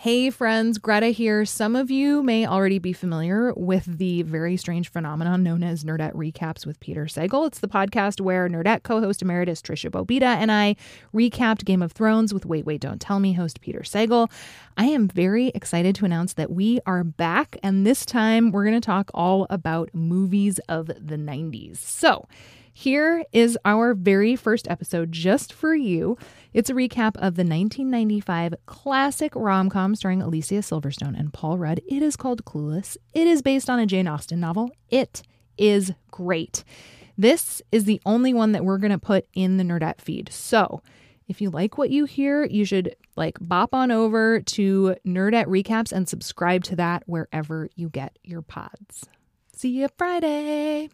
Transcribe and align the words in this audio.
Hey 0.00 0.30
friends, 0.30 0.78
Greta 0.78 1.08
here. 1.08 1.44
Some 1.44 1.74
of 1.74 1.90
you 1.90 2.22
may 2.22 2.46
already 2.46 2.78
be 2.78 2.92
familiar 2.92 3.52
with 3.54 3.84
the 3.98 4.22
very 4.22 4.56
strange 4.56 4.92
phenomenon 4.92 5.42
known 5.42 5.64
as 5.64 5.82
Nerdette 5.82 6.14
Recaps 6.14 6.64
with 6.64 6.78
Peter 6.78 7.06
Sagal. 7.06 7.48
It's 7.48 7.58
the 7.58 7.66
podcast 7.66 8.20
where 8.20 8.48
Nerdette 8.48 8.84
co 8.84 9.00
host 9.00 9.22
emeritus 9.22 9.60
Tricia 9.60 9.90
Bobeda 9.90 10.36
and 10.36 10.52
I 10.52 10.76
recapped 11.12 11.64
Game 11.64 11.82
of 11.82 11.90
Thrones 11.90 12.32
with 12.32 12.46
Wait, 12.46 12.64
Wait, 12.64 12.80
Don't 12.80 13.00
Tell 13.00 13.18
Me 13.18 13.32
host 13.32 13.60
Peter 13.60 13.80
Sagal. 13.80 14.30
I 14.76 14.84
am 14.84 15.08
very 15.08 15.48
excited 15.48 15.96
to 15.96 16.04
announce 16.04 16.34
that 16.34 16.52
we 16.52 16.78
are 16.86 17.02
back, 17.02 17.56
and 17.64 17.84
this 17.84 18.06
time 18.06 18.52
we're 18.52 18.66
going 18.66 18.80
to 18.80 18.86
talk 18.86 19.10
all 19.14 19.48
about 19.50 19.92
movies 19.92 20.60
of 20.68 20.86
the 20.86 21.16
90s. 21.16 21.78
So, 21.78 22.28
here 22.72 23.24
is 23.32 23.58
our 23.64 23.92
very 23.92 24.36
first 24.36 24.68
episode 24.70 25.10
just 25.10 25.52
for 25.52 25.74
you. 25.74 26.16
It's 26.54 26.70
a 26.70 26.74
recap 26.74 27.16
of 27.16 27.36
the 27.36 27.44
1995 27.44 28.54
classic 28.64 29.32
rom 29.34 29.68
com 29.68 29.94
starring 29.94 30.22
Alicia 30.22 30.54
Silverstone 30.54 31.18
and 31.18 31.32
Paul 31.32 31.58
Rudd. 31.58 31.80
It 31.86 32.02
is 32.02 32.16
called 32.16 32.44
Clueless. 32.46 32.96
It 33.12 33.26
is 33.26 33.42
based 33.42 33.68
on 33.68 33.78
a 33.78 33.86
Jane 33.86 34.08
Austen 34.08 34.40
novel. 34.40 34.70
It 34.88 35.22
is 35.58 35.92
great. 36.10 36.64
This 37.18 37.60
is 37.70 37.84
the 37.84 38.00
only 38.06 38.32
one 38.32 38.52
that 38.52 38.64
we're 38.64 38.78
going 38.78 38.92
to 38.92 38.98
put 38.98 39.26
in 39.34 39.58
the 39.58 39.64
Nerdette 39.64 40.00
feed. 40.00 40.32
So, 40.32 40.82
if 41.26 41.42
you 41.42 41.50
like 41.50 41.76
what 41.76 41.90
you 41.90 42.06
hear, 42.06 42.46
you 42.46 42.64
should 42.64 42.96
like 43.14 43.36
bop 43.40 43.74
on 43.74 43.90
over 43.90 44.40
to 44.40 44.96
Nerdette 45.06 45.46
Recaps 45.46 45.92
and 45.92 46.08
subscribe 46.08 46.64
to 46.64 46.76
that 46.76 47.02
wherever 47.04 47.68
you 47.74 47.90
get 47.90 48.18
your 48.24 48.40
pods. 48.40 49.04
See 49.52 49.80
you 49.80 49.88
Friday 49.98 50.88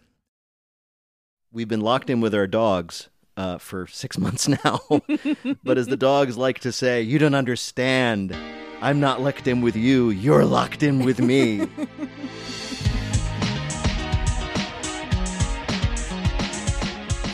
we've 1.54 1.68
been 1.68 1.80
locked 1.80 2.10
in 2.10 2.20
with 2.20 2.34
our 2.34 2.48
dogs 2.48 3.08
uh, 3.36 3.58
for 3.58 3.86
six 3.86 4.18
months 4.24 4.48
now. 4.48 4.80
but 5.62 5.78
as 5.78 5.86
the 5.86 5.96
dogs 5.96 6.36
like 6.36 6.60
to 6.60 6.72
say, 6.72 7.02
you 7.02 7.18
don't 7.18 7.34
understand. 7.34 8.36
I'm 8.80 9.00
not 9.00 9.20
locked 9.20 9.46
in 9.46 9.60
with 9.60 9.76
you, 9.76 10.10
you're 10.10 10.44
locked 10.44 10.82
in 10.82 11.04
with 11.04 11.20
me. 11.20 11.66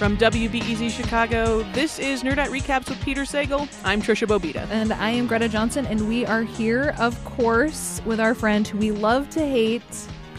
From 0.01 0.17
WBEZ 0.17 0.91
Chicago, 0.91 1.63
this 1.75 1.99
is 1.99 2.23
Nerdette 2.23 2.47
Recaps 2.49 2.89
with 2.89 2.99
Peter 3.03 3.23
Sagal. 3.23 3.69
I'm 3.85 4.01
Tricia 4.01 4.27
Bobeda. 4.27 4.67
And 4.71 4.95
I 4.95 5.11
am 5.11 5.27
Greta 5.27 5.47
Johnson, 5.47 5.85
and 5.85 6.09
we 6.09 6.25
are 6.25 6.43
here, 6.43 6.95
of 6.99 7.23
course, 7.27 8.01
with 8.07 8.19
our 8.19 8.35
friend 8.35 8.67
who 8.67 8.79
we 8.79 8.93
love 8.93 9.29
to 9.31 9.41
hate, 9.41 9.83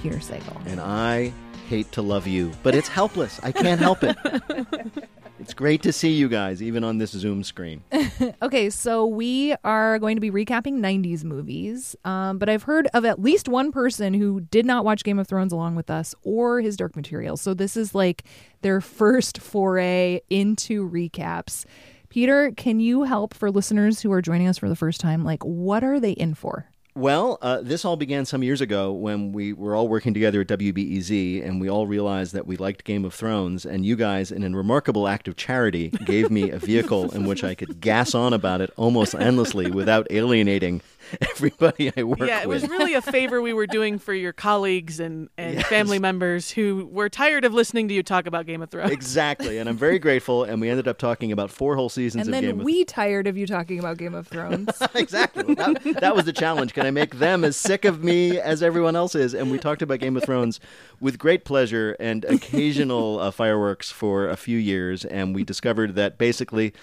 Peter 0.02 0.18
Sagal. 0.18 0.66
And 0.66 0.80
I 0.80 1.32
hate 1.70 1.92
to 1.92 2.02
love 2.02 2.26
you, 2.26 2.52
but 2.64 2.74
it's 2.74 2.88
helpless. 2.88 3.40
I 3.44 3.52
can't 3.52 3.80
help 3.80 4.00
it. 4.02 4.18
It's 5.42 5.56
great 5.56 5.82
to 5.82 5.92
see 5.92 6.12
you 6.12 6.30
guys, 6.30 6.62
even 6.62 6.84
on 6.84 7.00
this 7.00 7.10
Zoom 7.10 7.44
screen. 7.44 7.84
okay, 8.44 8.70
so 8.70 9.08
we 9.08 9.56
are 9.64 9.98
going 9.98 10.16
to 10.16 10.22
be 10.22 10.30
recapping 10.30 10.76
90s 10.80 11.24
movies, 11.24 11.96
um, 12.06 12.38
but 12.38 12.48
I've 12.48 12.62
heard 12.64 12.88
of 12.94 13.06
at 13.06 13.20
least 13.20 13.50
one 13.50 13.72
person 13.72 14.14
who 14.14 14.42
did 14.42 14.68
not 14.68 14.86
watch 14.86 15.04
Game 15.04 15.18
of 15.18 15.28
Thrones 15.28 15.52
along 15.52 15.76
with 15.76 15.90
us 15.90 16.14
or 16.22 16.62
his 16.62 16.78
Dark 16.78 16.96
Materials. 16.96 17.42
So 17.42 17.56
this 17.56 17.76
is 17.76 17.96
like 17.96 18.24
their 18.62 18.82
first 18.82 19.40
foray 19.40 20.22
into 20.30 20.88
recaps. 20.88 21.66
Peter, 22.10 22.52
can 22.52 22.80
you 22.80 23.04
help 23.04 23.34
for 23.34 23.50
listeners 23.50 24.02
who 24.02 24.12
are 24.12 24.22
joining 24.22 24.48
us 24.48 24.60
for 24.60 24.70
the 24.70 24.76
first 24.76 25.02
time? 25.02 25.24
Like, 25.24 25.44
what 25.44 25.84
are 25.84 26.00
they 26.00 26.12
in 26.12 26.36
for? 26.36 26.71
Well, 26.94 27.38
uh, 27.42 27.62
this 27.62 27.86
all 27.86 27.96
began 27.96 28.26
some 28.26 28.44
years 28.44 28.60
ago 28.60 28.92
when 28.92 29.32
we 29.32 29.54
were 29.54 29.78
all 29.78 29.88
working 29.88 30.14
together 30.14 30.42
at 30.42 30.48
WBEZ, 30.48 31.42
and 31.42 31.62
we 31.62 31.70
all 31.70 31.88
realized 31.88 32.34
that 32.34 32.46
we 32.46 32.58
liked 32.58 32.84
Game 32.84 33.06
of 33.06 33.14
Thrones. 33.14 33.66
And 33.66 33.86
you 33.86 33.96
guys, 33.96 34.30
in 34.30 34.44
a 34.44 34.50
remarkable 34.50 35.08
act 35.08 35.30
of 35.30 35.38
charity, 35.38 35.88
gave 36.04 36.30
me 36.30 36.50
a 36.50 36.60
vehicle 36.60 37.10
in 37.12 37.26
which 37.26 37.46
I 37.46 37.56
could 37.56 37.80
gas 37.80 38.14
on 38.14 38.34
about 38.34 38.60
it 38.60 38.72
almost 38.76 39.16
endlessly 39.16 39.72
without 39.72 40.06
alienating 40.10 40.82
everybody 41.22 41.92
I 41.96 42.04
work 42.04 42.20
with. 42.20 42.30
Yeah, 42.30 42.42
it 42.42 42.50
was 42.50 42.68
really 42.70 42.94
a 42.94 43.02
favor 43.02 43.42
we 43.42 43.54
were 43.54 43.68
doing 43.68 44.00
for 44.00 44.14
your 44.14 44.34
colleagues 44.34 45.00
and, 45.00 45.30
and 45.38 45.56
yes. 45.56 45.68
family 45.68 46.00
members 46.00 46.52
who 46.52 46.90
were 46.92 47.10
tired 47.10 47.46
of 47.46 47.54
listening 47.54 47.88
to 47.90 47.94
you 47.94 48.04
talk 48.04 48.28
about 48.28 48.46
Game 48.46 48.62
of 48.62 48.70
Thrones. 48.70 48.92
Exactly, 48.92 49.58
and 49.58 49.68
I'm 49.70 49.78
very 49.78 50.00
grateful. 50.00 50.44
And 50.44 50.62
we 50.62 50.70
ended 50.70 50.88
up 50.88 50.98
talking 50.98 51.32
about 51.32 51.50
four 51.50 51.76
whole 51.76 51.90
seasons 51.90 52.28
and 52.28 52.36
of 52.36 52.42
Game 52.42 52.50
of 52.50 52.56
thrones 52.58 52.66
we 52.66 52.86
tired 52.86 53.28
of 53.28 53.38
you 53.38 53.48
talking 53.48 53.80
about 53.80 53.98
Game 53.98 54.14
of 54.14 54.28
Thrones. 54.28 54.70
exactly. 54.96 55.54
That, 55.56 55.98
that 56.00 56.16
was 56.16 56.26
the 56.26 56.34
challenge. 56.34 56.74
Can 56.74 56.86
I 56.86 56.92
make 56.92 57.20
them 57.20 57.44
as 57.44 57.58
sick 57.58 57.86
of 57.86 58.04
me 58.04 58.40
as 58.40 58.64
everyone 58.64 58.96
else 58.96 59.16
is? 59.16 59.34
And 59.34 59.52
we 59.52 59.58
talked 59.58 59.82
about 59.82 60.00
Game 60.00 60.16
of 60.18 60.24
Thrones 60.24 60.60
with 61.00 61.18
great 61.18 61.46
pleasure 61.46 61.96
and 62.00 62.26
occasional 62.26 63.20
uh, 63.20 63.32
fireworks 63.32 63.92
for 63.92 64.30
a 64.30 64.38
few 64.38 64.58
years. 64.58 65.06
And 65.06 65.36
we 65.36 65.44
discovered 65.44 65.96
that 65.96 66.18
basically 66.18 66.74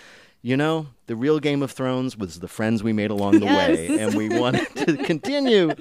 you 0.43 0.56
know, 0.56 0.87
the 1.06 1.16
real 1.16 1.41
Game 1.41 1.62
of 1.62 1.71
Thrones 1.71 2.16
was 2.16 2.41
the 2.41 2.49
friends 2.49 2.82
we 2.82 2.93
made 2.93 3.10
along 3.10 3.41
the 3.41 3.47
yes. 3.47 3.69
way, 3.69 3.99
and 3.99 4.15
we 4.15 4.28
wanted 4.28 4.69
to 4.76 4.97
continue 5.04 5.75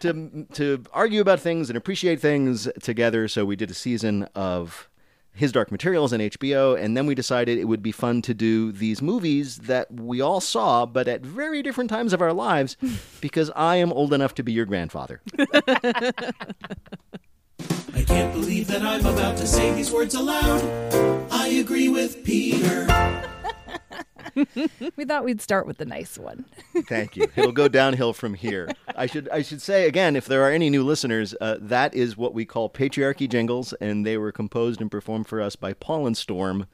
to 0.00 0.46
to 0.54 0.82
argue 0.92 1.20
about 1.20 1.40
things 1.40 1.70
and 1.70 1.76
appreciate 1.76 2.20
things 2.20 2.68
together. 2.82 3.28
So 3.28 3.44
we 3.44 3.56
did 3.56 3.70
a 3.70 3.74
season 3.74 4.24
of 4.34 4.88
his 5.32 5.52
Dark 5.52 5.70
Materials 5.70 6.12
on 6.12 6.18
HBO, 6.18 6.78
and 6.78 6.96
then 6.96 7.06
we 7.06 7.14
decided 7.14 7.58
it 7.58 7.66
would 7.66 7.82
be 7.82 7.92
fun 7.92 8.20
to 8.22 8.34
do 8.34 8.72
these 8.72 9.00
movies 9.00 9.58
that 9.58 9.90
we 9.92 10.20
all 10.20 10.40
saw, 10.40 10.84
but 10.86 11.06
at 11.06 11.22
very 11.22 11.62
different 11.62 11.88
times 11.88 12.12
of 12.12 12.20
our 12.20 12.32
lives, 12.32 12.76
because 13.20 13.50
I 13.54 13.76
am 13.76 13.92
old 13.92 14.12
enough 14.12 14.34
to 14.34 14.42
be 14.42 14.52
your 14.52 14.66
grandfather. 14.66 15.20
I 17.94 18.02
can't 18.06 18.32
believe 18.32 18.66
that 18.68 18.82
I'm 18.82 19.06
about 19.06 19.36
to 19.36 19.46
say 19.46 19.72
these 19.72 19.90
words 19.90 20.14
aloud. 20.14 20.62
I 21.30 21.46
agree 21.48 21.88
with 21.88 22.24
Peter. 22.24 22.86
we 24.96 25.04
thought 25.04 25.24
we'd 25.24 25.40
start 25.40 25.66
with 25.66 25.78
the 25.78 25.84
nice 25.84 26.18
one. 26.18 26.44
Thank 26.88 27.16
you. 27.16 27.28
It'll 27.36 27.52
go 27.52 27.68
downhill 27.68 28.12
from 28.12 28.34
here. 28.34 28.68
I 28.94 29.06
should 29.06 29.28
I 29.30 29.42
should 29.42 29.62
say 29.62 29.86
again, 29.86 30.16
if 30.16 30.26
there 30.26 30.42
are 30.44 30.50
any 30.50 30.70
new 30.70 30.82
listeners, 30.84 31.34
uh, 31.40 31.56
that 31.60 31.94
is 31.94 32.16
what 32.16 32.34
we 32.34 32.44
call 32.44 32.70
patriarchy 32.70 33.28
jingles, 33.28 33.72
and 33.74 34.06
they 34.06 34.16
were 34.16 34.32
composed 34.32 34.80
and 34.80 34.90
performed 34.90 35.28
for 35.28 35.40
us 35.40 35.56
by 35.56 35.72
Paul 35.72 36.06
and 36.06 36.16
Storm 36.16 36.66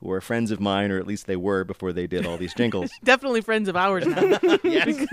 who 0.00 0.10
are 0.10 0.20
friends 0.20 0.50
of 0.50 0.60
mine, 0.60 0.90
or 0.90 0.98
at 0.98 1.06
least 1.06 1.26
they 1.26 1.36
were 1.36 1.62
before 1.62 1.92
they 1.92 2.06
did 2.06 2.26
all 2.26 2.38
these 2.38 2.54
jingles. 2.54 2.90
Definitely 3.04 3.42
friends 3.42 3.68
of 3.68 3.76
ours 3.76 4.06
now. 4.06 4.38
yes. 4.64 5.06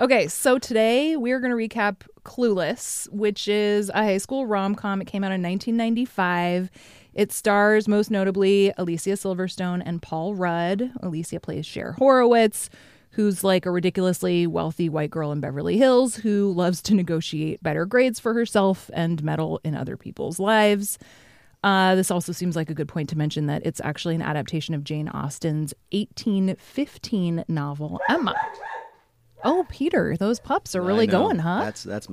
okay, 0.00 0.26
so 0.26 0.58
today 0.58 1.16
we're 1.16 1.38
going 1.38 1.56
to 1.56 1.56
recap 1.56 2.02
Clueless, 2.24 3.08
which 3.10 3.46
is 3.46 3.88
a 3.90 4.02
high 4.02 4.18
school 4.18 4.46
rom 4.46 4.74
com. 4.74 5.00
It 5.00 5.06
came 5.06 5.22
out 5.22 5.30
in 5.30 5.42
1995. 5.42 6.70
It 7.14 7.30
stars 7.30 7.86
most 7.86 8.10
notably 8.10 8.72
Alicia 8.76 9.10
Silverstone 9.10 9.82
and 9.84 10.02
Paul 10.02 10.34
Rudd. 10.34 10.90
Alicia 11.00 11.38
plays 11.38 11.64
Cher 11.64 11.92
Horowitz, 11.92 12.68
who's 13.10 13.44
like 13.44 13.66
a 13.66 13.70
ridiculously 13.70 14.46
wealthy 14.46 14.88
white 14.88 15.10
girl 15.10 15.30
in 15.30 15.40
Beverly 15.40 15.78
Hills 15.78 16.16
who 16.16 16.52
loves 16.52 16.82
to 16.82 16.94
negotiate 16.94 17.62
better 17.62 17.86
grades 17.86 18.18
for 18.18 18.34
herself 18.34 18.90
and 18.92 19.22
meddle 19.22 19.60
in 19.62 19.76
other 19.76 19.96
people's 19.96 20.40
lives. 20.40 20.98
Uh, 21.62 21.94
this 21.94 22.10
also 22.10 22.32
seems 22.32 22.56
like 22.56 22.68
a 22.68 22.74
good 22.74 22.88
point 22.88 23.08
to 23.08 23.16
mention 23.16 23.46
that 23.46 23.64
it's 23.64 23.80
actually 23.82 24.16
an 24.16 24.22
adaptation 24.22 24.74
of 24.74 24.84
Jane 24.84 25.08
Austen's 25.08 25.72
1815 25.92 27.44
novel 27.48 28.00
Emma. 28.08 28.34
Oh, 29.44 29.64
Peter, 29.70 30.16
those 30.16 30.40
pups 30.40 30.74
are 30.74 30.82
really 30.82 31.06
going, 31.06 31.38
huh? 31.38 31.60
That's 31.60 31.84
that's. 31.84 32.08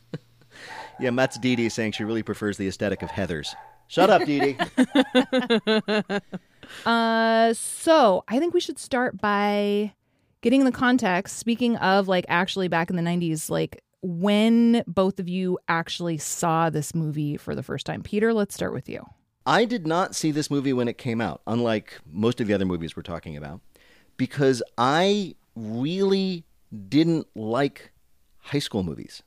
yeah, 1.00 1.10
Matt's 1.10 1.38
Dee 1.38 1.54
Dee 1.54 1.68
saying 1.68 1.92
she 1.92 2.04
really 2.04 2.22
prefers 2.22 2.56
the 2.56 2.66
aesthetic 2.66 3.02
of 3.02 3.10
Heather's. 3.10 3.54
Shut 3.88 4.10
up, 4.10 4.24
Dee 4.24 4.40
Dee. 4.40 4.56
uh, 6.86 7.54
so 7.54 8.24
I 8.28 8.38
think 8.38 8.54
we 8.54 8.60
should 8.60 8.78
start 8.78 9.20
by 9.20 9.92
getting 10.40 10.64
the 10.64 10.72
context. 10.72 11.38
Speaking 11.38 11.76
of 11.76 12.08
like 12.08 12.24
actually 12.28 12.68
back 12.68 12.90
in 12.90 12.96
the 12.96 13.02
90s, 13.02 13.50
like 13.50 13.82
when 14.02 14.84
both 14.86 15.18
of 15.18 15.28
you 15.28 15.58
actually 15.68 16.18
saw 16.18 16.70
this 16.70 16.94
movie 16.94 17.36
for 17.36 17.54
the 17.54 17.62
first 17.62 17.86
time. 17.86 18.02
Peter, 18.02 18.32
let's 18.32 18.54
start 18.54 18.72
with 18.72 18.88
you. 18.88 19.04
I 19.46 19.64
did 19.64 19.86
not 19.86 20.14
see 20.14 20.32
this 20.32 20.50
movie 20.50 20.72
when 20.72 20.88
it 20.88 20.98
came 20.98 21.20
out, 21.20 21.40
unlike 21.46 22.00
most 22.10 22.40
of 22.40 22.48
the 22.48 22.54
other 22.54 22.64
movies 22.64 22.96
we're 22.96 23.02
talking 23.02 23.36
about, 23.36 23.60
because 24.16 24.62
I 24.76 25.36
really 25.54 26.44
didn't 26.88 27.28
like 27.36 27.92
high 28.38 28.58
school 28.58 28.82
movies. 28.82 29.22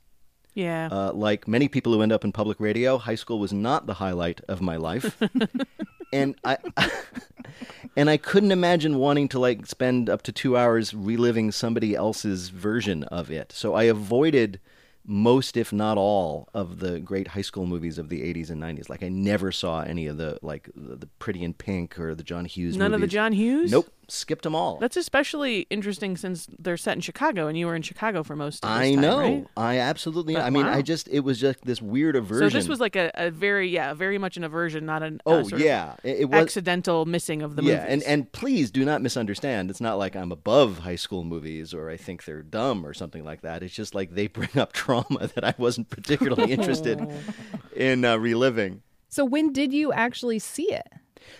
Yeah. 0.54 0.88
Uh, 0.90 1.12
like 1.12 1.46
many 1.46 1.68
people 1.68 1.92
who 1.92 2.02
end 2.02 2.12
up 2.12 2.24
in 2.24 2.32
public 2.32 2.60
radio, 2.60 2.98
high 2.98 3.14
school 3.14 3.38
was 3.38 3.52
not 3.52 3.86
the 3.86 3.94
highlight 3.94 4.40
of 4.48 4.60
my 4.60 4.76
life, 4.76 5.20
and 6.12 6.34
I 6.44 6.58
and 7.96 8.10
I 8.10 8.16
couldn't 8.16 8.52
imagine 8.52 8.98
wanting 8.98 9.28
to 9.28 9.38
like 9.38 9.66
spend 9.66 10.10
up 10.10 10.22
to 10.22 10.32
two 10.32 10.56
hours 10.56 10.94
reliving 10.94 11.52
somebody 11.52 11.94
else's 11.94 12.48
version 12.48 13.04
of 13.04 13.30
it. 13.30 13.52
So 13.52 13.74
I 13.74 13.84
avoided 13.84 14.60
most, 15.06 15.56
if 15.56 15.72
not 15.72 15.96
all, 15.96 16.48
of 16.52 16.78
the 16.78 17.00
great 17.00 17.28
high 17.28 17.42
school 17.42 17.66
movies 17.66 17.98
of 17.98 18.08
the 18.08 18.22
'80s 18.22 18.50
and 18.50 18.62
'90s. 18.62 18.88
Like 18.88 19.02
I 19.02 19.08
never 19.08 19.52
saw 19.52 19.82
any 19.82 20.06
of 20.06 20.16
the 20.16 20.38
like 20.42 20.68
the, 20.74 20.96
the 20.96 21.06
Pretty 21.18 21.42
in 21.42 21.54
Pink 21.54 21.98
or 21.98 22.14
the 22.14 22.22
John 22.22 22.44
Hughes. 22.44 22.76
None 22.76 22.94
of 22.94 23.00
the. 23.00 23.06
John 23.06 23.32
Hughes? 23.32 23.70
Nope, 23.70 23.88
skipped 24.12 24.42
them 24.42 24.54
all. 24.54 24.78
That's 24.78 24.96
especially 24.96 25.66
interesting 25.70 26.16
since 26.16 26.46
they're 26.58 26.76
set 26.76 26.94
in 26.96 27.00
Chicago 27.00 27.46
and 27.46 27.58
you 27.58 27.66
were 27.66 27.74
in 27.74 27.82
Chicago 27.82 28.22
for 28.22 28.36
most 28.36 28.64
of 28.64 28.70
this 28.70 28.78
I 28.78 28.90
time, 28.92 29.00
know. 29.00 29.18
right? 29.18 29.46
I 29.56 29.78
absolutely. 29.78 30.34
But 30.34 30.44
I 30.44 30.50
mean, 30.50 30.66
wow. 30.66 30.74
I 30.74 30.82
just 30.82 31.08
it 31.08 31.20
was 31.20 31.40
just 31.40 31.64
this 31.64 31.80
weird 31.80 32.16
aversion. 32.16 32.50
So 32.50 32.56
this 32.56 32.68
was 32.68 32.80
like 32.80 32.96
a, 32.96 33.10
a 33.14 33.30
very 33.30 33.68
yeah, 33.68 33.94
very 33.94 34.18
much 34.18 34.36
an 34.36 34.44
aversion, 34.44 34.86
not 34.86 35.02
an 35.02 35.20
oh 35.26 35.40
uh, 35.40 35.44
sort 35.44 35.62
yeah, 35.62 35.94
it, 36.02 36.20
it 36.20 36.24
was 36.30 36.40
accidental 36.40 37.06
missing 37.06 37.42
of 37.42 37.56
the 37.56 37.62
yeah, 37.62 37.76
movies. 37.76 37.88
and 37.88 38.02
and 38.04 38.32
please 38.32 38.70
do 38.70 38.84
not 38.84 39.02
misunderstand. 39.02 39.70
It's 39.70 39.80
not 39.80 39.98
like 39.98 40.16
I'm 40.16 40.32
above 40.32 40.78
high 40.78 40.96
school 40.96 41.24
movies 41.24 41.74
or 41.74 41.90
I 41.90 41.96
think 41.96 42.24
they're 42.24 42.42
dumb 42.42 42.86
or 42.86 42.94
something 42.94 43.24
like 43.24 43.42
that. 43.42 43.62
It's 43.62 43.74
just 43.74 43.94
like 43.94 44.14
they 44.14 44.26
bring 44.26 44.56
up 44.56 44.72
trauma 44.74 45.28
that 45.34 45.44
I 45.44 45.54
wasn't 45.58 45.90
particularly 45.90 46.52
interested 46.52 47.00
in 47.76 48.04
uh, 48.04 48.16
reliving. 48.16 48.82
So 49.08 49.24
when 49.24 49.52
did 49.52 49.72
you 49.72 49.92
actually 49.92 50.38
see 50.38 50.72
it? 50.72 50.86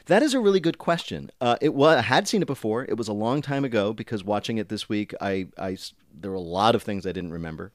That 0.06 0.22
is 0.22 0.34
a 0.34 0.40
really 0.40 0.60
good 0.60 0.78
question. 0.78 1.30
Uh, 1.40 1.56
it 1.60 1.74
was 1.74 1.96
I 1.96 2.02
had 2.02 2.28
seen 2.28 2.42
it 2.42 2.46
before. 2.46 2.84
It 2.84 2.96
was 2.96 3.08
a 3.08 3.12
long 3.12 3.42
time 3.42 3.64
ago 3.64 3.92
because 3.92 4.24
watching 4.24 4.58
it 4.58 4.68
this 4.68 4.88
week, 4.88 5.14
I, 5.20 5.46
I 5.58 5.76
there 6.12 6.30
were 6.30 6.36
a 6.36 6.40
lot 6.40 6.74
of 6.74 6.82
things 6.82 7.06
I 7.06 7.12
didn't 7.12 7.32
remember. 7.32 7.72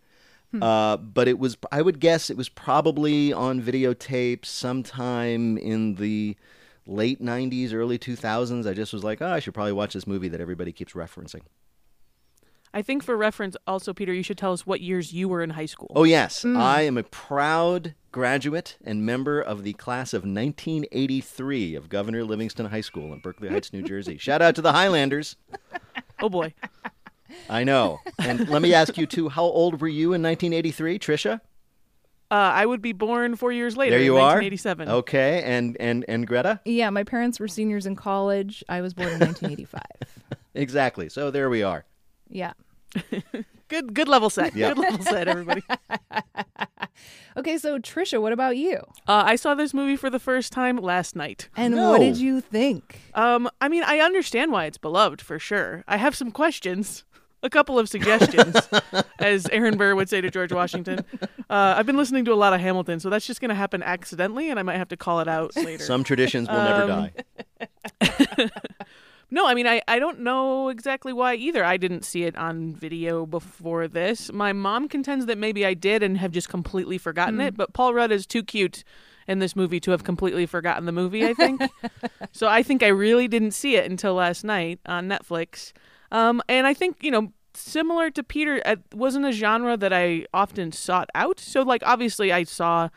Uh, 0.61 0.95
but 0.95 1.27
it 1.27 1.37
was 1.37 1.57
I 1.71 1.81
would 1.81 1.99
guess 1.99 2.29
it 2.29 2.37
was 2.37 2.47
probably 2.47 3.33
on 3.33 3.61
videotape 3.61 4.45
sometime 4.45 5.57
in 5.57 5.95
the 5.95 6.37
late 6.87 7.21
'90s, 7.21 7.73
early 7.73 7.99
2000s. 7.99 8.65
I 8.69 8.73
just 8.73 8.93
was 8.93 9.03
like, 9.03 9.21
oh, 9.21 9.27
I 9.27 9.39
should 9.39 9.53
probably 9.53 9.73
watch 9.73 9.93
this 9.93 10.07
movie 10.07 10.29
that 10.29 10.39
everybody 10.39 10.71
keeps 10.71 10.93
referencing. 10.93 11.41
I 12.75 12.81
think 12.81 13.03
for 13.03 13.15
reference, 13.15 13.55
also 13.65 13.93
Peter, 13.93 14.13
you 14.13 14.21
should 14.21 14.37
tell 14.37 14.51
us 14.51 14.67
what 14.67 14.81
years 14.81 15.13
you 15.13 15.29
were 15.29 15.41
in 15.41 15.51
high 15.51 15.65
school. 15.65 15.91
Oh 15.95 16.03
yes, 16.03 16.43
I 16.43 16.81
am 16.81 16.97
a 16.97 17.03
proud 17.03 17.95
graduate 18.11 18.77
and 18.83 19.05
member 19.05 19.39
of 19.41 19.63
the 19.63 19.73
class 19.73 20.13
of 20.13 20.23
1983 20.23 21.75
of 21.75 21.87
Governor 21.89 22.23
Livingston 22.25 22.65
High 22.67 22.81
School 22.81 23.13
in 23.13 23.19
Berkeley 23.19 23.47
Heights, 23.49 23.71
New 23.71 23.81
Jersey. 23.81 24.17
Shout 24.19 24.41
out 24.41 24.55
to 24.55 24.61
the 24.61 24.73
Highlanders. 24.73 25.37
Oh 26.21 26.27
boy, 26.29 26.53
I 27.49 27.63
know. 27.63 27.99
And 28.19 28.47
let 28.49 28.61
me 28.61 28.73
ask 28.73 28.97
you 28.97 29.05
too, 29.05 29.29
how 29.29 29.43
old 29.43 29.79
were 29.81 29.87
you 29.87 30.13
in 30.13 30.21
1983, 30.21 30.99
Tricia? 30.99 31.41
uh, 32.31 32.35
I 32.35 32.65
would 32.65 32.81
be 32.81 32.91
born 32.91 33.35
four 33.37 33.51
years 33.53 33.77
later. 33.77 33.91
There 33.95 34.03
you 34.03 34.17
in 34.17 34.21
are. 34.21 34.35
1987. 34.41 34.89
Okay, 34.89 35.43
and 35.43 35.77
and 35.79 36.03
and 36.09 36.27
Greta? 36.27 36.59
Yeah, 36.65 36.89
my 36.89 37.03
parents 37.05 37.39
were 37.39 37.47
seniors 37.47 37.85
in 37.85 37.95
college. 37.95 38.63
I 38.67 38.81
was 38.81 38.93
born 38.93 39.09
in 39.09 39.19
1985. 39.19 39.81
Exactly. 40.57 41.09
So 41.09 41.31
there 41.31 41.49
we 41.49 41.63
are. 41.63 41.83
yeah. 42.29 42.53
Good, 43.67 43.95
good 43.95 44.07
level 44.07 44.29
set. 44.29 44.55
Yeah. 44.55 44.69
Good 44.69 44.77
level 44.77 45.03
set, 45.03 45.27
everybody. 45.27 45.63
uh, 46.11 46.21
Okay, 47.37 47.57
so 47.57 47.79
Tricia, 47.79 48.21
what 48.21 48.31
about 48.31 48.57
you? 48.57 48.79
I 49.07 49.35
saw 49.35 49.55
this 49.55 49.73
movie 49.73 49.95
for 49.97 50.09
the 50.11 50.19
first 50.19 50.53
time 50.53 50.77
last 50.77 51.15
night. 51.15 51.49
And 51.57 51.73
No. 51.75 51.89
what 51.89 51.99
did 51.99 52.17
you 52.17 52.39
think? 52.41 53.01
Um, 53.15 53.49
I 53.59 53.67
mean, 53.67 53.83
I 53.83 53.99
understand 53.99 54.51
why 54.51 54.65
it's 54.65 54.77
beloved 54.77 55.19
for 55.19 55.39
sure. 55.39 55.83
I 55.87 55.97
have 55.97 56.15
some 56.15 56.29
questions, 56.31 57.03
a 57.43 57.49
couple 57.49 57.77
of 57.79 57.89
suggestions, 57.89 58.55
as 59.19 59.47
Aaron 59.49 59.77
Burr 59.77 59.95
would 59.95 60.09
say 60.09 60.21
to 60.21 60.29
George 60.29 60.53
Washington. 60.53 61.03
Uh, 61.49 61.73
I've 61.75 61.87
been 61.87 61.97
listening 61.97 62.23
to 62.25 62.33
a 62.33 62.35
lot 62.35 62.53
of 62.53 62.61
Hamilton, 62.61 62.99
so 62.99 63.09
that's 63.09 63.25
just 63.27 63.41
going 63.41 63.49
to 63.49 63.55
happen 63.55 63.81
accidentally, 63.83 64.49
and 64.51 64.59
I 64.59 64.63
might 64.63 64.77
have 64.77 64.89
to 64.89 64.97
call 64.97 65.19
it 65.21 65.27
out 65.27 65.55
later. 65.57 65.83
Some 65.83 66.03
traditions 66.05 66.47
will 66.47 66.55
never 66.55 66.87
die. 66.87 67.13
No, 69.31 69.47
I 69.47 69.53
mean, 69.53 69.67
I, 69.67 69.81
I 69.87 69.99
don't 69.99 70.19
know 70.19 70.69
exactly 70.69 71.11
why 71.11 71.35
either. 71.35 71.63
I 71.63 71.77
didn't 71.77 72.05
see 72.05 72.23
it 72.23 72.35
on 72.35 72.73
video 72.73 73.25
before 73.25 73.87
this. 73.87 74.31
My 74.31 74.53
mom 74.53 74.87
contends 74.87 75.25
that 75.25 75.37
maybe 75.37 75.65
I 75.65 75.73
did 75.73 76.03
and 76.03 76.17
have 76.17 76.31
just 76.31 76.47
completely 76.47 76.97
forgotten 76.97 77.41
it, 77.41 77.57
but 77.57 77.73
Paul 77.73 77.93
Rudd 77.93 78.11
is 78.11 78.25
too 78.25 78.43
cute 78.43 78.83
in 79.27 79.39
this 79.39 79.55
movie 79.55 79.79
to 79.79 79.91
have 79.91 80.03
completely 80.03 80.45
forgotten 80.45 80.85
the 80.85 80.91
movie, 80.91 81.25
I 81.25 81.33
think. 81.33 81.61
so 82.31 82.47
I 82.47 82.61
think 82.61 82.83
I 82.83 82.87
really 82.87 83.27
didn't 83.27 83.51
see 83.51 83.75
it 83.75 83.89
until 83.89 84.13
last 84.13 84.43
night 84.43 84.79
on 84.85 85.09
Netflix. 85.09 85.73
Um, 86.11 86.41
and 86.47 86.67
I 86.67 86.73
think, 86.73 86.97
you 87.01 87.11
know, 87.11 87.33
similar 87.55 88.11
to 88.11 88.23
Peter, 88.23 88.61
it 88.65 88.79
wasn't 88.93 89.25
a 89.25 89.31
genre 89.31 89.77
that 89.77 89.91
I 89.91 90.25
often 90.33 90.71
sought 90.71 91.09
out. 91.15 91.39
So, 91.39 91.63
like, 91.63 91.81
obviously, 91.85 92.31
I 92.31 92.43
saw 92.43 92.89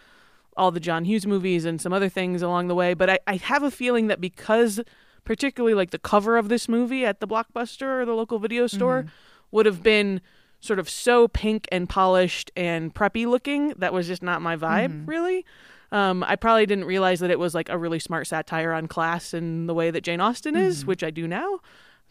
all 0.57 0.71
the 0.71 0.81
John 0.81 1.05
Hughes 1.05 1.27
movies 1.27 1.65
and 1.65 1.81
some 1.81 1.93
other 1.93 2.09
things 2.09 2.43
along 2.43 2.69
the 2.69 2.75
way. 2.75 2.95
But 2.95 3.11
I, 3.11 3.19
I 3.27 3.37
have 3.37 3.63
a 3.63 3.71
feeling 3.71 4.09
that 4.09 4.21
because, 4.21 4.81
particularly 5.29 5.75
like 5.75 5.91
the 5.91 5.99
cover 5.99 6.39
of 6.39 6.49
this 6.49 6.71
movie 6.71 7.05
at 7.05 7.21
the 7.21 7.29
Blockbuster 7.29 8.01
or 8.01 8.07
the 8.07 8.15
local 8.15 8.39
video 8.39 8.65
mm-hmm. 8.65 8.79
store, 8.79 9.05
would 9.51 9.67
have 9.67 9.83
been 9.83 10.23
sort 10.59 10.79
of 10.79 10.89
so 10.89 11.29
pink 11.29 11.69
and 11.71 11.87
polished 11.87 12.51
and 12.57 12.95
preppy 12.95 13.27
looking, 13.27 13.75
that 13.77 13.93
was 13.93 14.07
just 14.07 14.23
not 14.23 14.41
my 14.41 14.57
vibe, 14.57 14.89
mm-hmm. 14.89 15.05
really. 15.05 15.45
Um, 15.93 16.25
I 16.25 16.35
probably 16.37 16.65
didn't 16.65 16.87
realize 16.87 17.21
that 17.21 17.31
it 17.31 17.39
was 17.39 17.55
like 17.55 17.69
a 17.69 17.77
really 17.77 17.99
smart 17.99 18.27
satire 18.27 18.73
on 18.73 18.89
class 18.89 19.35
and 19.35 19.69
the 19.69 19.75
way 19.75 19.91
that 19.91 20.01
Jane 20.01 20.23
Austen 20.23 20.57
is, 20.57 20.79
mm-hmm. 20.79 20.89
which 20.89 21.05
I 21.05 21.11
do 21.11 21.29
now. 21.29 21.61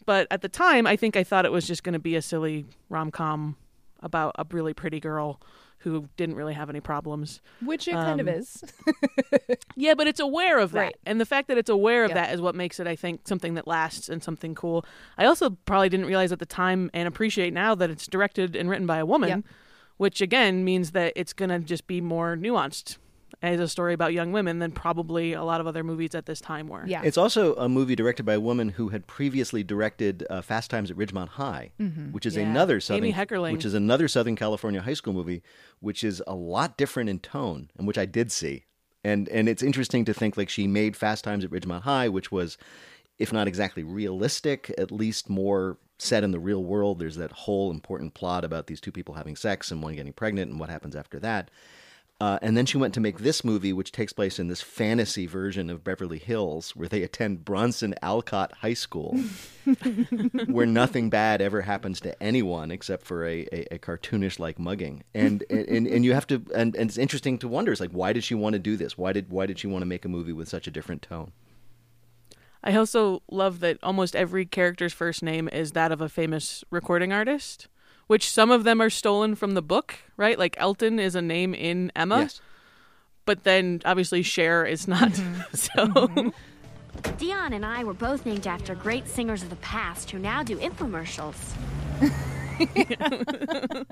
But 0.06 0.28
at 0.30 0.42
the 0.42 0.48
time, 0.48 0.86
I 0.86 0.94
think 0.94 1.16
I 1.16 1.24
thought 1.24 1.44
it 1.44 1.50
was 1.50 1.66
just 1.66 1.82
going 1.82 1.94
to 1.94 1.98
be 1.98 2.14
a 2.14 2.22
silly 2.22 2.66
rom 2.88 3.10
com 3.10 3.56
about 3.98 4.36
a 4.38 4.46
really 4.52 4.74
pretty 4.74 5.00
girl 5.00 5.40
who 5.80 6.08
didn't 6.16 6.34
really 6.34 6.54
have 6.54 6.68
any 6.68 6.80
problems. 6.80 7.40
Which 7.64 7.86
it 7.88 7.92
kind 7.92 8.20
of 8.20 8.28
Um, 8.28 8.34
is. 8.34 8.64
Yeah, 9.76 9.94
but 9.94 10.06
it's 10.08 10.18
aware 10.20 10.58
of 10.58 10.72
that. 10.72 10.80
Right. 10.80 10.96
And 11.06 11.20
the 11.20 11.26
fact 11.26 11.46
that 11.48 11.56
it's 11.56 11.70
aware 11.70 12.04
of 12.04 12.10
Yep. 12.10 12.16
that 12.16 12.34
is 12.34 12.40
what 12.40 12.54
makes 12.56 12.80
it, 12.80 12.86
I 12.88 12.96
think, 12.96 13.28
something 13.28 13.54
that 13.54 13.66
lasts 13.68 14.08
and 14.08 14.22
something 14.22 14.54
cool. 14.56 14.84
I 15.16 15.24
also 15.24 15.50
probably 15.66 15.88
didn't 15.88 16.06
realize 16.06 16.32
at 16.32 16.40
the 16.40 16.46
time 16.46 16.90
and 16.92 17.06
appreciate 17.06 17.52
now 17.54 17.74
that 17.76 17.90
it's 17.90 18.06
directed 18.08 18.56
and 18.56 18.68
written 18.68 18.86
by 18.86 18.98
a 18.98 19.06
woman, 19.06 19.44
which 19.98 20.20
again 20.20 20.64
means 20.64 20.90
that 20.92 21.12
it's 21.14 21.32
going 21.32 21.50
to 21.50 21.60
just 21.60 21.86
be 21.86 22.00
more 22.00 22.36
nuanced 22.36 22.96
as 23.40 23.60
a 23.60 23.68
story 23.68 23.94
about 23.94 24.12
young 24.12 24.32
women 24.32 24.58
than 24.58 24.72
probably 24.72 25.32
a 25.32 25.44
lot 25.44 25.60
of 25.60 25.66
other 25.66 25.84
movies 25.84 26.14
at 26.14 26.26
this 26.26 26.40
time 26.40 26.66
were. 26.68 26.84
Yeah. 26.86 27.02
It's 27.04 27.16
also 27.18 27.54
a 27.54 27.68
movie 27.68 27.94
directed 27.94 28.24
by 28.24 28.34
a 28.34 28.40
woman 28.40 28.70
who 28.70 28.88
had 28.88 29.06
previously 29.06 29.62
directed 29.62 30.26
uh, 30.28 30.42
Fast 30.42 30.70
Times 30.70 30.90
at 30.90 30.96
Ridgemont 30.96 31.28
High, 31.28 31.70
which 32.10 32.26
is 32.26 32.36
Yeah. 32.36 32.42
another 32.42 32.80
Southern, 32.80 33.04
Amy 33.04 33.12
Heckerling. 33.12 33.52
which 33.52 33.64
is 33.64 33.74
another 33.74 34.08
Southern 34.08 34.34
California 34.34 34.80
high 34.82 34.94
school 34.94 35.12
movie, 35.12 35.42
which 35.80 36.02
is 36.02 36.22
a 36.26 36.34
lot 36.34 36.76
different 36.76 37.08
in 37.10 37.20
tone, 37.20 37.70
and 37.78 37.86
which 37.86 37.98
I 37.98 38.06
did 38.06 38.32
see. 38.32 38.64
And 39.04 39.28
and 39.28 39.48
it's 39.48 39.62
interesting 39.62 40.04
to 40.06 40.12
think 40.12 40.36
like 40.36 40.48
she 40.48 40.66
made 40.66 40.96
Fast 40.96 41.22
Times 41.22 41.44
at 41.44 41.50
Ridgemont 41.50 41.82
High, 41.82 42.08
which 42.08 42.32
was, 42.32 42.58
if 43.18 43.32
not 43.32 43.46
exactly 43.46 43.84
realistic, 43.84 44.74
at 44.76 44.90
least 44.90 45.30
more 45.30 45.78
set 45.98 46.24
in 46.24 46.32
the 46.32 46.40
real 46.40 46.64
world. 46.64 46.98
There's 46.98 47.16
that 47.16 47.30
whole 47.32 47.70
important 47.70 48.14
plot 48.14 48.44
about 48.44 48.66
these 48.66 48.80
two 48.80 48.90
people 48.92 49.14
having 49.14 49.36
sex 49.36 49.70
and 49.70 49.80
one 49.82 49.94
getting 49.94 50.12
pregnant 50.12 50.50
and 50.50 50.58
what 50.58 50.70
happens 50.70 50.96
after 50.96 51.20
that. 51.20 51.50
Uh, 52.20 52.36
and 52.42 52.56
then 52.56 52.66
she 52.66 52.76
went 52.76 52.92
to 52.94 53.00
make 53.00 53.18
this 53.18 53.44
movie, 53.44 53.72
which 53.72 53.92
takes 53.92 54.12
place 54.12 54.40
in 54.40 54.48
this 54.48 54.60
fantasy 54.60 55.24
version 55.24 55.70
of 55.70 55.84
Beverly 55.84 56.18
Hills, 56.18 56.74
where 56.74 56.88
they 56.88 57.04
attend 57.04 57.44
Bronson 57.44 57.94
Alcott 58.02 58.52
High 58.60 58.74
School, 58.74 59.16
where 60.48 60.66
nothing 60.66 61.10
bad 61.10 61.40
ever 61.40 61.60
happens 61.62 62.00
to 62.00 62.20
anyone 62.20 62.72
except 62.72 63.06
for 63.06 63.24
a, 63.24 63.46
a, 63.52 63.74
a 63.74 63.78
cartoonish 63.78 64.40
like 64.40 64.58
mugging. 64.58 65.04
And, 65.14 65.44
and 65.48 65.86
and 65.86 66.04
you 66.04 66.12
have 66.12 66.26
to, 66.26 66.42
and, 66.56 66.74
and 66.74 66.90
it's 66.90 66.98
interesting 66.98 67.38
to 67.38 67.46
wonder, 67.46 67.70
is 67.70 67.80
like, 67.80 67.92
why 67.92 68.12
did 68.12 68.24
she 68.24 68.34
want 68.34 68.54
to 68.54 68.58
do 68.58 68.76
this? 68.76 68.98
Why 68.98 69.12
did 69.12 69.30
why 69.30 69.46
did 69.46 69.60
she 69.60 69.68
want 69.68 69.82
to 69.82 69.86
make 69.86 70.04
a 70.04 70.08
movie 70.08 70.32
with 70.32 70.48
such 70.48 70.66
a 70.66 70.72
different 70.72 71.02
tone? 71.02 71.30
I 72.64 72.74
also 72.74 73.22
love 73.30 73.60
that 73.60 73.78
almost 73.80 74.16
every 74.16 74.44
character's 74.44 74.92
first 74.92 75.22
name 75.22 75.48
is 75.52 75.72
that 75.72 75.92
of 75.92 76.00
a 76.00 76.08
famous 76.08 76.64
recording 76.70 77.12
artist, 77.12 77.68
which 78.08 78.28
some 78.30 78.50
of 78.50 78.64
them 78.64 78.82
are 78.82 78.90
stolen 78.90 79.34
from 79.36 79.54
the 79.54 79.62
book, 79.62 79.94
right? 80.16 80.38
Like 80.38 80.56
Elton 80.58 80.98
is 80.98 81.14
a 81.14 81.22
name 81.22 81.54
in 81.54 81.92
Emma, 81.96 82.20
Yes. 82.22 82.40
but 83.24 83.44
then 83.44 83.80
obviously 83.84 84.22
Cher 84.22 84.66
is 84.66 84.88
not. 84.88 85.12
Mm-hmm. 85.12 85.40
so 85.54 86.32
Dionne 87.16 87.54
and 87.54 87.64
I 87.64 87.84
were 87.84 87.94
both 87.94 88.26
named 88.26 88.46
after 88.48 88.74
great 88.74 89.06
singers 89.06 89.42
of 89.44 89.50
the 89.50 89.56
past 89.56 90.10
who 90.10 90.18
now 90.18 90.42
do 90.42 90.56
infomercials. 90.58 91.36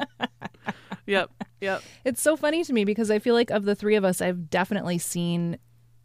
yep, 1.06 1.30
yep. 1.61 1.82
It's 2.04 2.20
so 2.20 2.37
funny 2.37 2.64
to 2.64 2.73
me 2.73 2.85
because 2.85 3.11
I 3.11 3.18
feel 3.18 3.35
like 3.35 3.50
of 3.50 3.64
the 3.64 3.75
three 3.75 3.94
of 3.96 4.04
us, 4.04 4.20
I've 4.20 4.50
definitely 4.50 4.99
seen 4.99 5.58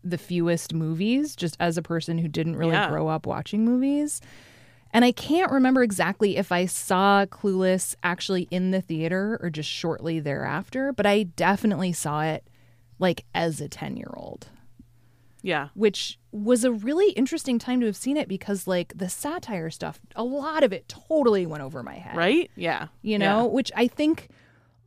the 0.03 0.17
fewest 0.17 0.73
movies 0.73 1.35
just 1.35 1.55
as 1.59 1.77
a 1.77 1.81
person 1.81 2.17
who 2.17 2.27
didn't 2.27 2.55
really 2.55 2.71
Yeah. 2.73 2.89
grow 2.89 3.07
up 3.07 3.25
watching 3.25 3.65
movies. 3.65 4.21
And 4.93 5.05
I 5.05 5.11
can't 5.11 5.51
remember 5.51 5.83
exactly 5.83 6.35
if 6.37 6.51
I 6.51 6.65
saw 6.65 7.25
Clueless 7.25 7.95
actually 8.03 8.47
in 8.51 8.71
the 8.71 8.81
theater 8.81 9.39
or 9.41 9.49
just 9.49 9.69
shortly 9.69 10.19
thereafter, 10.19 10.91
but 10.91 11.05
I 11.05 11.23
definitely 11.23 11.93
saw 11.93 12.23
it 12.23 12.45
like 12.99 13.25
as 13.33 13.61
a 13.61 13.67
10 13.69 13.95
year 13.97 14.11
old, 14.15 14.49
Yeah. 15.41 15.69
which 15.73 16.19
was 16.31 16.63
a 16.63 16.71
really 16.71 17.11
interesting 17.13 17.57
time 17.57 17.79
to 17.79 17.85
have 17.87 17.95
seen 17.95 18.15
it 18.17 18.27
because, 18.27 18.67
like, 18.67 18.93
the 18.95 19.09
satire 19.09 19.69
stuff, 19.69 19.99
a 20.15 20.23
lot 20.23 20.63
of 20.63 20.71
it 20.73 20.87
totally 20.87 21.45
went 21.45 21.63
over 21.63 21.81
my 21.83 21.95
head 21.95 22.15
Right? 22.15 22.51
Yeah. 22.55 22.87
you 23.01 23.17
know, 23.17 23.45
which 23.47 23.71
I 23.75 23.87
think 23.87 24.27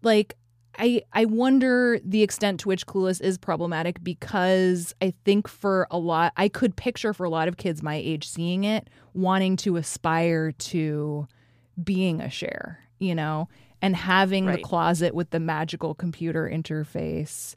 like 0.02 0.36
I 0.78 1.02
I 1.12 1.24
wonder 1.24 1.98
the 2.04 2.22
extent 2.22 2.60
to 2.60 2.68
which 2.68 2.86
Clueless 2.86 3.20
is 3.20 3.38
problematic 3.38 4.02
because 4.02 4.94
I 5.00 5.12
think 5.24 5.48
for 5.48 5.86
a 5.90 5.98
lot 5.98 6.32
I 6.36 6.48
could 6.48 6.76
picture 6.76 7.12
for 7.12 7.24
a 7.24 7.30
lot 7.30 7.48
of 7.48 7.56
kids 7.56 7.82
my 7.82 7.96
age 7.96 8.28
seeing 8.28 8.64
it 8.64 8.88
wanting 9.12 9.56
to 9.58 9.76
aspire 9.76 10.52
to 10.52 11.26
being 11.82 12.20
a 12.20 12.30
Cher, 12.30 12.80
you 12.98 13.14
know, 13.14 13.48
and 13.82 13.94
having 13.96 14.46
Right. 14.46 14.56
the 14.60 14.62
closet 14.62 15.14
with 15.14 15.30
the 15.30 15.40
magical 15.40 15.94
computer 15.94 16.48
interface 16.48 17.54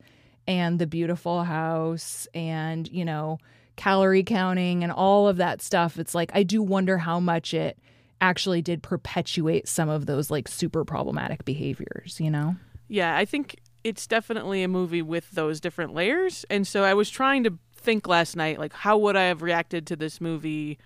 and 0.47 0.79
the 0.79 0.87
beautiful 0.87 1.43
house 1.43 2.27
and, 2.33 2.87
you 2.89 3.03
know, 3.05 3.37
calorie 3.75 4.23
counting 4.23 4.83
and 4.83 4.91
all 4.91 5.27
of 5.27 5.37
that 5.37 5.61
stuff. 5.61 5.99
It's 5.99 6.15
like 6.15 6.31
I 6.33 6.43
do 6.43 6.61
wonder 6.63 6.97
how 6.97 7.19
much 7.19 7.53
it 7.53 7.77
actually 8.19 8.61
did 8.63 8.81
perpetuate 8.81 9.67
some 9.67 9.89
of 9.89 10.07
those 10.07 10.31
like 10.31 10.47
super 10.47 10.83
problematic 10.83 11.45
behaviors, 11.45 12.19
you 12.19 12.31
know? 12.31 12.55
Yeah, 12.87 13.15
I 13.15 13.25
think 13.25 13.57
it's 13.83 14.07
definitely 14.07 14.63
a 14.63 14.67
movie 14.67 15.01
with 15.01 15.31
those 15.31 15.59
different 15.59 15.93
layers. 15.93 16.45
And 16.49 16.67
so 16.67 16.83
I 16.83 16.93
was 16.93 17.09
trying 17.09 17.43
to 17.45 17.57
think 17.75 18.07
last 18.07 18.35
night, 18.35 18.59
like, 18.59 18.73
how 18.73 18.97
would 18.97 19.15
I 19.15 19.23
have 19.23 19.41
reacted 19.41 19.87
to 19.87 19.95
this 19.95 20.19
movie 20.19 20.77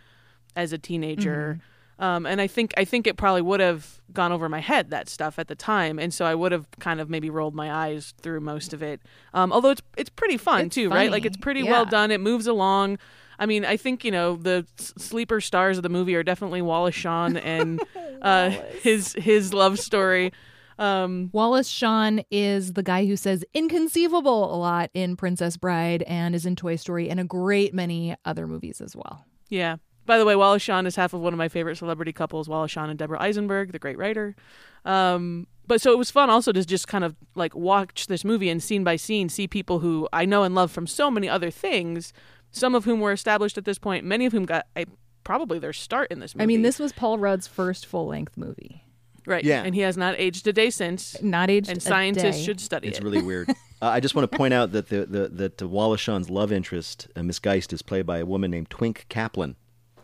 as 0.55 0.73
a 0.73 0.77
teenager? 0.77 1.59
Um, 2.01 2.25
and 2.25 2.41
I 2.41 2.47
think 2.47 2.73
I 2.77 2.83
think 2.83 3.05
it 3.05 3.15
probably 3.15 3.43
would 3.43 3.59
have 3.59 4.01
gone 4.11 4.31
over 4.31 4.49
my 4.49 4.59
head 4.59 4.89
that 4.89 5.07
stuff 5.07 5.37
at 5.37 5.47
the 5.47 5.55
time, 5.55 5.99
and 5.99 6.11
so 6.11 6.25
I 6.25 6.33
would 6.33 6.51
have 6.51 6.65
kind 6.79 6.99
of 6.99 7.11
maybe 7.11 7.29
rolled 7.29 7.53
my 7.53 7.71
eyes 7.71 8.15
through 8.21 8.39
most 8.39 8.73
of 8.73 8.81
it. 8.81 9.01
Um, 9.35 9.53
although 9.53 9.69
it's 9.69 9.83
it's 9.95 10.09
pretty 10.09 10.37
fun 10.37 10.65
It's 10.65 10.75
too, 10.75 10.89
right? 10.89 11.11
Like 11.11 11.25
it's 11.25 11.37
pretty 11.37 11.61
yeah. 11.61 11.69
well 11.69 11.85
done. 11.85 12.09
It 12.09 12.19
moves 12.19 12.47
along. 12.47 12.97
I 13.37 13.45
mean, 13.45 13.65
I 13.65 13.77
think 13.77 14.03
you 14.03 14.09
know 14.09 14.35
the 14.35 14.65
sleeper 14.77 15.41
stars 15.41 15.77
of 15.77 15.83
the 15.83 15.89
movie 15.89 16.15
are 16.15 16.23
definitely 16.23 16.63
Wallace 16.63 16.95
Shawn 16.95 17.37
and 17.37 17.79
uh, 18.23 18.49
his 18.49 19.13
his 19.13 19.53
love 19.53 19.77
story. 19.77 20.33
Um, 20.81 21.29
Wallace 21.31 21.67
Shawn 21.67 22.23
is 22.31 22.73
the 22.73 22.81
guy 22.81 23.05
who 23.05 23.15
says 23.15 23.45
inconceivable 23.53 24.53
a 24.53 24.57
lot 24.57 24.89
in 24.95 25.15
Princess 25.15 25.55
Bride 25.55 26.01
and 26.03 26.33
is 26.33 26.47
in 26.47 26.55
Toy 26.55 26.75
Story 26.75 27.07
and 27.07 27.19
a 27.19 27.23
great 27.23 27.71
many 27.71 28.15
other 28.25 28.47
movies 28.47 28.81
as 28.81 28.95
well. 28.95 29.23
Yeah. 29.47 29.75
By 30.07 30.17
the 30.17 30.25
way, 30.25 30.35
Wallace 30.35 30.63
Shawn 30.63 30.87
is 30.87 30.95
half 30.95 31.13
of 31.13 31.21
one 31.21 31.33
of 31.33 31.37
my 31.37 31.49
favorite 31.49 31.75
celebrity 31.75 32.11
couples, 32.11 32.49
Wallace 32.49 32.71
Shawn 32.71 32.89
and 32.89 32.97
Deborah 32.97 33.21
Eisenberg, 33.21 33.73
the 33.73 33.77
great 33.77 33.99
writer. 33.99 34.35
Um, 34.83 35.45
but 35.67 35.81
so 35.81 35.91
it 35.91 35.99
was 35.99 36.09
fun 36.09 36.31
also 36.31 36.51
to 36.51 36.65
just 36.65 36.87
kind 36.87 37.03
of 37.03 37.15
like 37.35 37.55
watch 37.55 38.07
this 38.07 38.25
movie 38.25 38.49
and 38.49 38.61
scene 38.61 38.83
by 38.83 38.95
scene 38.95 39.29
see 39.29 39.47
people 39.47 39.79
who 39.79 40.09
I 40.11 40.25
know 40.25 40.41
and 40.41 40.55
love 40.55 40.71
from 40.71 40.87
so 40.87 41.11
many 41.11 41.29
other 41.29 41.51
things, 41.51 42.11
some 42.49 42.73
of 42.73 42.85
whom 42.85 42.99
were 42.99 43.11
established 43.11 43.59
at 43.59 43.65
this 43.65 43.77
point, 43.77 44.03
many 44.03 44.25
of 44.25 44.33
whom 44.33 44.45
got 44.45 44.65
I, 44.75 44.85
probably 45.23 45.59
their 45.59 45.73
start 45.73 46.11
in 46.11 46.19
this 46.19 46.33
movie. 46.33 46.43
I 46.43 46.47
mean, 46.47 46.63
this 46.63 46.79
was 46.79 46.91
Paul 46.91 47.19
Rudd's 47.19 47.45
first 47.45 47.85
full 47.85 48.07
length 48.07 48.35
movie. 48.35 48.83
Right, 49.25 49.43
Yeah. 49.43 49.63
and 49.63 49.73
he 49.75 49.81
has 49.81 49.97
not 49.97 50.15
aged 50.17 50.47
a 50.47 50.53
day 50.53 50.69
since, 50.69 51.21
Not 51.21 51.49
aged 51.49 51.67
a 51.67 51.67
day. 51.67 51.71
and 51.73 51.77
a 51.77 51.81
scientists 51.81 52.37
day. 52.37 52.43
should 52.43 52.59
study 52.59 52.87
It's 52.87 52.97
it. 52.97 53.01
It's 53.01 53.03
really 53.03 53.21
weird. 53.25 53.49
uh, 53.81 53.85
I 53.85 53.99
just 53.99 54.15
want 54.15 54.29
to 54.31 54.37
point 54.37 54.53
out 54.53 54.71
that 54.73 54.89
the, 54.89 55.05
the 55.05 55.27
that 55.29 55.61
Wallace 55.61 56.01
Shawn's 56.01 56.29
love 56.29 56.51
interest, 56.51 57.07
uh, 57.15 57.23
Miss 57.23 57.39
Geist, 57.39 57.73
is 57.73 57.81
played 57.81 58.05
by 58.05 58.17
a 58.19 58.25
woman 58.25 58.51
named 58.51 58.69
Twink 58.69 59.05
Kaplan. 59.09 59.55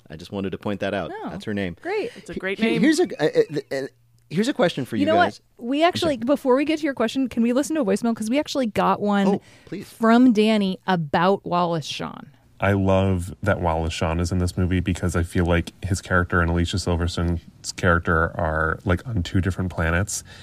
I 0.10 0.16
just 0.16 0.32
wanted 0.32 0.52
to 0.52 0.58
point 0.58 0.80
that 0.80 0.94
out. 0.94 1.12
Oh, 1.14 1.30
That's 1.30 1.44
her 1.46 1.54
name. 1.54 1.76
Great. 1.82 2.12
it's 2.16 2.30
a 2.30 2.36
great 2.36 2.60
name. 2.60 2.80
Here's 2.82 3.00
a 3.00 3.04
uh, 3.22 3.44
uh, 3.72 3.76
uh, 3.76 3.88
here's 4.30 4.48
a 4.48 4.54
question 4.54 4.86
for 4.86 4.96
you, 4.96 5.02
You 5.02 5.06
know 5.08 5.16
guys. 5.16 5.42
what? 5.58 5.66
We 5.68 5.84
actually, 5.84 6.16
before 6.18 6.56
we 6.56 6.64
get 6.64 6.80
to 6.80 6.86
your 6.86 6.94
question, 6.94 7.28
can 7.28 7.44
we 7.44 7.52
listen 7.54 7.76
to 7.76 7.82
a 7.82 7.86
voicemail? 7.86 8.14
Because 8.14 8.30
we 8.30 8.40
actually 8.40 8.68
got 8.68 9.02
one 9.02 9.28
Oh, 9.72 9.82
from 9.84 10.32
Danny 10.34 10.80
about 10.88 11.46
Wallace 11.46 11.86
Shawn. 11.86 12.30
I 12.60 12.72
love 12.74 13.36
that 13.44 13.62
Wallace 13.62 13.94
Shawn 13.94 14.20
is 14.20 14.32
in 14.32 14.40
this 14.40 14.58
movie 14.58 14.80
because 14.80 15.16
I 15.16 15.24
feel 15.24 15.46
like 15.46 15.74
his 15.86 16.02
character 16.02 16.42
and 16.42 16.50
Alicia 16.50 16.78
Silverstone's 16.78 17.72
character 17.74 18.32
are 18.36 18.80
like 18.84 19.06
on 19.08 19.22
two 19.24 19.42
different 19.42 19.72
planets. 19.72 20.24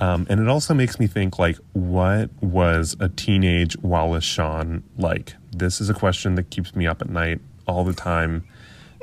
Um, 0.00 0.24
and 0.30 0.38
it 0.38 0.46
also 0.46 0.72
makes 0.72 1.00
me 1.00 1.08
think 1.08 1.36
like, 1.40 1.56
what 1.72 2.30
was 2.40 2.94
a 3.00 3.08
teenage 3.08 3.76
Wallace 3.78 4.22
Shawn 4.22 4.84
like? 4.96 5.34
This 5.50 5.80
is 5.80 5.90
a 5.90 5.94
question 5.94 6.36
that 6.36 6.48
keeps 6.50 6.76
me 6.76 6.86
up 6.86 7.02
at 7.02 7.08
night 7.10 7.40
all 7.66 7.82
the 7.82 7.92
time. 7.92 8.44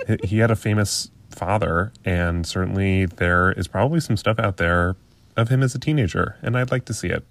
He- 0.08 0.20
he 0.28 0.38
had 0.38 0.50
a 0.50 0.56
famous 0.56 1.12
father, 1.30 1.92
and 2.06 2.48
certainly 2.48 3.06
there 3.06 3.52
is 3.52 3.68
probably 3.68 4.00
some 4.00 4.16
stuff 4.16 4.40
out 4.40 4.56
there 4.56 4.96
of 5.36 5.50
him 5.50 5.62
as 5.62 5.76
a 5.76 5.80
teenager, 5.80 6.38
and 6.42 6.58
I'd 6.58 6.72
like 6.72 6.86
to 6.86 6.94
see 6.94 7.10
it. 7.10 7.26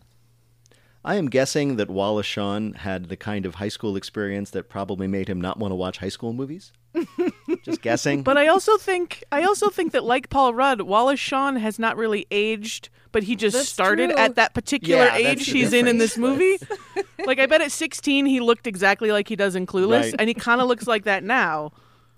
I 1.04 1.14
am 1.16 1.28
guessing 1.30 1.76
that 1.76 1.88
Wallace 1.88 2.26
Shawn 2.26 2.74
had 2.74 3.08
the 3.08 3.16
kind 3.16 3.46
of 3.46 3.54
high 3.56 3.68
school 3.68 3.96
experience 3.96 4.50
that 4.50 4.68
probably 4.68 5.06
made 5.06 5.28
him 5.28 5.40
not 5.40 5.58
want 5.58 5.72
to 5.72 5.76
watch 5.76 5.98
high 5.98 6.10
school 6.10 6.32
movies. 6.32 6.72
just 7.62 7.80
guessing. 7.82 8.22
But 8.22 8.36
I 8.36 8.48
also 8.48 8.76
think 8.76 9.22
I 9.32 9.44
also 9.44 9.70
think 9.70 9.92
that 9.92 10.04
like 10.04 10.28
Paul 10.28 10.52
Rudd, 10.54 10.82
Wallace 10.82 11.20
Shawn 11.20 11.56
has 11.56 11.78
not 11.78 11.96
really 11.96 12.26
aged, 12.30 12.88
but 13.12 13.22
he 13.22 13.36
just 13.36 13.56
That's 13.56 13.68
started 13.68 14.10
true. 14.10 14.18
at 14.18 14.34
that 14.34 14.54
particular 14.54 15.04
Yeah, 15.04 15.14
age 15.16 15.46
the 15.46 15.52
he's 15.52 15.72
in 15.72 15.86
in 15.86 15.98
this 15.98 16.18
movie. 16.18 16.58
like 17.26 17.38
I 17.38 17.46
bet 17.46 17.60
at 17.60 17.70
16 17.72 18.26
he 18.26 18.40
looked 18.40 18.66
exactly 18.66 19.12
like 19.12 19.28
he 19.28 19.36
does 19.36 19.54
in 19.54 19.66
Clueless, 19.66 20.02
Right. 20.02 20.14
and 20.18 20.28
he 20.28 20.34
kind 20.34 20.60
of 20.60 20.66
looks 20.68 20.86
like 20.86 21.04
that 21.04 21.22
now. 21.24 21.70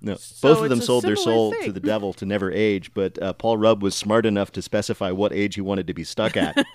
No, 0.05 0.17
So 0.17 0.49
both 0.55 0.65
of 0.65 0.69
them 0.69 0.81
sold 0.81 1.05
their 1.05 1.15
soul 1.15 1.53
thing. 1.53 1.67
to 1.67 1.73
the 1.73 1.79
devil 1.81 2.13
to 2.15 2.27
never 2.27 2.51
age, 2.51 2.93
but 2.93 3.23
uh, 3.23 3.33
Paul 3.35 3.57
Rudd 3.57 3.83
was 3.83 3.95
smart 3.95 4.27
enough 4.27 4.51
to 4.53 4.63
specify 4.63 5.13
what 5.13 5.33
age 5.33 5.55
he 5.55 5.61
wanted 5.61 5.87
to 5.87 5.95
be 5.95 6.03
stuck 6.03 6.37
at. 6.37 6.57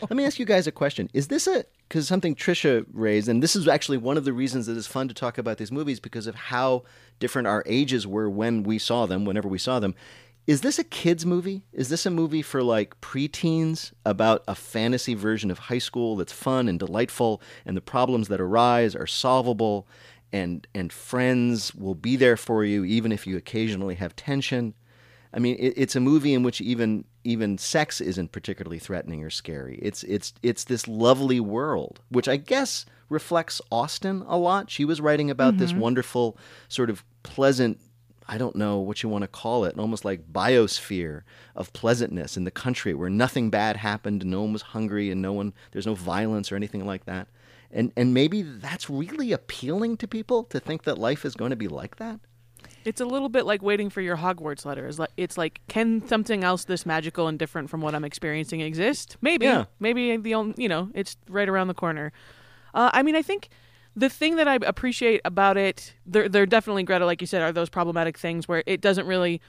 Let 0.00 0.10
me 0.10 0.24
ask 0.24 0.38
you 0.38 0.46
guys 0.46 0.66
a 0.66 0.72
question. 0.72 1.10
Is 1.12 1.28
this 1.28 1.46
a 1.46 1.64
because 1.88 2.08
something 2.08 2.34
Tricia 2.34 2.86
raised, 2.92 3.28
and 3.28 3.42
this 3.42 3.54
is 3.54 3.68
actually 3.68 3.98
one 3.98 4.16
of 4.16 4.24
the 4.24 4.32
reasons 4.32 4.66
that 4.66 4.76
it's 4.76 4.86
fun 4.86 5.06
to 5.08 5.14
talk 5.14 5.38
about 5.38 5.58
these 5.58 5.70
movies 5.70 6.00
because 6.00 6.26
of 6.26 6.34
how 6.34 6.84
different 7.20 7.46
our 7.46 7.62
ages 7.66 8.06
were 8.06 8.28
when 8.30 8.62
we 8.62 8.78
saw 8.78 9.06
them, 9.06 9.24
whenever 9.24 9.48
we 9.48 9.58
saw 9.58 9.78
them. 9.78 9.94
Is 10.46 10.60
this 10.60 10.78
a 10.78 10.84
kids 10.84 11.24
movie? 11.24 11.62
Is 11.72 11.88
this 11.88 12.04
a 12.04 12.10
movie 12.10 12.42
for 12.42 12.62
like 12.62 13.00
preteens 13.00 13.92
about 14.04 14.44
a 14.46 14.54
fantasy 14.54 15.14
version 15.14 15.50
of 15.50 15.58
high 15.58 15.78
school 15.78 16.16
that's 16.16 16.32
fun 16.32 16.68
and 16.68 16.78
delightful, 16.78 17.40
and 17.64 17.76
the 17.76 17.80
problems 17.80 18.28
that 18.28 18.40
arise 18.42 18.94
are 18.94 19.06
solvable, 19.06 19.88
and 20.34 20.66
and 20.74 20.92
friends 20.92 21.72
will 21.76 21.94
be 21.94 22.16
there 22.16 22.36
for 22.36 22.64
you 22.64 22.84
even 22.84 23.12
if 23.12 23.24
you 23.24 23.36
occasionally 23.36 23.94
have 23.94 24.16
tension? 24.16 24.74
I 25.32 25.38
mean, 25.38 25.56
it, 25.58 25.74
it's 25.76 25.94
a 25.94 26.00
movie 26.00 26.34
in 26.34 26.42
which 26.42 26.60
even 26.60 27.04
even 27.22 27.56
sex 27.56 28.00
isn't 28.00 28.32
particularly 28.32 28.80
threatening 28.80 29.22
or 29.22 29.30
scary. 29.30 29.78
It's 29.80 30.02
it's 30.02 30.34
it's 30.42 30.64
this 30.64 30.88
lovely 30.88 31.38
world, 31.38 32.00
which 32.08 32.28
I 32.28 32.36
guess 32.36 32.84
reflects 33.08 33.60
Austen 33.70 34.24
a 34.26 34.36
lot. 34.36 34.70
She 34.70 34.84
was 34.84 35.00
writing 35.00 35.30
about 35.30 35.58
this 35.58 35.70
mm-hmm. 35.70 35.80
wonderful 35.80 36.36
sort 36.68 36.90
of 36.90 37.04
pleasant. 37.22 37.78
I 38.26 38.36
don't 38.36 38.56
know 38.56 38.78
what 38.78 39.02
you 39.02 39.08
want 39.08 39.22
to 39.22 39.28
call 39.28 39.66
it, 39.66 39.78
almost 39.78 40.04
like 40.04 40.32
biosphere 40.32 41.22
of 41.54 41.72
pleasantness 41.74 42.36
in 42.36 42.44
the 42.44 42.50
country 42.50 42.94
where 42.94 43.10
nothing 43.10 43.50
bad 43.50 43.76
happened, 43.76 44.24
no 44.24 44.40
one 44.40 44.52
was 44.52 44.62
hungry, 44.62 45.10
and 45.10 45.22
no 45.22 45.32
one 45.32 45.52
there's 45.70 45.86
no 45.86 45.94
violence 45.94 46.50
or 46.50 46.56
anything 46.56 46.84
like 46.84 47.04
that. 47.04 47.28
And 47.74 47.92
and 47.96 48.14
maybe 48.14 48.42
that's 48.42 48.88
really 48.88 49.32
appealing 49.32 49.98
to 49.98 50.08
people 50.08 50.44
to 50.44 50.60
think 50.60 50.84
that 50.84 50.96
life 50.96 51.24
is 51.24 51.34
going 51.34 51.50
to 51.50 51.56
be 51.56 51.68
like 51.68 51.96
that. 51.96 52.20
It's 52.84 53.00
a 53.00 53.06
little 53.06 53.28
bit 53.28 53.46
like 53.46 53.62
waiting 53.62 53.90
for 53.90 54.00
your 54.00 54.16
Hogwarts 54.16 54.64
letter. 54.64 54.86
It's 54.86 54.98
like, 54.98 55.10
it's 55.16 55.36
like 55.36 55.60
can 55.68 56.06
something 56.06 56.44
else 56.44 56.64
this 56.64 56.86
magical 56.86 57.28
and 57.28 57.38
different 57.38 57.68
from 57.70 57.80
what 57.80 57.94
I'm 57.94 58.04
experiencing 58.04 58.60
exist? 58.60 59.16
Maybe. 59.20 59.46
Yeah. 59.46 59.64
Maybe 59.80 60.16
the 60.16 60.34
only, 60.34 60.54
you 60.56 60.68
know, 60.68 60.90
it's 60.94 61.16
right 61.28 61.48
around 61.48 61.68
the 61.68 61.74
corner. 61.74 62.12
Uh, 62.74 62.90
I 62.92 63.02
mean, 63.02 63.16
I 63.16 63.22
think 63.22 63.48
the 63.96 64.08
thing 64.08 64.36
that 64.36 64.48
I 64.48 64.56
appreciate 64.56 65.20
about 65.24 65.56
it, 65.56 65.94
there, 66.04 66.28
there 66.28 66.46
definitely, 66.46 66.82
Greta, 66.82 67.06
like 67.06 67.20
you 67.20 67.26
said, 67.26 67.42
are 67.42 67.52
those 67.52 67.70
problematic 67.70 68.18
things 68.18 68.48
where 68.48 68.62
it 68.66 68.80
doesn't 68.80 69.06
really, 69.06 69.40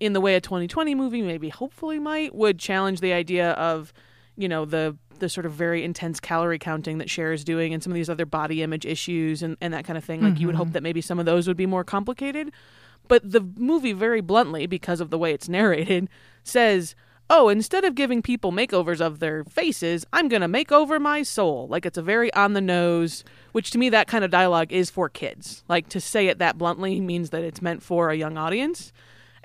in 0.00 0.14
the 0.14 0.20
way 0.20 0.34
a 0.34 0.40
2020 0.40 0.94
movie 0.94 1.22
maybe 1.22 1.50
hopefully 1.50 1.98
might, 1.98 2.34
would 2.34 2.58
challenge 2.58 3.00
the 3.00 3.12
idea 3.12 3.50
of, 3.52 3.92
you 4.36 4.48
know, 4.48 4.64
the 4.64 4.96
the 5.18 5.28
sort 5.28 5.46
of 5.46 5.52
very 5.52 5.84
intense 5.84 6.18
calorie 6.18 6.58
counting 6.58 6.98
that 6.98 7.08
Cher 7.08 7.32
is 7.32 7.44
doing 7.44 7.72
and 7.72 7.82
some 7.82 7.92
of 7.92 7.94
these 7.94 8.10
other 8.10 8.26
body 8.26 8.62
image 8.62 8.84
issues 8.84 9.42
and, 9.42 9.56
and 9.60 9.72
that 9.72 9.84
kind 9.84 9.96
of 9.96 10.04
thing. 10.04 10.22
Like 10.22 10.40
you 10.40 10.48
would 10.48 10.56
hope 10.56 10.66
mm-hmm. 10.66 10.72
that 10.72 10.82
maybe 10.82 11.00
some 11.00 11.20
of 11.20 11.26
those 11.26 11.46
would 11.46 11.56
be 11.56 11.66
more 11.66 11.84
complicated. 11.84 12.50
But 13.06 13.30
the 13.30 13.40
movie 13.40 13.92
very 13.92 14.20
bluntly, 14.20 14.66
because 14.66 15.00
of 15.00 15.10
the 15.10 15.18
way 15.18 15.32
it's 15.32 15.48
narrated, 15.48 16.08
says, 16.42 16.94
Oh, 17.30 17.48
instead 17.48 17.84
of 17.84 17.94
giving 17.94 18.20
people 18.20 18.52
makeovers 18.52 19.00
of 19.00 19.18
their 19.18 19.44
faces, 19.44 20.04
I'm 20.12 20.28
going 20.28 20.42
to 20.42 20.48
make 20.48 20.70
over 20.70 21.00
my 21.00 21.22
soul. 21.22 21.66
Like 21.68 21.86
it's 21.86 21.96
a 21.96 22.02
very 22.02 22.32
on 22.34 22.52
the 22.52 22.60
nose, 22.60 23.24
which 23.52 23.70
to 23.70 23.78
me, 23.78 23.88
that 23.88 24.08
kind 24.08 24.24
of 24.24 24.30
dialogue 24.30 24.72
is 24.72 24.90
for 24.90 25.08
kids. 25.08 25.64
Like 25.66 25.88
to 25.90 26.00
say 26.00 26.26
it 26.26 26.38
that 26.38 26.58
bluntly 26.58 27.00
means 27.00 27.30
that 27.30 27.42
it's 27.42 27.62
meant 27.62 27.82
for 27.82 28.10
a 28.10 28.16
young 28.16 28.36
audience. 28.36 28.92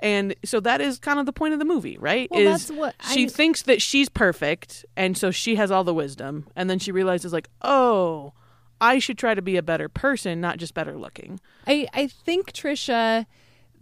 And 0.00 0.34
so 0.44 0.60
that 0.60 0.80
is 0.80 0.98
kind 0.98 1.18
of 1.20 1.26
the 1.26 1.32
point 1.32 1.52
of 1.52 1.58
the 1.58 1.64
movie, 1.64 1.96
right? 1.98 2.28
Well, 2.30 2.40
is 2.40 2.68
that's 2.68 2.78
what 2.78 2.94
she 3.12 3.24
I- 3.24 3.28
thinks 3.28 3.62
that 3.62 3.80
she's 3.82 4.08
perfect, 4.08 4.84
and 4.96 5.16
so 5.16 5.30
she 5.30 5.54
has 5.56 5.70
all 5.70 5.84
the 5.84 5.94
wisdom, 5.94 6.46
and 6.56 6.68
then 6.70 6.78
she 6.78 6.90
realizes, 6.90 7.32
like, 7.32 7.48
oh, 7.62 8.32
I 8.80 8.98
should 8.98 9.18
try 9.18 9.34
to 9.34 9.42
be 9.42 9.56
a 9.58 9.62
better 9.62 9.88
person, 9.90 10.40
not 10.40 10.56
just 10.56 10.72
better 10.72 10.96
looking. 10.96 11.38
I, 11.66 11.86
I 11.92 12.06
think 12.06 12.52
Tricia 12.52 13.26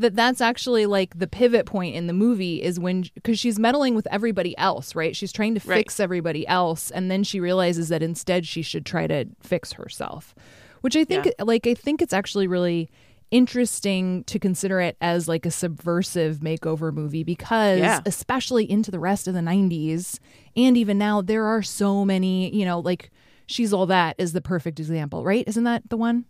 that 0.01 0.15
that's 0.15 0.41
actually 0.41 0.87
like 0.87 1.19
the 1.19 1.27
pivot 1.27 1.67
point 1.67 1.97
in 1.97 2.07
the 2.07 2.13
movie 2.13 2.63
is 2.63 2.79
when 2.79 3.05
because 3.15 3.37
she's 3.39 3.59
meddling 3.59 3.97
with 3.97 4.07
everybody 4.13 4.57
else, 4.57 4.95
right? 4.95 5.15
She's 5.17 5.33
trying 5.33 5.57
to 5.57 5.69
Right. 5.69 5.79
fix 5.79 5.99
everybody 5.99 6.47
else, 6.47 6.91
and 6.93 7.11
then 7.11 7.25
she 7.25 7.41
realizes 7.41 7.89
that 7.89 8.01
instead 8.03 8.47
she 8.47 8.63
should 8.63 8.87
try 8.87 9.07
to 9.09 9.25
fix 9.41 9.73
herself, 9.73 10.35
which 10.83 10.95
I 10.97 11.05
think 11.05 11.27
Yeah. 11.27 11.33
like 11.45 11.67
I 11.67 11.75
think 11.75 12.01
it's 12.01 12.13
actually 12.13 12.47
really 12.47 12.89
interesting 13.31 14.25
to 14.25 14.39
consider 14.39 14.81
it 14.81 14.97
as 15.01 15.29
like 15.29 15.47
a 15.47 15.51
subversive 15.51 16.39
makeover 16.39 16.93
movie 16.93 17.25
because 17.25 17.79
Yeah. 17.79 18.01
especially 18.07 18.71
into 18.71 18.91
the 18.91 18.99
rest 18.99 19.29
of 19.29 19.35
the 19.35 19.41
90s 19.41 20.19
and 20.57 20.77
even 20.77 20.99
now 20.99 21.21
there 21.23 21.45
are 21.45 21.63
so 21.63 22.05
many, 22.05 22.55
you 22.55 22.65
know, 22.65 22.81
like 22.81 23.11
she's 23.47 23.73
all 23.73 23.87
that 23.87 24.15
is 24.19 24.33
the 24.33 24.41
perfect 24.41 24.79
example, 24.81 25.25
right? 25.25 25.45
Isn't 25.47 25.65
that 25.65 25.89
the 25.89 25.97
one? 25.97 26.25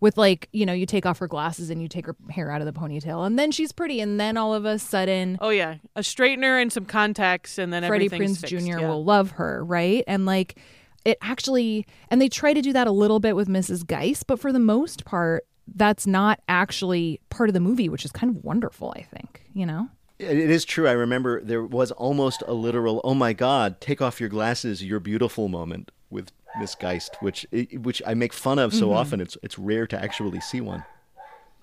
With 0.00 0.18
like, 0.18 0.48
you 0.52 0.66
know, 0.66 0.72
you 0.74 0.84
take 0.86 1.06
off 1.06 1.18
her 1.18 1.28
glasses 1.28 1.70
and 1.70 1.80
you 1.80 1.88
take 1.88 2.06
her 2.06 2.16
hair 2.30 2.50
out 2.50 2.60
of 2.60 2.66
the 2.66 2.78
ponytail 2.78 3.26
and 3.26 3.38
then 3.38 3.50
she's 3.50 3.72
pretty 3.72 4.00
and 4.00 4.20
then 4.20 4.36
all 4.36 4.52
of 4.52 4.64
a 4.64 4.78
sudden 4.78 5.38
Oh 5.40 5.48
yeah, 5.50 5.76
a 5.96 6.00
straightener 6.00 6.60
and 6.60 6.70
some 6.72 6.84
contacts, 6.84 7.56
and 7.58 7.72
then 7.72 7.84
Freddie 7.84 8.08
Prinze 8.10 8.40
fixed, 8.40 8.48
Jr. 8.48 8.80
yeah. 8.80 8.88
will 8.88 9.02
love 9.04 9.32
her, 9.32 9.64
right? 9.64 10.04
And 10.06 10.26
like 10.26 10.58
it 11.06 11.16
actually 11.22 11.86
and 12.10 12.20
they 12.20 12.28
try 12.28 12.52
to 12.52 12.60
do 12.60 12.72
that 12.74 12.86
a 12.86 12.90
little 12.92 13.18
bit 13.20 13.34
with 13.34 13.48
Mrs. 13.48 13.86
Geist, 13.86 14.26
but 14.26 14.38
for 14.38 14.52
the 14.52 14.58
most 14.58 15.04
part 15.06 15.44
that's 15.66 16.06
not 16.06 16.40
actually 16.48 17.20
part 17.30 17.48
of 17.48 17.54
the 17.54 17.60
movie, 17.60 17.88
which 17.88 18.04
is 18.04 18.12
kind 18.12 18.34
of 18.34 18.44
wonderful, 18.44 18.92
I 18.96 19.02
think, 19.02 19.42
you 19.52 19.66
know? 19.66 19.88
It 20.18 20.38
is 20.38 20.64
true. 20.64 20.86
I 20.86 20.92
remember 20.92 21.40
there 21.42 21.64
was 21.64 21.90
almost 21.90 22.42
a 22.46 22.54
literal 22.54 23.00
"Oh 23.02 23.14
my 23.14 23.32
God, 23.32 23.80
take 23.80 24.00
off 24.00 24.20
your 24.20 24.28
glasses, 24.28 24.82
you're 24.82 25.00
beautiful" 25.00 25.48
moment 25.48 25.90
with 26.08 26.30
Miss 26.58 26.76
Geist, 26.76 27.16
which 27.20 27.44
which 27.72 28.00
I 28.06 28.14
make 28.14 28.32
fun 28.32 28.60
of 28.60 28.72
so 28.72 28.92
often. 28.92 29.20
It's 29.20 29.36
it's 29.42 29.58
rare 29.58 29.88
to 29.88 30.00
actually 30.00 30.38
see 30.40 30.60
one. 30.60 30.84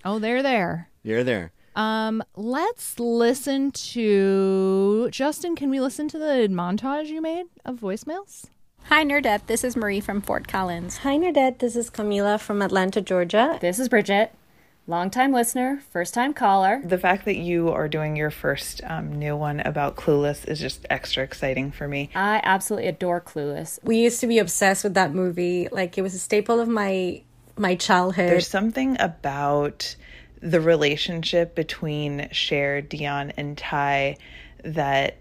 Oh, 0.04 0.20
they're 0.20 0.44
there. 0.44 0.90
You're 1.02 1.24
there. 1.24 1.54
Um, 1.76 2.22
let's 2.36 3.00
listen 3.00 3.72
to 3.72 5.08
Justin. 5.12 5.56
Can 5.56 5.70
we 5.70 5.80
listen 5.80 6.10
to 6.10 6.20
the 6.20 6.50
montage 6.52 7.08
you 7.08 7.22
made 7.22 7.46
of 7.64 7.80
voicemails? 7.80 8.48
Hi, 8.86 9.06
Nerdette. 9.06 9.48
This 9.48 9.64
is 9.64 9.76
Marie 9.76 10.02
from 10.02 10.22
Fort 10.22 10.48
Collins. 10.48 10.98
Hi, 10.98 11.18
Nerdette. 11.18 11.60
This 11.60 11.76
is 11.76 11.90
Camila 11.90 12.40
from 12.40 12.62
Atlanta, 12.62 13.00
Georgia. 13.02 13.58
This 13.62 13.80
is 13.80 13.88
Bridget, 13.88 14.34
longtime 14.86 15.32
listener, 15.32 15.82
first 15.92 16.14
time 16.14 16.34
caller. 16.34 16.82
The 16.84 16.98
fact 16.98 17.24
that 17.26 17.38
you 17.38 17.70
are 17.70 17.88
doing 17.88 18.18
your 18.18 18.32
first 18.32 18.82
um, 18.84 19.18
new 19.18 19.38
one 19.38 19.62
about 19.62 19.96
Clueless 19.96 20.46
is 20.48 20.60
just 20.60 20.86
extra 20.90 21.24
exciting 21.24 21.72
for 21.72 21.88
me. 21.88 22.10
I 22.14 22.42
absolutely 22.44 22.90
adore 22.90 23.22
Clueless. 23.22 23.80
We 23.84 23.98
used 23.98 24.20
to 24.22 24.28
be 24.28 24.40
obsessed 24.40 24.84
with 24.84 24.96
that 24.96 25.14
movie. 25.14 25.70
Like 25.72 25.98
it 25.98 26.02
was 26.02 26.14
a 26.14 26.20
staple 26.20 26.60
of 26.60 26.68
my 26.68 27.22
my 27.58 27.76
childhood. 27.76 28.30
There's 28.30 28.48
something 28.48 28.98
about 29.00 29.96
the 30.42 30.60
relationship 30.60 31.56
between 31.56 32.28
Cher, 32.32 32.82
Dionne, 32.82 33.32
and 33.38 33.58
Tai 33.58 34.18
that 34.64 35.18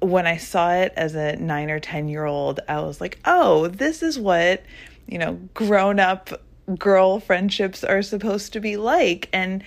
when 0.00 0.26
I 0.26 0.36
saw 0.36 0.72
it 0.72 0.92
as 0.96 1.14
a 1.14 1.36
nine 1.36 1.70
or 1.70 1.80
10 1.80 2.08
year 2.08 2.24
old, 2.24 2.60
I 2.68 2.80
was 2.80 3.00
like, 3.00 3.18
oh, 3.24 3.68
this 3.68 4.02
is 4.02 4.18
what, 4.18 4.62
you 5.06 5.18
know, 5.18 5.34
grown 5.54 6.00
up 6.00 6.42
girl 6.78 7.20
friendships 7.20 7.84
are 7.84 8.02
supposed 8.02 8.52
to 8.52 8.60
be 8.60 8.76
like. 8.76 9.28
And 9.32 9.62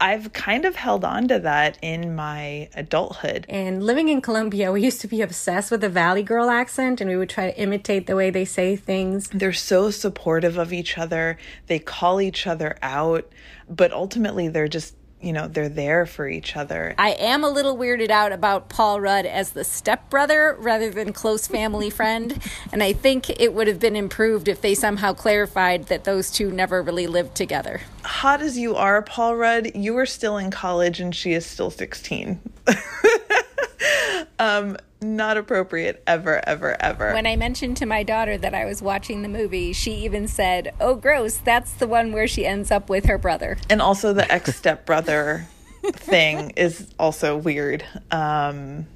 I've 0.00 0.32
kind 0.32 0.64
of 0.64 0.76
held 0.76 1.04
on 1.04 1.26
to 1.28 1.40
that 1.40 1.76
in 1.82 2.14
my 2.14 2.68
adulthood. 2.74 3.44
And 3.48 3.82
living 3.82 4.08
in 4.08 4.20
Colombia, 4.20 4.70
we 4.70 4.84
used 4.84 5.00
to 5.00 5.08
be 5.08 5.22
obsessed 5.22 5.72
with 5.72 5.80
the 5.80 5.88
Valley 5.88 6.22
Girl 6.22 6.50
accent 6.50 7.00
and 7.00 7.10
we 7.10 7.16
would 7.16 7.30
try 7.30 7.50
to 7.50 7.60
imitate 7.60 8.06
the 8.06 8.14
way 8.14 8.30
they 8.30 8.44
say 8.44 8.76
things. 8.76 9.28
They're 9.30 9.52
so 9.52 9.90
supportive 9.90 10.56
of 10.56 10.72
each 10.72 10.98
other. 10.98 11.36
They 11.66 11.80
call 11.80 12.20
each 12.20 12.46
other 12.46 12.78
out, 12.80 13.28
but 13.68 13.92
ultimately 13.92 14.48
they're 14.48 14.68
just, 14.68 14.94
you 15.20 15.32
know, 15.32 15.48
they're 15.48 15.68
there 15.68 16.06
for 16.06 16.28
each 16.28 16.56
other. 16.56 16.94
I 16.98 17.10
am 17.10 17.42
a 17.42 17.48
little 17.48 17.76
weirded 17.76 18.10
out 18.10 18.32
about 18.32 18.68
Paul 18.68 19.00
Rudd 19.00 19.26
as 19.26 19.50
the 19.50 19.64
stepbrother 19.64 20.56
rather 20.58 20.90
than 20.90 21.12
close 21.12 21.46
family 21.46 21.90
friend, 21.90 22.40
and 22.72 22.82
I 22.82 22.92
think 22.92 23.28
it 23.40 23.52
would 23.52 23.66
have 23.66 23.80
been 23.80 23.96
improved 23.96 24.48
if 24.48 24.60
they 24.60 24.74
somehow 24.74 25.14
clarified 25.14 25.86
that 25.86 26.04
those 26.04 26.30
two 26.30 26.50
never 26.50 26.82
really 26.82 27.06
lived 27.06 27.34
together. 27.34 27.80
Hot 28.04 28.40
as 28.40 28.56
you 28.56 28.74
are, 28.76 29.02
Paul 29.02 29.36
Rudd, 29.36 29.74
you 29.74 29.96
are 29.98 30.06
still 30.06 30.38
in 30.38 30.50
college 30.50 31.00
and 31.00 31.14
she 31.14 31.32
is 31.32 31.44
still 31.44 31.70
16. 31.70 32.40
um, 34.38 34.76
not 35.00 35.36
appropriate 35.36 36.02
ever, 36.06 36.40
ever, 36.46 36.76
ever. 36.80 37.12
When 37.12 37.26
I 37.26 37.36
mentioned 37.36 37.76
to 37.78 37.86
my 37.86 38.02
daughter 38.02 38.36
that 38.38 38.54
I 38.54 38.64
was 38.64 38.82
watching 38.82 39.22
the 39.22 39.28
movie, 39.28 39.72
she 39.72 39.92
even 40.04 40.26
said, 40.28 40.74
Oh, 40.80 40.94
gross, 40.96 41.36
that's 41.36 41.72
the 41.72 41.86
one 41.86 42.12
where 42.12 42.26
she 42.26 42.44
ends 42.44 42.70
up 42.70 42.88
with 42.88 43.06
her 43.06 43.18
brother. 43.18 43.56
and 43.70 43.80
also 43.80 44.12
the 44.12 44.30
ex 44.32 44.54
stepbrother 44.56 45.46
thing 45.92 46.50
is 46.50 46.88
also 46.98 47.36
weird. 47.36 47.84
Um, 48.10 48.86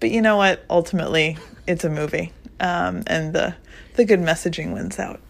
but 0.00 0.10
you 0.10 0.22
know 0.22 0.36
what? 0.36 0.64
Ultimately, 0.70 1.36
it's 1.66 1.84
a 1.84 1.90
movie, 1.90 2.32
um, 2.60 3.02
and 3.06 3.32
the 3.32 3.54
the 3.94 4.04
good 4.04 4.20
messaging 4.20 4.72
wins 4.74 4.98
out. 4.98 5.20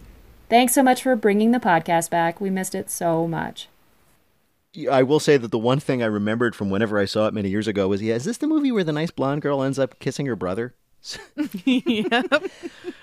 Thanks 0.49 0.73
so 0.73 0.83
much 0.83 1.01
for 1.01 1.15
bringing 1.15 1.51
the 1.51 1.59
podcast 1.59 2.09
back. 2.09 2.39
We 2.41 2.49
missed 2.49 2.75
it 2.75 2.89
so 2.89 3.27
much. 3.27 3.67
I 4.89 5.03
will 5.03 5.19
say 5.19 5.37
that 5.37 5.51
the 5.51 5.59
one 5.59 5.79
thing 5.79 6.03
I 6.03 6.07
remembered 6.07 6.55
from 6.55 6.69
whenever 6.69 6.99
I 6.99 7.05
saw 7.05 7.27
it 7.27 7.33
many 7.33 7.49
years 7.49 7.67
ago 7.67 7.87
was, 7.87 8.01
yeah, 8.01 8.15
is 8.15 8.25
this 8.25 8.37
the 8.37 8.47
movie 8.47 8.71
where 8.71 8.83
the 8.83 8.91
nice 8.93 9.11
blonde 9.11 9.41
girl 9.41 9.61
ends 9.61 9.79
up 9.79 9.99
kissing 9.99 10.25
her 10.25 10.35
brother? 10.35 10.75
yeah. 11.65 12.23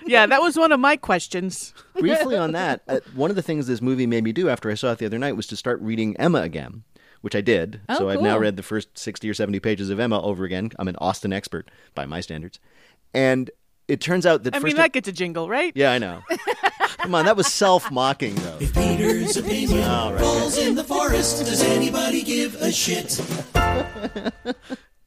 yeah, 0.05 0.25
that 0.25 0.41
was 0.41 0.57
one 0.57 0.71
of 0.71 0.79
my 0.79 0.97
questions. 0.97 1.73
Briefly 1.97 2.37
on 2.37 2.51
that, 2.53 2.81
uh, 2.87 2.99
one 3.15 3.29
of 3.29 3.35
the 3.35 3.41
things 3.41 3.67
this 3.67 3.81
movie 3.81 4.07
made 4.07 4.23
me 4.23 4.33
do 4.33 4.49
after 4.49 4.69
I 4.69 4.75
saw 4.75 4.91
it 4.91 4.99
the 4.99 5.05
other 5.05 5.19
night 5.19 5.35
was 5.35 5.47
to 5.47 5.55
start 5.55 5.81
reading 5.81 6.15
Emma 6.17 6.41
again, 6.41 6.83
which 7.21 7.35
I 7.35 7.41
did. 7.41 7.81
Oh, 7.89 7.97
so 7.97 8.09
I've 8.09 8.21
now 8.21 8.37
read 8.37 8.57
the 8.57 8.63
first 8.63 8.97
60 8.97 9.29
or 9.29 9.33
70 9.33 9.59
pages 9.59 9.89
of 9.89 9.99
Emma 9.99 10.21
over 10.21 10.43
again. 10.43 10.71
I'm 10.77 10.87
an 10.87 10.97
Austen 10.97 11.33
expert 11.33 11.71
by 11.95 12.05
my 12.05 12.19
standards. 12.19 12.59
And 13.13 13.49
it 13.87 14.01
turns 14.01 14.25
out 14.25 14.43
that 14.43 14.55
I 14.55 14.59
mean, 14.59 14.75
that 14.77 14.93
gets 14.93 15.07
a 15.07 15.11
jingle, 15.11 15.47
right? 15.49 15.71
Yeah, 15.75 15.91
I 15.91 15.97
know. 15.97 16.21
Come 17.03 17.15
on, 17.15 17.25
that 17.25 17.35
was 17.37 17.47
self-mocking 17.47 18.35
though. 18.35 18.57
If 18.59 18.73
Peter's 18.73 19.37
opinion 19.37 19.83
All 19.83 20.11
right. 20.13 20.21
falls 20.21 20.57
in 20.57 20.75
the 20.75 20.83
forest, 20.83 21.39
does 21.45 21.61
anybody 21.61 22.23
give 22.23 22.55
a 22.61 22.71
shit? 22.71 23.19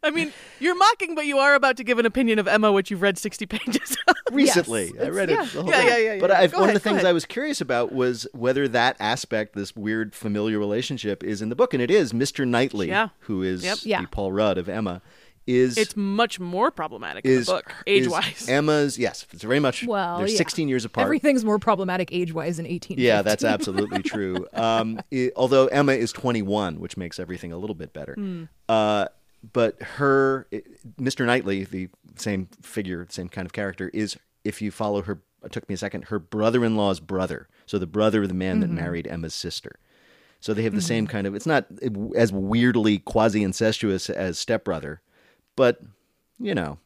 I 0.02 0.10
mean, 0.10 0.32
you're 0.60 0.76
mocking, 0.76 1.14
but 1.16 1.26
you 1.26 1.38
are 1.38 1.54
about 1.54 1.76
to 1.78 1.84
give 1.84 1.98
an 1.98 2.06
opinion 2.06 2.38
of 2.38 2.46
Emma, 2.46 2.70
which 2.70 2.90
you've 2.92 3.02
read 3.02 3.18
60 3.18 3.44
pages 3.46 3.96
of. 4.06 4.14
recently. 4.30 4.92
I 5.00 5.08
read 5.08 5.30
yeah. 5.30 5.42
it. 5.42 5.52
the 5.52 5.62
whole 5.62 5.70
Yeah, 5.70 5.78
thing. 5.78 5.88
yeah, 5.88 5.96
yeah, 5.96 6.12
yeah. 6.14 6.20
But 6.20 6.30
I've, 6.30 6.52
Go 6.52 6.58
one 6.60 6.64
ahead, 6.68 6.76
of 6.76 6.82
the 6.82 6.88
go 6.88 6.90
things 6.92 7.02
ahead. 7.02 7.10
I 7.10 7.12
was 7.12 7.24
curious 7.24 7.60
about 7.60 7.92
was 7.92 8.26
whether 8.32 8.68
that 8.68 8.96
aspect, 9.00 9.54
this 9.54 9.74
weird 9.74 10.14
familiar 10.14 10.58
relationship, 10.60 11.24
is 11.24 11.42
in 11.42 11.48
the 11.48 11.56
book, 11.56 11.74
and 11.74 11.82
it 11.82 11.90
is. 11.90 12.12
Mr. 12.12 12.46
Knightley, 12.46 12.88
Yeah. 12.88 13.08
who 13.20 13.42
is 13.42 13.64
Yep. 13.64 13.78
the 13.80 13.88
Yeah. 13.88 14.04
Paul 14.10 14.32
Rudd 14.32 14.58
of 14.58 14.68
Emma, 14.68 15.02
is 15.46 15.76
It's 15.78 15.96
much 15.96 16.40
more 16.40 16.70
problematic 16.70 17.24
in 17.24 17.40
the 17.40 17.44
book, 17.44 17.72
age 17.86 18.08
wise. 18.08 18.46
Emma's 18.48 18.98
yes, 18.98 19.26
it's 19.32 19.42
very 19.42 19.60
much. 19.60 19.84
Well, 19.86 20.18
they're 20.18 20.28
yeah. 20.28 20.36
16 20.36 20.68
years 20.68 20.84
apart. 20.84 21.04
Everything's 21.04 21.44
more 21.44 21.58
problematic 21.58 22.08
age 22.12 22.32
wise 22.32 22.58
in 22.58 22.66
18. 22.66 22.98
Yeah, 22.98 23.22
that's 23.22 23.44
absolutely 23.54 24.02
true. 24.02 24.46
Um, 24.52 25.00
i- 25.12 25.30
although 25.36 25.66
Emma 25.66 25.92
is 25.92 26.12
21, 26.12 26.80
which 26.80 26.96
makes 26.96 27.18
everything 27.20 27.52
a 27.52 27.58
little 27.58 27.76
bit 27.76 27.92
better. 27.92 28.14
Hmm. 28.14 28.44
Uh, 28.68 29.06
but 29.52 29.80
her, 29.82 30.46
i- 30.52 30.62
Mr. 31.00 31.24
Knightley, 31.26 31.64
the 31.64 31.88
same 32.16 32.48
figure, 32.62 33.06
same 33.10 33.28
kind 33.28 33.46
of 33.46 33.52
character, 33.52 33.90
is 33.94 34.16
if 34.44 34.60
you 34.60 34.70
follow 34.70 35.02
her. 35.02 35.20
It 35.44 35.52
took 35.52 35.68
me 35.68 35.74
a 35.74 35.78
second. 35.78 36.06
Her 36.06 36.18
brother-in-law's 36.18 36.98
brother, 36.98 37.46
so 37.66 37.78
the 37.78 37.86
brother 37.86 38.22
of 38.22 38.28
the 38.28 38.34
man 38.34 38.54
Mm-hmm. 38.60 38.74
that 38.74 38.82
married 38.82 39.06
Emma's 39.06 39.34
sister. 39.34 39.78
So 40.40 40.54
they 40.54 40.62
have 40.64 40.74
the 40.74 40.80
same 40.82 41.06
kind 41.06 41.24
of. 41.26 41.34
It's 41.36 41.46
not 41.46 41.66
as 42.16 42.32
weirdly 42.32 42.98
quasi-incestuous 42.98 44.10
as 44.10 44.38
stepbrother, 44.38 45.00
but 45.56 45.80
you 46.38 46.54
know, 46.54 46.78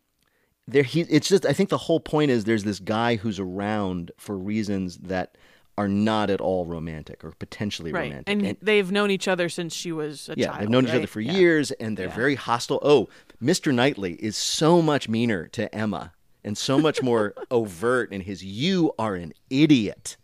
there 0.67 0.83
he 0.83 1.03
it's 1.03 1.29
just 1.29 1.45
I 1.45 1.53
think 1.53 1.69
the 1.69 1.79
whole 1.79 2.01
point 2.01 2.31
is 2.31 2.45
there's 2.45 2.65
this 2.65 2.79
guy 2.79 3.17
who's 3.17 3.39
around 3.39 4.13
for 4.17 4.39
reasons 4.39 4.99
that 4.99 5.37
are 5.79 5.89
not 5.89 6.29
at 6.29 6.41
all 6.41 6.67
romantic 6.67 7.25
or 7.25 7.31
potentially 7.33 7.91
right. 7.91 8.11
romantic. 8.11 8.49
And, 8.49 8.57
they've 8.61 8.93
known 8.93 9.11
each 9.11 9.27
other 9.27 9.49
since 9.49 9.75
she 9.75 9.93
was 9.93 10.29
a 10.29 10.35
yeah, 10.37 10.47
child. 10.47 10.55
Yeah, 10.55 10.61
they've 10.61 10.69
known 10.69 10.85
each 10.85 10.95
other 10.95 11.07
for 11.07 11.23
Yeah. 11.23 11.33
years 11.33 11.71
and 11.73 11.97
they're 11.97 12.11
very 12.11 12.35
hostile. 12.35 12.81
Oh, 12.83 13.09
Mr. 13.43 13.73
Knightley 13.73 14.15
is 14.15 14.37
so 14.37 14.83
much 14.83 15.09
meaner 15.09 15.47
to 15.49 15.75
Emma 15.75 16.13
and 16.45 16.59
so 16.59 16.79
much 16.79 17.03
more 17.03 17.35
overt 17.51 18.13
in 18.13 18.21
his 18.21 18.45
you 18.45 18.93
are 18.99 19.15
an 19.15 19.33
idiot 19.49 20.19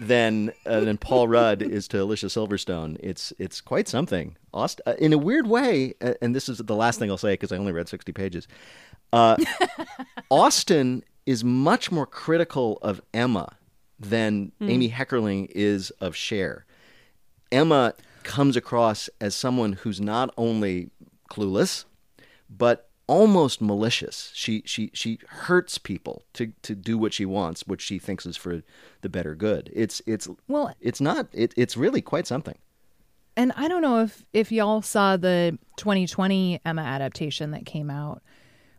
than 0.00 0.50
uh, 0.64 0.80
than 0.80 0.96
Paul 0.96 1.28
Rudd 1.28 1.60
is 1.60 1.86
to 1.88 2.02
Alicia 2.02 2.26
Silverstone. 2.26 2.96
It's 3.00 3.32
it's 3.38 3.60
quite 3.60 3.86
something. 3.86 4.36
Aust- 4.52 4.80
uh, 4.86 4.94
in 4.98 5.12
a 5.12 5.18
weird 5.18 5.46
way, 5.46 5.94
uh, 6.00 6.14
and 6.22 6.34
this 6.34 6.48
is 6.48 6.58
the 6.58 6.74
last 6.74 6.98
thing 6.98 7.10
I'll 7.10 7.18
say 7.18 7.34
because 7.34 7.52
I 7.52 7.58
only 7.58 7.72
read 7.72 7.88
60 7.88 8.10
pages. 8.12 8.48
Uh, 9.12 9.36
Austen 10.30 11.04
is 11.26 11.44
much 11.44 11.92
more 11.92 12.06
critical 12.06 12.78
of 12.80 13.02
Emma 13.12 13.56
than 13.98 14.52
Amy 14.62 14.90
Heckerling 14.90 15.48
is 15.50 15.90
of 16.00 16.16
Cher. 16.16 16.64
Emma 17.52 17.92
comes 18.22 18.56
across 18.56 19.10
as 19.20 19.34
someone 19.34 19.74
who's 19.74 20.00
not 20.00 20.32
only 20.38 20.90
clueless, 21.30 21.84
but 22.48 22.89
almost 23.10 23.60
malicious. 23.60 24.30
She 24.34 24.62
she 24.64 24.92
she 24.94 25.18
hurts 25.28 25.78
people 25.78 26.22
to 26.34 26.52
to 26.62 26.76
do 26.76 26.96
what 26.96 27.12
she 27.12 27.26
wants, 27.26 27.66
which 27.66 27.82
she 27.82 27.98
thinks 27.98 28.24
is 28.24 28.36
for 28.36 28.62
the 29.00 29.08
better 29.08 29.34
good. 29.34 29.68
It's 29.74 30.00
it's 30.06 30.28
Well- 30.46 30.72
it's 30.80 31.00
not. 31.00 31.26
It, 31.32 31.52
it's 31.56 31.76
really 31.76 32.00
quite 32.00 32.28
something. 32.28 32.56
And 33.36 33.52
I 33.56 33.66
don't 33.66 33.82
know 33.82 34.00
if 34.02 34.24
if 34.32 34.52
y'all 34.52 34.80
saw 34.80 35.16
the 35.16 35.58
2020 35.76 36.60
Emma 36.64 36.82
adaptation 36.82 37.50
that 37.50 37.66
came 37.66 37.90
out, 37.90 38.22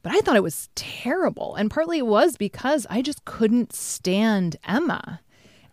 but 0.02 0.14
I 0.14 0.22
thought 0.22 0.38
it 0.38 0.44
was 0.44 0.70
terrible. 0.76 1.56
And 1.56 1.70
partly 1.70 1.98
it 1.98 2.08
was 2.08 2.38
because 2.38 2.88
I 2.90 3.02
just 3.02 3.26
couldn't 3.26 3.74
stand 3.74 4.56
Emma. 4.66 5.20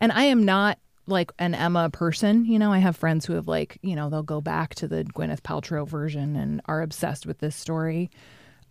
And 0.00 0.10
I 0.10 0.24
am 0.24 0.44
not 0.44 0.78
like 1.06 1.30
an 1.38 1.54
Emma 1.54 1.90
person. 1.90 2.44
You 2.44 2.58
know, 2.58 2.72
I 2.72 2.78
have 2.78 2.96
friends 2.96 3.24
who 3.24 3.34
have 3.34 3.46
like, 3.46 3.78
you 3.82 3.94
know, 3.94 4.10
they'll 4.10 4.22
go 4.24 4.40
back 4.40 4.74
to 4.76 4.88
the 4.88 5.04
Gwyneth 5.04 5.42
Paltrow 5.42 5.86
version 5.86 6.34
and 6.34 6.60
are 6.66 6.82
obsessed 6.82 7.24
with 7.24 7.38
this 7.38 7.54
story. 7.54 8.10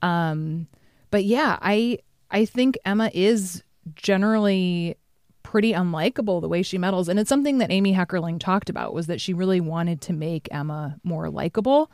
Um, 0.01 0.67
but 1.11 1.23
yeah, 1.25 1.57
I 1.61 1.99
I 2.31 2.45
think 2.45 2.77
Emma 2.85 3.09
is 3.13 3.63
generally 3.95 4.97
pretty 5.43 5.71
unlikable 5.71 6.41
the 6.41 6.49
way 6.49 6.61
she 6.61 6.77
meddles, 6.77 7.07
and 7.07 7.19
it's 7.19 7.29
something 7.29 7.59
that 7.59 7.71
Amy 7.71 7.93
Heckerling 7.93 8.39
talked 8.39 8.69
about 8.69 8.93
was 8.93 9.07
that 9.07 9.21
she 9.21 9.33
really 9.33 9.61
wanted 9.61 10.01
to 10.01 10.13
make 10.13 10.47
Emma 10.51 10.97
more 11.03 11.29
likable. 11.29 11.91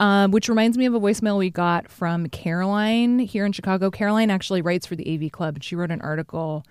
Um, 0.00 0.30
which 0.30 0.48
reminds 0.48 0.78
me 0.78 0.86
of 0.86 0.94
a 0.94 1.00
voicemail 1.00 1.38
we 1.38 1.50
got 1.50 1.90
from 1.90 2.28
Caroline 2.28 3.18
here 3.18 3.44
in 3.44 3.50
Chicago. 3.50 3.90
Caroline 3.90 4.30
actually 4.30 4.62
writes 4.62 4.86
for 4.86 4.94
the 4.94 5.12
AV 5.12 5.32
Club, 5.32 5.56
and 5.56 5.64
she 5.64 5.74
wrote 5.74 5.90
an 5.90 6.00
article 6.02 6.62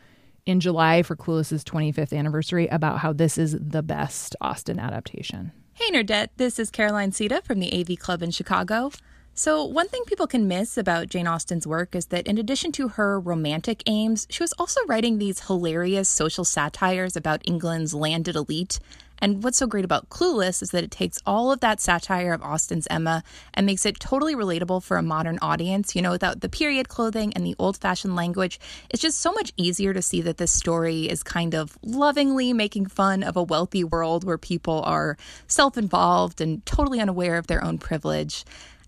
in 0.45 0.61
July 0.61 1.03
for 1.03 1.15
Clueless's 1.15 1.63
25th 1.65 2.17
anniversary 2.17 2.67
about 2.67 2.99
how 2.99 3.11
this 3.11 3.37
is 3.37 3.57
the 3.59 3.83
best 3.83 4.35
Austen 4.39 4.79
adaptation. 4.79 5.51
Hey, 5.73 5.91
Nerdette. 5.91 6.29
This 6.37 6.57
is 6.57 6.71
Caroline 6.71 7.11
Siede 7.11 7.43
from 7.43 7.59
the 7.59 7.71
AV 7.77 7.99
Club 7.99 8.23
in 8.23 8.31
Chicago. 8.31 8.91
So, 9.39 9.63
one 9.63 9.87
thing 9.87 10.01
people 10.07 10.25
can 10.25 10.47
miss 10.47 10.79
about 10.79 11.09
Jane 11.09 11.27
Austen's 11.27 11.67
work 11.67 11.93
is 11.93 12.07
that 12.07 12.25
in 12.25 12.39
addition 12.39 12.71
to 12.71 12.87
her 12.87 13.19
romantic 13.19 13.83
aims, 13.85 14.25
she 14.31 14.41
was 14.41 14.51
also 14.53 14.81
writing 14.87 15.19
these 15.19 15.45
hilarious 15.45 16.09
social 16.09 16.43
satires 16.43 17.15
about 17.15 17.43
England's 17.47 17.93
landed 17.93 18.35
elite. 18.35 18.79
And 19.19 19.43
what's 19.43 19.59
so 19.59 19.67
great 19.67 19.85
about 19.85 20.09
Clueless 20.09 20.63
is 20.63 20.71
that 20.71 20.83
it 20.83 20.89
takes 20.89 21.19
all 21.23 21.51
of 21.51 21.59
that 21.59 21.79
satire 21.79 22.33
of 22.33 22.41
Austen's 22.41 22.87
Emma 22.89 23.23
and 23.53 23.67
makes 23.67 23.85
it 23.85 23.99
totally 23.99 24.33
relatable 24.33 24.81
for 24.81 24.97
a 24.97 25.03
modern 25.03 25.37
audience, 25.39 25.95
you 25.95 26.01
know, 26.01 26.11
without 26.11 26.41
the 26.41 26.49
period 26.49 26.89
clothing 26.89 27.31
and 27.33 27.45
the 27.45 27.55
old 27.59 27.77
fashioned 27.77 28.15
language. 28.15 28.59
It's 28.89 29.03
just 29.03 29.19
so 29.19 29.31
much 29.33 29.53
easier 29.55 29.93
to 29.93 30.01
see 30.01 30.21
that 30.21 30.37
this 30.37 30.51
story 30.51 31.07
is 31.07 31.21
kind 31.21 31.53
of 31.53 31.77
lovingly 31.83 32.53
making 32.53 32.87
fun 32.87 33.21
of 33.21 33.37
a 33.37 33.43
wealthy 33.43 33.83
world 33.83 34.23
where 34.23 34.39
people 34.39 34.81
are 34.83 35.15
self 35.47 35.77
involved 35.77 36.41
and 36.41 36.65
totally 36.65 36.99
unaware 36.99 37.37
of 37.37 37.45
their 37.45 37.63
own 37.63 37.77
privilege. 37.77 38.43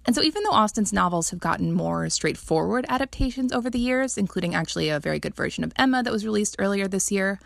And 0.05 0.15
so, 0.15 0.23
even 0.23 0.43
though 0.43 0.51
Austen's 0.51 0.93
novels 0.93 1.29
have 1.29 1.39
gotten 1.39 1.71
more 1.71 2.09
straightforward 2.09 2.85
adaptations 2.89 3.51
over 3.51 3.69
the 3.69 3.79
years, 3.79 4.17
including 4.17 4.55
actually 4.55 4.89
a 4.89 4.99
very 4.99 5.19
good 5.19 5.35
version 5.35 5.63
of 5.63 5.73
Emma 5.77 6.01
that 6.03 6.13
was 6.13 6.25
released 6.25 6.55
earlier 6.57 6.87
this 6.87 7.11
year, 7.11 7.39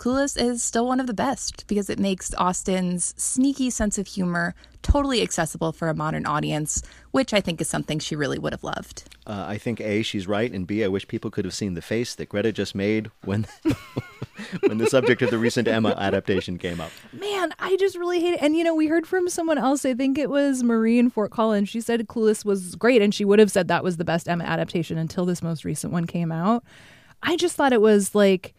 Clueless 0.00 0.40
is 0.40 0.62
still 0.62 0.86
one 0.86 0.98
of 0.98 1.06
the 1.06 1.12
best 1.12 1.66
because 1.66 1.90
it 1.90 1.98
makes 1.98 2.32
Austen's 2.38 3.12
sneaky 3.18 3.68
sense 3.68 3.98
of 3.98 4.06
humor 4.06 4.54
totally 4.80 5.20
accessible 5.20 5.72
for 5.72 5.88
a 5.88 5.94
modern 5.94 6.24
audience, 6.24 6.82
which 7.10 7.34
I 7.34 7.42
think 7.42 7.60
is 7.60 7.68
something 7.68 7.98
she 7.98 8.16
really 8.16 8.38
would 8.38 8.54
have 8.54 8.64
loved. 8.64 9.04
Uh, 9.26 9.44
I 9.46 9.58
think 9.58 9.78
A, 9.78 10.02
she's 10.02 10.26
right, 10.26 10.50
and 10.50 10.66
B, 10.66 10.82
I 10.82 10.88
wish 10.88 11.06
people 11.06 11.30
could 11.30 11.44
have 11.44 11.52
seen 11.52 11.74
the 11.74 11.82
face 11.82 12.14
that 12.14 12.30
Greta 12.30 12.50
just 12.50 12.74
made 12.74 13.10
when 13.24 13.46
when 14.66 14.78
the 14.78 14.86
subject 14.86 15.22
of 15.22 15.30
the 15.30 15.38
recent 15.38 15.68
Emma 15.68 15.94
adaptation 15.98 16.58
came 16.58 16.80
up. 16.80 16.90
Man, 17.12 17.52
I 17.58 17.76
just 17.76 17.96
really 17.96 18.20
hate 18.20 18.34
it. 18.34 18.42
And 18.42 18.56
you 18.56 18.64
know, 18.64 18.74
we 18.74 18.86
heard 18.86 19.06
from 19.06 19.28
someone 19.28 19.58
else. 19.58 19.84
I 19.84 19.94
think 19.94 20.18
it 20.18 20.30
was 20.30 20.62
Marie 20.62 20.98
in 20.98 21.10
Fort 21.10 21.30
Collins. 21.30 21.68
She 21.68 21.80
said 21.80 22.06
Clueless 22.08 22.44
was 22.44 22.74
great, 22.76 23.02
and 23.02 23.14
she 23.14 23.24
would 23.24 23.38
have 23.38 23.50
said 23.50 23.68
that 23.68 23.84
was 23.84 23.96
the 23.96 24.04
best 24.04 24.28
Emma 24.28 24.44
adaptation 24.44 24.98
until 24.98 25.24
this 25.24 25.42
most 25.42 25.64
recent 25.64 25.92
one 25.92 26.06
came 26.06 26.32
out. 26.32 26.64
I 27.22 27.36
just 27.36 27.56
thought 27.56 27.72
it 27.72 27.80
was 27.80 28.14
like. 28.14 28.54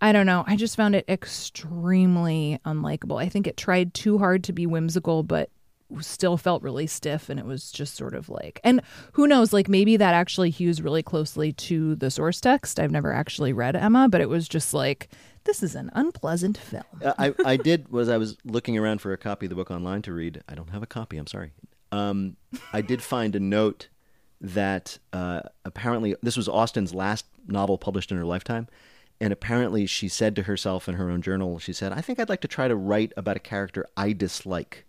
I 0.00 0.12
don't 0.12 0.26
know. 0.26 0.44
I 0.46 0.54
just 0.54 0.76
found 0.76 0.94
it 0.94 1.04
extremely 1.08 2.60
unlikable. 2.64 3.20
I 3.20 3.28
think 3.28 3.48
it 3.48 3.56
tried 3.56 3.94
too 3.94 4.16
hard 4.16 4.44
to 4.44 4.52
be 4.52 4.64
whimsical, 4.64 5.24
but 5.24 5.50
still 6.00 6.36
felt 6.36 6.62
really 6.62 6.86
stiff 6.86 7.30
and 7.30 7.40
it 7.40 7.46
was 7.46 7.70
just 7.70 7.94
sort 7.94 8.14
of 8.14 8.28
like 8.28 8.60
and 8.62 8.82
who 9.12 9.26
knows 9.26 9.52
like 9.52 9.68
maybe 9.68 9.96
that 9.96 10.12
actually 10.12 10.50
hews 10.50 10.82
really 10.82 11.02
closely 11.02 11.52
to 11.52 11.94
the 11.96 12.10
source 12.10 12.40
text 12.40 12.78
i've 12.78 12.90
never 12.90 13.12
actually 13.12 13.52
read 13.52 13.74
emma 13.74 14.08
but 14.08 14.20
it 14.20 14.28
was 14.28 14.46
just 14.46 14.74
like 14.74 15.08
this 15.44 15.62
is 15.62 15.74
an 15.74 15.90
unpleasant 15.94 16.58
film 16.58 16.84
I, 17.18 17.34
I 17.44 17.56
did 17.56 17.90
was 17.90 18.08
I 18.08 18.16
was 18.16 18.36
looking 18.44 18.76
around 18.76 19.00
for 19.00 19.12
a 19.12 19.18
copy 19.18 19.46
of 19.46 19.50
the 19.50 19.56
book 19.56 19.70
online 19.70 20.02
to 20.02 20.12
read. 20.12 20.42
I 20.48 20.54
don't 20.54 20.70
have 20.70 20.82
a 20.82 20.86
copy. 20.86 21.16
I'm 21.18 21.26
sorry. 21.26 21.52
Um, 21.92 22.36
I 22.72 22.80
did 22.80 23.02
find 23.02 23.34
a 23.34 23.40
note 23.40 23.88
that 24.40 24.98
uh, 25.12 25.40
apparently 25.64 26.14
this 26.22 26.36
was 26.36 26.48
Austen's 26.48 26.94
last 26.94 27.26
novel 27.46 27.78
published 27.78 28.10
in 28.10 28.18
her 28.18 28.24
lifetime, 28.24 28.68
and 29.20 29.32
apparently 29.32 29.86
she 29.86 30.08
said 30.08 30.36
to 30.36 30.42
herself 30.44 30.88
in 30.88 30.94
her 30.96 31.10
own 31.10 31.22
journal, 31.22 31.58
she 31.58 31.72
said, 31.72 31.92
"I 31.92 32.00
think 32.00 32.20
I'd 32.20 32.28
like 32.28 32.42
to 32.42 32.48
try 32.48 32.68
to 32.68 32.76
write 32.76 33.12
about 33.16 33.36
a 33.36 33.40
character 33.40 33.86
I 33.96 34.12
dislike." 34.12 34.84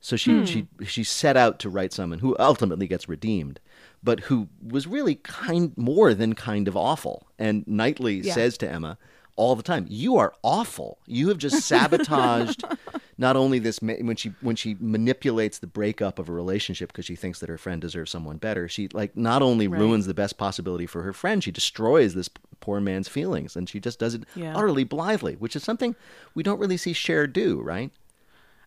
So 0.00 0.16
she 0.16 0.30
Hmm. 0.38 0.44
she 0.44 0.68
she 0.86 1.02
set 1.04 1.36
out 1.36 1.58
to 1.60 1.68
write 1.68 1.92
someone 1.92 2.20
who 2.20 2.36
ultimately 2.38 2.86
gets 2.86 3.08
redeemed, 3.08 3.58
but 4.02 4.20
who 4.20 4.48
was 4.66 4.86
really 4.86 5.16
kind 5.16 5.72
more 5.76 6.14
than 6.14 6.34
kind 6.34 6.68
of 6.68 6.76
awful. 6.76 7.26
And 7.38 7.66
Knightley 7.66 8.20
Yeah. 8.20 8.34
says 8.34 8.56
to 8.58 8.70
Emma 8.70 8.96
all 9.34 9.56
the 9.56 9.62
time, 9.62 9.86
"You 9.88 10.16
are 10.16 10.32
awful. 10.42 10.98
You 11.06 11.28
have 11.28 11.38
just 11.38 11.66
sabotaged 11.66 12.62
not 13.18 13.34
only 13.36 13.58
this 13.58 13.82
ma- 13.82 13.94
when 14.00 14.14
she 14.16 14.32
when 14.40 14.54
she 14.56 14.76
manipulates 14.80 15.58
the 15.58 15.66
breakup 15.66 16.18
of 16.20 16.28
a 16.28 16.32
relationship 16.32 16.92
because 16.92 17.04
she 17.04 17.16
thinks 17.16 17.40
that 17.40 17.48
her 17.48 17.58
friend 17.58 17.80
deserves 17.80 18.10
someone 18.12 18.36
better. 18.36 18.68
She 18.68 18.88
like 18.92 19.16
not 19.16 19.42
only 19.42 19.66
Right. 19.66 19.80
ruins 19.80 20.06
the 20.06 20.14
best 20.14 20.38
possibility 20.38 20.86
for 20.86 21.02
her 21.02 21.12
friend, 21.12 21.42
she 21.42 21.50
destroys 21.50 22.14
this 22.14 22.28
poor 22.60 22.80
man's 22.80 23.08
feelings, 23.08 23.56
and 23.56 23.68
she 23.68 23.80
just 23.80 23.98
does 23.98 24.14
it 24.14 24.24
Yeah. 24.36 24.56
utterly 24.56 24.84
blithely, 24.84 25.34
which 25.34 25.56
is 25.56 25.62
something 25.64 25.96
we 26.34 26.42
don't 26.44 26.58
really 26.60 26.76
see 26.76 26.92
Cher 26.92 27.26
do, 27.26 27.60
right? 27.60 27.90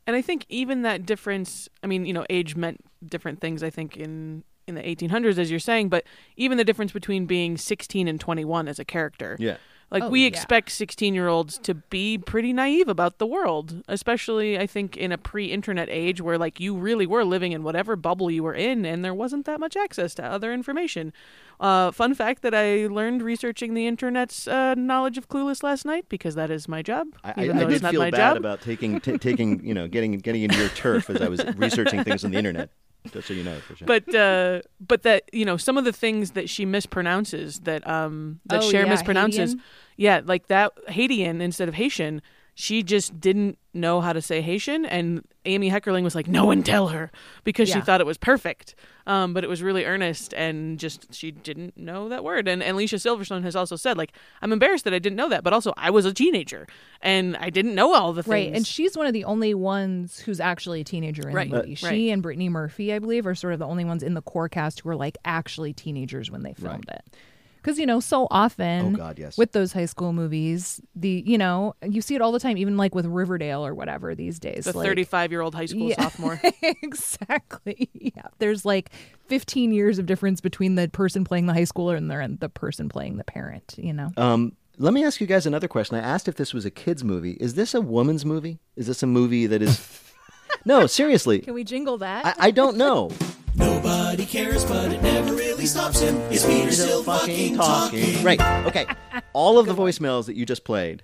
And 0.07 0.15
I 0.15 0.21
think 0.21 0.45
even 0.49 0.81
that 0.81 1.05
difference, 1.05 1.69
I 1.83 1.87
mean, 1.87 2.05
you 2.05 2.13
know, 2.13 2.25
age 2.29 2.55
meant 2.55 2.83
different 3.05 3.39
things, 3.39 3.63
I 3.63 3.69
think, 3.69 3.97
in 3.97 4.43
in 4.67 4.75
the 4.75 4.81
1800s, 4.81 5.37
as 5.37 5.49
you're 5.49 5.59
saying, 5.59 5.89
but 5.89 6.05
even 6.37 6.57
the 6.57 6.63
difference 6.63 6.91
between 6.91 7.25
being 7.25 7.57
16 7.57 8.07
and 8.07 8.19
21 8.19 8.67
as 8.67 8.79
a 8.79 8.85
character. 8.85 9.35
Yeah. 9.39 9.57
Like, 9.91 10.03
Oh, 10.03 10.09
we 10.09 10.21
yeah. 10.21 10.27
expect 10.27 10.71
16 10.71 11.13
year 11.13 11.27
olds 11.27 11.57
to 11.59 11.73
be 11.75 12.17
pretty 12.17 12.53
naive 12.53 12.87
about 12.87 13.17
the 13.17 13.27
world, 13.27 13.83
especially, 13.89 14.57
I 14.57 14.65
think, 14.65 14.95
in 14.95 15.11
a 15.11 15.17
pre 15.17 15.45
internet 15.47 15.89
age 15.91 16.21
where, 16.21 16.37
like, 16.37 16.61
you 16.61 16.75
really 16.75 17.05
were 17.05 17.25
living 17.25 17.51
in 17.51 17.61
whatever 17.63 17.97
bubble 17.97 18.31
you 18.31 18.41
were 18.41 18.53
in 18.53 18.85
and 18.85 19.03
there 19.03 19.13
wasn't 19.13 19.45
that 19.47 19.59
much 19.59 19.75
access 19.75 20.15
to 20.15 20.23
other 20.23 20.53
information. 20.53 21.11
Uh, 21.59 21.91
fun 21.91 22.15
fact 22.15 22.41
that 22.41 22.55
I 22.55 22.87
learned 22.87 23.21
researching 23.21 23.73
the 23.73 23.85
internet's 23.85 24.47
uh, 24.47 24.73
knowledge 24.75 25.17
of 25.17 25.27
Clueless 25.27 25.61
last 25.61 25.85
night 25.85 26.05
because 26.09 26.35
that 26.35 26.49
is 26.49 26.67
my 26.69 26.81
job. 26.81 27.07
I, 27.23 27.33
I, 27.35 27.43
even 27.43 27.57
I 27.57 27.59
though 27.59 27.67
did 27.67 27.73
it's 27.75 27.83
not 27.83 27.91
feel 27.91 27.99
my 28.01 28.09
bad 28.11 28.17
job. 28.33 28.37
about 28.37 28.61
taking 28.61 28.99
t- 29.01 29.17
taking 29.17 29.63
you 29.63 29.73
know 29.73 29.87
getting 29.87 30.13
getting 30.17 30.41
into 30.43 30.57
your 30.57 30.69
turf 30.69 31.09
as 31.09 31.21
I 31.21 31.27
was 31.27 31.43
researching 31.57 32.03
things 32.03 32.23
on 32.25 32.31
the 32.31 32.37
internet. 32.37 32.69
Just 33.11 33.27
so 33.27 33.33
you 33.33 33.43
know, 33.43 33.55
for 33.59 33.75
sure. 33.75 33.85
but 33.87 34.13
uh 34.13 34.61
but 34.79 35.01
that 35.03 35.23
you 35.33 35.43
know 35.45 35.57
some 35.57 35.77
of 35.77 35.85
the 35.85 35.91
things 35.93 36.31
that 36.31 36.49
she 36.49 36.65
mispronounces 36.65 37.63
that 37.63 37.85
um 37.87 38.39
that 38.45 38.61
Oh, 38.63 38.69
Cher 38.69 38.85
yeah, 38.85 38.93
mispronounces 38.93 39.37
Haitian? 39.37 39.61
yeah 39.97 40.21
like 40.23 40.47
that 40.47 40.71
Haitian 40.87 41.41
instead 41.41 41.67
of 41.67 41.73
Haitian 41.75 42.21
she 42.53 42.83
just 42.83 43.19
didn't 43.19 43.57
know 43.73 44.01
how 44.01 44.11
to 44.11 44.21
say 44.21 44.41
Haitian 44.41 44.85
and 44.85 45.25
Amy 45.45 45.71
Heckerling 45.71 46.03
was 46.03 46.13
like 46.13 46.27
no 46.27 46.45
one 46.45 46.61
tell 46.63 46.89
her 46.89 47.09
because 47.45 47.69
she 47.69 47.79
thought 47.79 48.01
it 48.01 48.05
was 48.05 48.17
perfect. 48.17 48.75
Um 49.07 49.33
but 49.33 49.45
it 49.45 49.49
was 49.49 49.63
really 49.63 49.85
earnest 49.85 50.33
and 50.33 50.77
just 50.77 51.13
she 51.13 51.31
didn't 51.31 51.77
know 51.77 52.09
that 52.09 52.23
word. 52.23 52.49
And, 52.49 52.61
and 52.61 52.75
Alicia 52.75 52.97
Silverstone 52.97 53.43
has 53.43 53.55
also 53.55 53.77
said 53.77 53.97
like 53.97 54.11
I'm 54.41 54.51
embarrassed 54.51 54.83
that 54.83 54.93
I 54.93 54.99
didn't 54.99 55.15
know 55.15 55.29
that 55.29 55.43
but 55.43 55.53
also 55.53 55.73
I 55.77 55.89
was 55.89 56.05
a 56.05 56.13
teenager 56.13 56.67
and 57.01 57.37
I 57.37 57.49
didn't 57.49 57.73
know 57.73 57.93
all 57.95 58.11
the 58.11 58.23
things 58.23 58.31
Right, 58.31 58.53
and 58.53 58.67
she's 58.67 58.97
one 58.97 59.07
of 59.07 59.13
the 59.13 59.23
only 59.23 59.53
ones 59.53 60.19
who's 60.19 60.41
actually 60.41 60.81
a 60.81 60.83
teenager 60.83 61.29
in 61.29 61.33
Right, 61.33 61.49
the 61.49 61.57
movie. 61.57 61.75
She 61.75 61.85
right. 61.85 62.13
and 62.13 62.21
Brittany 62.21 62.49
Murphy, 62.49 62.93
I 62.93 62.99
believe, 62.99 63.25
are 63.25 63.35
sort 63.35 63.53
of 63.53 63.59
the 63.59 63.67
only 63.67 63.85
ones 63.85 64.03
in 64.03 64.13
the 64.13 64.21
core 64.21 64.49
cast 64.49 64.81
who 64.81 64.89
are 64.89 64.95
like 64.97 65.17
actually 65.23 65.71
teenagers 65.73 66.29
when 66.29 66.43
they 66.43 66.53
filmed 66.53 66.89
it. 66.89 67.15
Because 67.61 67.77
you 67.77 67.85
know, 67.85 67.99
so 67.99 68.27
often, 68.31 68.95
Oh, 68.95 68.97
God, 68.97 69.19
yes. 69.19 69.37
with 69.37 69.51
those 69.51 69.71
high 69.71 69.85
school 69.85 70.13
movies, 70.13 70.81
the 70.95 71.23
you 71.25 71.37
know 71.37 71.75
you 71.87 72.01
see 72.01 72.15
it 72.15 72.21
all 72.21 72.31
the 72.31 72.39
time, 72.39 72.57
even 72.57 72.75
like 72.77 72.95
with 72.95 73.05
Riverdale 73.05 73.65
or 73.65 73.73
whatever 73.75 74.15
these 74.15 74.39
days. 74.39 74.65
the 74.65 74.75
like- 74.75 74.87
35 74.87 75.31
year 75.31 75.41
old 75.41 75.53
high 75.55 75.65
school 75.67 75.89
Yeah. 75.89 76.01
sophomore 76.01 76.41
exactly. 76.61 77.89
Yeah, 77.93 78.23
there's 78.39 78.65
like 78.65 78.89
15 79.27 79.71
years 79.73 79.99
of 79.99 80.05
difference 80.05 80.41
between 80.41 80.75
the 80.75 80.89
person 80.89 81.23
playing 81.23 81.45
the 81.45 81.53
high 81.53 81.61
schooler 81.61 81.95
and 81.95 82.09
the, 82.09 82.17
and 82.19 82.39
the 82.39 82.49
person 82.49 82.89
playing 82.89 83.17
the 83.17 83.23
parent. 83.23 83.75
You 83.77 83.93
know. 83.93 84.11
Um, 84.17 84.53
let 84.77 84.93
me 84.93 85.03
ask 85.05 85.21
you 85.21 85.27
guys 85.27 85.45
another 85.45 85.67
question. 85.67 85.95
I 85.97 85.99
asked 85.99 86.27
if 86.27 86.35
this 86.35 86.53
was 86.53 86.65
a 86.65 86.71
kids 86.71 87.03
movie. 87.03 87.33
Is 87.33 87.53
this 87.53 87.73
a 87.75 87.81
woman's 87.81 88.25
movie? 88.25 88.59
Is 88.75 88.87
this 88.87 89.03
a 89.03 89.07
movie 89.07 89.45
that 89.45 89.61
is? 89.61 90.01
no, 90.65 90.87
seriously. 90.87 91.39
Can 91.39 91.53
we 91.53 91.63
jingle 91.63 91.97
that? 91.99 92.25
I, 92.25 92.47
I 92.47 92.51
don't 92.51 92.77
know. 92.77 93.11
Nobody 93.55 94.25
cares, 94.25 94.63
but 94.65 94.91
it 94.91 95.01
never 95.01 95.33
really 95.33 95.65
stops 95.65 95.99
him. 95.99 96.15
Is 96.31 96.45
Peter 96.45 96.71
still 96.71 97.03
fucking 97.03 97.55
talking? 97.55 98.23
Right. 98.23 98.41
Okay. 98.65 98.85
All 99.33 99.59
of 99.59 99.65
the 99.67 99.73
voicemails 99.73 100.25
that 100.27 100.35
you 100.35 100.45
just 100.45 100.63
played 100.63 101.03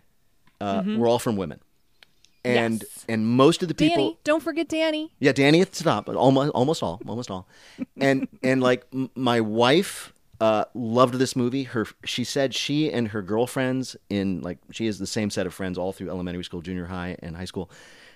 uh, 0.62 0.82
Mhm. 0.82 0.98
were 0.98 1.08
all 1.08 1.20
from 1.20 1.36
women, 1.38 1.60
and 2.44 2.84
and 3.08 3.28
most 3.28 3.62
of 3.62 3.68
the 3.70 3.76
people. 3.76 3.98
Danny, 3.98 4.20
don't 4.24 4.42
forget 4.44 4.68
Danny. 4.68 5.12
Yeah, 5.20 5.32
Danny 5.34 5.62
at 5.62 5.72
the 5.72 5.84
top, 5.84 6.06
but 6.06 6.16
almost 6.16 6.52
almost 6.52 6.82
all, 6.84 7.00
almost 7.08 7.30
all, 7.30 7.48
and 8.00 8.28
and 8.42 8.62
like 8.62 8.86
m- 8.94 9.10
my 9.16 9.40
wife 9.42 10.14
uh, 10.42 10.66
loved 10.74 11.16
this 11.16 11.36
movie. 11.36 11.64
Her 11.64 11.86
she 12.06 12.24
said 12.24 12.56
she 12.56 12.92
and 12.92 13.10
her 13.10 13.22
girlfriends 13.22 13.96
in 14.10 14.42
like 14.42 14.58
she 14.72 14.86
has 14.88 14.98
the 15.00 15.08
same 15.08 15.30
set 15.30 15.46
of 15.46 15.54
friends 15.54 15.78
all 15.78 15.94
through 15.94 16.10
elementary 16.10 16.44
school, 16.44 16.62
junior 16.62 16.86
high, 16.86 17.18
and 17.20 17.36
high 17.38 17.46
school. 17.46 17.70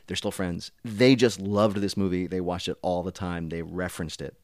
They're 0.08 0.18
still 0.18 0.32
friends. 0.32 0.72
They 0.84 1.16
just 1.16 1.40
loved 1.40 1.78
this 1.78 1.96
movie. 1.96 2.28
They 2.28 2.42
watched 2.42 2.68
it 2.68 2.78
all 2.82 3.04
the 3.04 3.12
time. 3.12 3.50
They 3.50 3.62
referenced 3.62 4.22
it, 4.22 4.36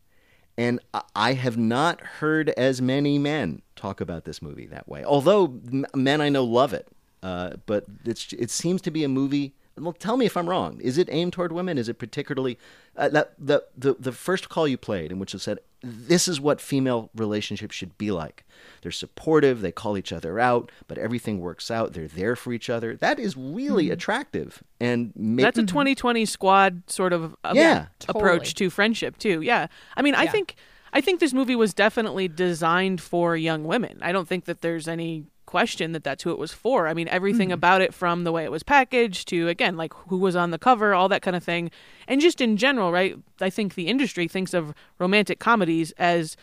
and 0.58 0.80
I- 1.16 1.34
have 1.34 1.58
not 1.58 2.00
heard 2.02 2.50
as 2.52 2.82
many 2.82 3.18
men 3.20 3.62
talk 3.76 4.00
about 4.02 4.26
this 4.26 4.42
movie 4.42 4.68
that 4.68 4.88
way. 4.88 5.04
Although 5.04 5.60
men 5.96 6.22
I 6.22 6.30
know 6.30 6.44
love 6.44 6.74
it. 6.74 6.88
Uh, 7.24 7.54
but 7.66 7.86
it 8.06 8.50
seems 8.52 8.82
to 8.84 8.92
be 8.92 9.04
a 9.04 9.10
movie. 9.10 9.56
Well, 9.78 9.94
tell 9.94 10.18
me 10.18 10.26
if 10.26 10.36
I'm 10.36 10.50
wrong. 10.50 10.80
Is 10.82 10.98
it 10.98 11.08
aimed 11.12 11.34
toward 11.34 11.52
women? 11.52 11.78
Is 11.78 11.88
it 11.90 11.96
particularly 12.00 12.58
uh, 12.96 13.10
that 13.10 13.34
the, 13.38 13.64
the 13.78 13.96
the 14.00 14.12
first 14.12 14.50
call 14.50 14.68
you 14.68 14.78
played 14.78 15.12
in 15.12 15.20
which 15.20 15.34
it 15.36 15.40
said 15.40 15.60
this 15.84 16.28
is 16.28 16.42
what 16.42 16.60
female 16.60 17.10
relationships 17.16 17.76
should 17.76 17.98
be 17.98 18.10
like? 18.12 18.44
They're 18.82 18.92
supportive. 18.92 19.62
They 19.62 19.72
call 19.72 19.98
each 19.98 20.12
other 20.12 20.40
out, 20.40 20.72
but 20.88 20.98
everything 20.98 21.40
works 21.40 21.70
out. 21.70 21.94
They're 21.94 22.08
there 22.08 22.36
for 22.36 22.52
each 22.54 22.70
other. 22.70 22.96
That 22.96 23.20
is 23.20 23.38
really 23.38 23.88
Mhm. 23.88 23.92
attractive. 23.94 24.64
And 24.80 25.14
make, 25.16 25.44
That's 25.44 25.60
a 25.60 25.64
2020 25.66 26.26
squad 26.26 26.82
sort 26.88 27.14
of 27.14 27.36
Yeah. 27.54 27.88
approach 28.10 28.56
to 28.56 28.70
friendship 28.70 29.18
too. 29.18 29.42
Yeah. 29.42 29.68
I 29.96 30.02
mean, 30.02 30.16
I 30.16 30.24
Yeah. 30.24 30.32
think 30.32 30.56
I 30.94 31.02
think 31.02 31.20
this 31.20 31.34
movie 31.34 31.56
was 31.56 31.74
definitely 31.74 32.28
designed 32.30 33.02
for 33.02 33.36
young 33.36 33.66
women. 33.66 34.00
I 34.02 34.12
don't 34.14 34.28
think 34.28 34.46
that 34.46 34.62
there's 34.62 34.88
any 34.88 35.26
question 35.48 35.94
that 35.94 36.04
that's 36.04 36.22
who 36.24 36.30
it 36.32 36.38
was 36.38 36.52
for. 36.54 36.88
I 36.88 36.94
mean, 36.94 37.08
everything 37.08 37.50
Mhm. 37.50 37.54
about 37.54 37.82
it 37.82 37.94
from 37.96 38.24
the 38.24 38.32
way 38.32 38.44
it 38.44 38.52
was 38.52 38.62
packaged 38.62 39.28
to 39.30 39.48
again 39.48 39.76
like 39.76 39.94
who 40.10 40.18
was 40.18 40.36
on 40.36 40.52
the 40.52 40.60
cover, 40.60 40.94
all 40.94 41.10
that 41.10 41.24
kind 41.24 41.36
of 41.36 41.44
thing. 41.44 41.72
And 42.08 42.22
just 42.22 42.40
in 42.40 42.58
general, 42.58 42.92
right? 42.92 43.18
I 43.42 43.50
think 43.50 43.74
the 43.74 43.88
industry 43.88 44.28
thinks 44.28 44.54
of 44.54 44.76
romantic 45.00 45.40
comedies 45.40 45.92
as 45.98 46.38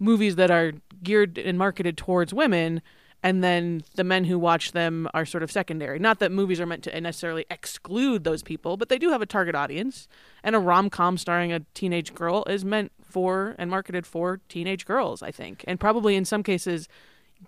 movies 0.00 0.34
that 0.36 0.50
are 0.50 0.72
geared 1.04 1.38
and 1.38 1.56
marketed 1.56 1.96
towards 1.96 2.34
women 2.34 2.82
and 3.22 3.42
then 3.42 3.82
the 3.96 4.04
men 4.04 4.24
who 4.24 4.38
watch 4.38 4.72
them 4.72 5.08
are 5.14 5.24
sort 5.24 5.42
of 5.42 5.50
secondary. 5.50 5.98
Not 5.98 6.18
that 6.20 6.30
movies 6.30 6.60
are 6.60 6.66
meant 6.66 6.84
to 6.84 7.00
necessarily 7.00 7.44
exclude 7.50 8.24
those 8.24 8.42
people, 8.42 8.76
but 8.76 8.88
they 8.88 8.98
do 8.98 9.10
have 9.10 9.22
a 9.22 9.26
target 9.26 9.54
audience. 9.54 10.06
And 10.44 10.54
a 10.54 10.58
rom 10.58 10.90
com 10.90 11.16
starring 11.18 11.52
a 11.52 11.60
teenage 11.74 12.14
girl 12.14 12.44
is 12.46 12.64
meant 12.64 12.92
for 13.02 13.54
and 13.58 13.70
marketed 13.70 14.06
for 14.06 14.40
teenage 14.48 14.84
girls, 14.86 15.22
I 15.22 15.30
think. 15.30 15.64
And 15.66 15.80
probably 15.80 16.14
in 16.14 16.24
some 16.24 16.42
cases, 16.42 16.88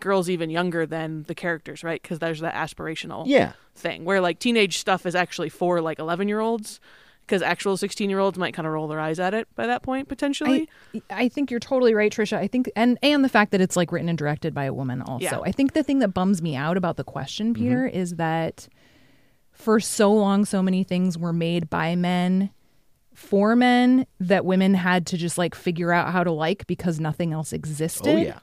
girls 0.01 0.29
even 0.31 0.51
younger 0.51 0.87
than 0.87 1.25
the 1.25 1.35
characters, 1.35 1.83
right? 1.83 2.01
Because 2.01 2.19
there's 2.19 2.41
that 2.41 2.55
aspirational 2.55 3.25
Yeah. 3.27 3.53
thing 3.75 4.05
where 4.05 4.21
like 4.21 4.39
teenage 4.39 4.79
stuff 4.79 5.07
is 5.07 5.15
actually 5.15 5.49
for 5.49 5.81
like 5.81 5.99
11 5.99 6.29
year 6.29 6.41
olds. 6.41 6.81
Because 7.27 7.43
actual 7.43 7.77
16 7.77 8.09
year 8.09 8.21
olds 8.21 8.39
might 8.39 8.55
kind 8.55 8.67
of 8.67 8.73
roll 8.73 8.89
their 8.89 9.01
eyes 9.01 9.19
at 9.21 9.35
it 9.35 9.47
by 9.55 9.67
that 9.67 9.83
point, 9.83 10.09
potentially. 10.09 10.67
I, 10.95 11.03
I 11.11 11.29
think 11.29 11.51
you're 11.51 11.61
totally 11.61 11.93
right, 11.93 12.11
Tricia. 12.11 12.39
I 12.39 12.47
think, 12.47 12.71
and 12.75 12.97
and 13.03 13.23
the 13.23 13.29
fact 13.29 13.51
that 13.53 13.61
it's 13.61 13.77
like 13.77 13.93
written 13.93 14.09
and 14.09 14.17
directed 14.17 14.55
by 14.55 14.65
a 14.65 14.73
woman 14.73 15.03
also. 15.03 15.23
Yeah. 15.25 15.41
I 15.45 15.53
think 15.53 15.75
the 15.75 15.83
thing 15.83 15.99
that 15.99 16.15
bums 16.15 16.41
me 16.41 16.57
out 16.57 16.79
about 16.79 16.97
the 16.97 17.05
question, 17.05 17.53
Mm-hmm. 17.53 17.63
Peter, 17.63 17.87
is 17.87 18.15
that 18.15 18.67
for 19.53 19.79
so 19.79 20.11
long, 20.11 20.47
so 20.47 20.63
many 20.63 20.85
things 20.85 21.19
were 21.19 21.35
made 21.35 21.69
by 21.69 21.95
men 21.97 22.49
for 23.13 23.55
men 23.55 24.07
that 24.21 24.47
women 24.47 24.73
had 24.73 25.05
to 25.09 25.19
just 25.19 25.37
like 25.37 25.55
figure 25.55 25.93
out 25.93 26.13
how 26.13 26.25
to 26.25 26.31
like 26.31 26.67
because 26.67 26.99
nothing 26.99 27.35
else 27.35 27.53
existed. 27.53 28.09
Oh, 28.09 28.17
yeah. 28.17 28.39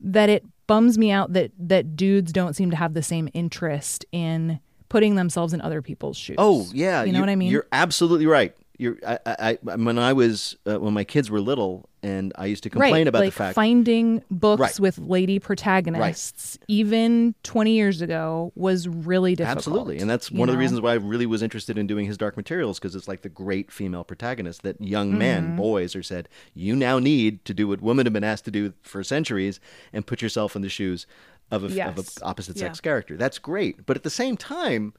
That 0.00 0.28
it 0.28 0.44
bums 0.68 0.96
me 0.96 1.10
out 1.10 1.32
that 1.32 1.50
that 1.58 1.96
dudes 1.96 2.32
don't 2.32 2.54
seem 2.54 2.70
to 2.70 2.76
have 2.76 2.94
the 2.94 3.02
same 3.02 3.28
interest 3.34 4.04
in 4.12 4.60
putting 4.88 5.16
themselves 5.16 5.52
in 5.52 5.60
other 5.60 5.82
people's 5.82 6.16
shoes. 6.16 6.36
Oh 6.38 6.68
yeah, 6.72 7.02
you 7.02 7.12
know 7.12 7.18
what 7.20 7.28
I 7.28 7.34
mean. 7.34 7.50
You're 7.50 7.66
absolutely 7.72 8.26
right. 8.26 8.56
You're 8.80 8.96
I, 9.04 9.18
I, 9.26 9.58
I 9.64 9.74
when 9.76 9.98
I 9.98 10.12
was 10.12 10.56
uh, 10.64 10.78
when 10.78 10.94
my 10.94 11.02
kids 11.02 11.30
were 11.30 11.40
little, 11.40 11.88
and 12.00 12.32
I 12.36 12.46
used 12.46 12.62
to 12.62 12.70
complain 12.70 12.92
right. 12.92 13.06
about 13.08 13.18
like 13.20 13.32
the 13.32 13.36
fact 13.36 13.54
finding 13.56 14.22
books 14.30 14.60
Right. 14.60 14.78
with 14.80 14.98
lady 14.98 15.40
protagonists 15.40 16.58
even 16.68 17.34
20 17.42 17.72
years 17.72 18.00
ago 18.00 18.52
was 18.54 18.86
really 18.86 19.34
difficult. 19.34 19.56
Absolutely, 19.58 19.98
and 19.98 20.08
that's 20.08 20.30
one 20.30 20.48
of 20.48 20.52
the 20.52 20.58
reasons 20.60 20.80
why 20.80 20.92
I 20.92 20.94
really 20.94 21.26
was 21.26 21.42
interested 21.42 21.76
in 21.76 21.88
doing 21.88 22.06
his 22.06 22.16
Dark 22.16 22.36
Materials 22.36 22.78
because 22.78 22.94
it's 22.94 23.08
like 23.08 23.22
the 23.22 23.28
great 23.28 23.72
female 23.72 24.04
protagonist 24.04 24.62
that 24.62 24.80
young 24.80 25.18
men, 25.18 25.52
Mhm. 25.52 25.56
boys, 25.56 25.96
are 25.96 26.02
said 26.04 26.28
you 26.54 26.76
now 26.76 27.00
need 27.00 27.44
to 27.46 27.52
do 27.54 27.66
what 27.66 27.80
women 27.80 28.06
have 28.06 28.12
been 28.12 28.22
asked 28.22 28.44
to 28.44 28.52
do 28.52 28.74
for 28.82 29.02
centuries 29.02 29.58
and 29.92 30.06
put 30.06 30.22
yourself 30.22 30.54
in 30.54 30.62
the 30.62 30.68
shoes 30.68 31.04
of 31.50 31.64
a, 31.64 31.88
of 31.88 31.98
a 31.98 32.04
opposite 32.24 32.56
Yeah. 32.56 32.66
sex 32.66 32.80
character. 32.80 33.16
That's 33.16 33.40
great, 33.40 33.86
but 33.86 33.96
at 33.96 34.04
the 34.04 34.10
same 34.10 34.36
time, 34.36 34.94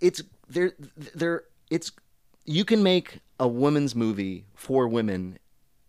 it's 0.00 0.22
there. 0.48 0.72
There, 1.14 1.42
it's 1.70 1.92
you 2.46 2.64
can 2.64 2.82
make 2.82 3.18
a 3.38 3.48
woman's 3.48 3.94
movie 3.94 4.46
for 4.54 4.88
women 4.88 5.38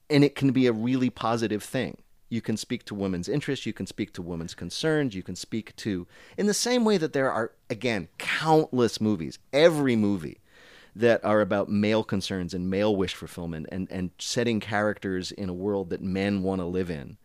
and 0.09 0.23
it 0.23 0.35
can 0.35 0.51
be 0.51 0.67
a 0.67 0.73
really 0.73 1.09
positive 1.09 1.63
thing. 1.63 1.97
You 2.29 2.41
can 2.41 2.57
speak 2.57 2.83
to 2.85 2.95
women's 2.95 3.29
interests, 3.29 3.65
you 3.65 3.73
can 3.73 3.87
speak 3.87 4.11
to 4.13 4.21
women's 4.21 4.53
concerns, 4.53 5.15
you 5.15 5.23
can 5.23 5.35
speak 5.35 5.75
to, 5.77 6.07
in 6.37 6.47
the 6.47 6.53
same 6.53 6.83
way 6.83 6.97
that 6.97 7.13
there 7.13 7.31
are, 7.31 7.53
again, 7.69 8.09
countless 8.17 8.99
movies, 8.99 9.39
every 9.53 9.95
movie 9.95 10.41
that 10.93 11.23
are 11.23 11.41
about 11.41 11.69
male 11.69 12.03
concerns 12.03 12.53
and 12.53 12.69
male 12.69 12.95
wish 12.95 13.13
fulfillment 13.13 13.67
and, 13.71 13.87
and 13.91 14.09
setting 14.17 14.59
characters 14.59 15.31
in 15.31 15.47
a 15.47 15.53
world 15.53 15.89
that 15.91 16.01
men 16.01 16.41
want 16.41 16.59
to 16.59 16.65
live 16.65 16.89
in. 16.89 17.17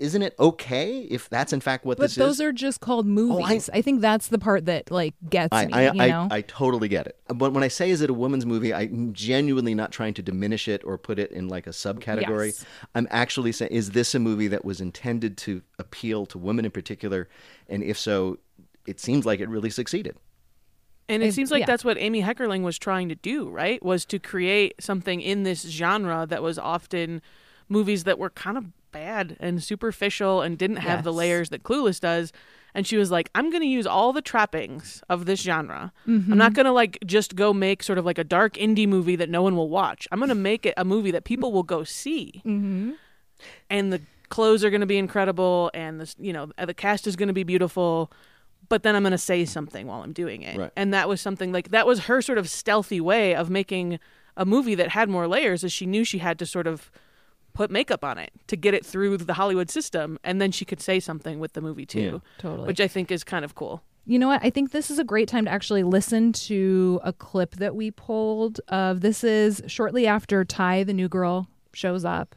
Isn't 0.00 0.22
it 0.22 0.34
okay 0.38 1.00
if 1.02 1.28
that's 1.28 1.52
in 1.52 1.60
fact 1.60 1.84
what 1.84 1.98
But 1.98 2.04
this 2.04 2.14
those 2.14 2.36
is? 2.36 2.40
are 2.40 2.52
just 2.52 2.80
called 2.80 3.04
oh, 3.04 3.10
movies. 3.10 3.68
I, 3.72 3.82
think 3.82 4.00
that's 4.00 4.28
the 4.28 4.38
part 4.38 4.64
that 4.64 4.90
like 4.90 5.14
gets 5.28 5.52
I, 5.52 5.66
me. 5.66 5.72
I, 5.74 5.92
you 5.92 6.02
I, 6.02 6.08
know, 6.08 6.28
I 6.30 6.40
totally 6.40 6.88
get 6.88 7.06
it. 7.06 7.18
But 7.28 7.52
when 7.52 7.62
I 7.62 7.68
say 7.68 7.90
is 7.90 8.00
it 8.00 8.08
a 8.08 8.14
woman's 8.14 8.46
movie, 8.46 8.72
I'm 8.72 9.12
genuinely 9.12 9.74
not 9.74 9.92
trying 9.92 10.14
to 10.14 10.22
diminish 10.22 10.68
it 10.68 10.82
or 10.84 10.96
put 10.96 11.18
it 11.18 11.30
in 11.32 11.48
like 11.48 11.66
a 11.66 11.70
subcategory. 11.70 12.46
Yes. 12.46 12.64
I'm 12.94 13.06
actually 13.10 13.52
saying, 13.52 13.72
is 13.72 13.90
this 13.90 14.14
a 14.14 14.18
movie 14.18 14.48
that 14.48 14.64
was 14.64 14.80
intended 14.80 15.36
to 15.38 15.60
appeal 15.78 16.24
to 16.26 16.38
women 16.38 16.64
in 16.64 16.70
particular? 16.70 17.28
And 17.68 17.82
if 17.82 17.98
so, 17.98 18.38
it 18.86 18.98
seems 19.00 19.26
like 19.26 19.40
it 19.40 19.48
really 19.50 19.70
succeeded. 19.70 20.16
And 21.10 21.22
it 21.22 21.26
I- 21.26 21.30
seems 21.30 21.50
like 21.50 21.60
yeah. 21.60 21.66
that's 21.66 21.84
what 21.84 21.98
Amy 21.98 22.22
Heckerling 22.22 22.62
was 22.62 22.78
trying 22.78 23.10
to 23.10 23.16
do, 23.16 23.50
right? 23.50 23.82
Was 23.84 24.04
to 24.06 24.18
create 24.18 24.74
something 24.80 25.20
in 25.20 25.42
this 25.42 25.68
genre 25.68 26.24
that 26.26 26.42
was 26.42 26.58
often 26.58 27.20
movies 27.68 28.04
that 28.04 28.18
were 28.18 28.30
kind 28.30 28.56
of 28.56 28.66
bad 28.92 29.36
and 29.40 29.62
superficial 29.62 30.42
and 30.42 30.58
didn't 30.58 30.76
have 30.78 31.04
the 31.04 31.12
layers 31.12 31.48
that 31.50 31.62
Clueless 31.62 32.00
does. 32.00 32.32
And 32.72 32.86
she 32.86 32.96
was 32.96 33.10
like, 33.10 33.30
I'm 33.34 33.50
going 33.50 33.62
to 33.62 33.68
use 33.68 33.86
all 33.86 34.12
the 34.12 34.22
trappings 34.22 35.02
of 35.08 35.26
this 35.26 35.40
genre. 35.42 35.92
I'm 36.06 36.22
Mhm. 36.22 36.36
not 36.36 36.52
going 36.54 36.66
to 36.66 36.72
like 36.72 36.98
just 37.04 37.34
go 37.34 37.52
make 37.52 37.82
sort 37.82 37.98
of 37.98 38.04
like 38.04 38.18
a 38.18 38.22
dark 38.24 38.54
indie 38.54 38.86
movie 38.86 39.16
that 39.16 39.28
no 39.28 39.42
one 39.42 39.56
will 39.56 39.68
watch. 39.68 40.06
I'm 40.12 40.18
going 40.20 40.28
to 40.28 40.34
make 40.36 40.64
it 40.66 40.74
a 40.76 40.84
movie 40.84 41.10
that 41.10 41.24
people 41.24 41.50
will 41.52 41.64
go 41.64 41.82
see 41.84 42.42
mm-hmm. 42.46 42.92
and 43.68 43.92
the 43.92 44.00
clothes 44.28 44.62
are 44.64 44.70
going 44.70 44.80
to 44.82 44.86
be 44.86 44.98
incredible 44.98 45.70
and 45.74 46.00
the 46.00 46.14
you 46.18 46.32
know 46.32 46.50
the 46.64 46.72
cast 46.74 47.06
is 47.08 47.16
going 47.16 47.26
to 47.26 47.32
be 47.34 47.42
beautiful 47.42 48.12
but 48.68 48.84
then 48.84 48.94
i'm 48.94 49.02
going 49.02 49.10
to 49.10 49.18
say 49.18 49.44
something 49.44 49.88
while 49.88 50.02
i'm 50.04 50.12
doing 50.12 50.42
it 50.42 50.56
Right. 50.56 50.70
and 50.76 50.94
that 50.94 51.08
was 51.08 51.20
something 51.20 51.50
like 51.50 51.70
that 51.70 51.84
was 51.84 52.00
her 52.00 52.22
sort 52.22 52.38
of 52.38 52.48
stealthy 52.48 53.00
way 53.00 53.34
of 53.34 53.50
making 53.50 53.98
a 54.36 54.44
movie 54.46 54.76
that 54.76 54.90
had 54.90 55.08
more 55.08 55.26
layers 55.26 55.64
as 55.64 55.72
she 55.72 55.84
knew 55.84 56.04
she 56.04 56.18
had 56.18 56.38
to 56.38 56.46
sort 56.46 56.68
of 56.68 56.92
put 57.52 57.70
makeup 57.70 58.04
on 58.04 58.18
it 58.18 58.32
to 58.46 58.56
get 58.56 58.74
it 58.74 58.84
through 58.84 59.16
the 59.18 59.34
hollywood 59.34 59.70
system 59.70 60.18
and 60.24 60.40
then 60.40 60.50
she 60.50 60.64
could 60.64 60.80
say 60.80 60.98
something 61.00 61.38
with 61.40 61.52
the 61.54 61.60
movie 61.60 61.86
too 61.86 62.00
Yeah, 62.22 62.30
totally. 62.38 62.66
which 62.66 62.80
i 62.80 62.88
think 62.88 63.10
is 63.10 63.24
kind 63.24 63.44
of 63.44 63.54
cool 63.54 63.82
You 64.06 64.18
know 64.18 64.28
what? 64.28 64.40
I 64.42 64.50
think 64.50 64.70
this 64.72 64.90
is 64.90 64.98
a 64.98 65.04
great 65.04 65.28
time 65.28 65.44
to 65.44 65.50
actually 65.50 65.82
listen 65.84 66.32
to 66.48 67.00
a 67.04 67.12
clip 67.12 67.56
that 67.56 67.76
we 67.76 67.90
pulled 67.90 68.60
of 68.68 69.02
this 69.02 69.22
is 69.22 69.62
shortly 69.66 70.06
after 70.06 70.42
Tai, 70.44 70.84
the 70.84 70.94
new 70.94 71.08
girl, 71.08 71.46
shows 71.74 72.04
up 72.04 72.34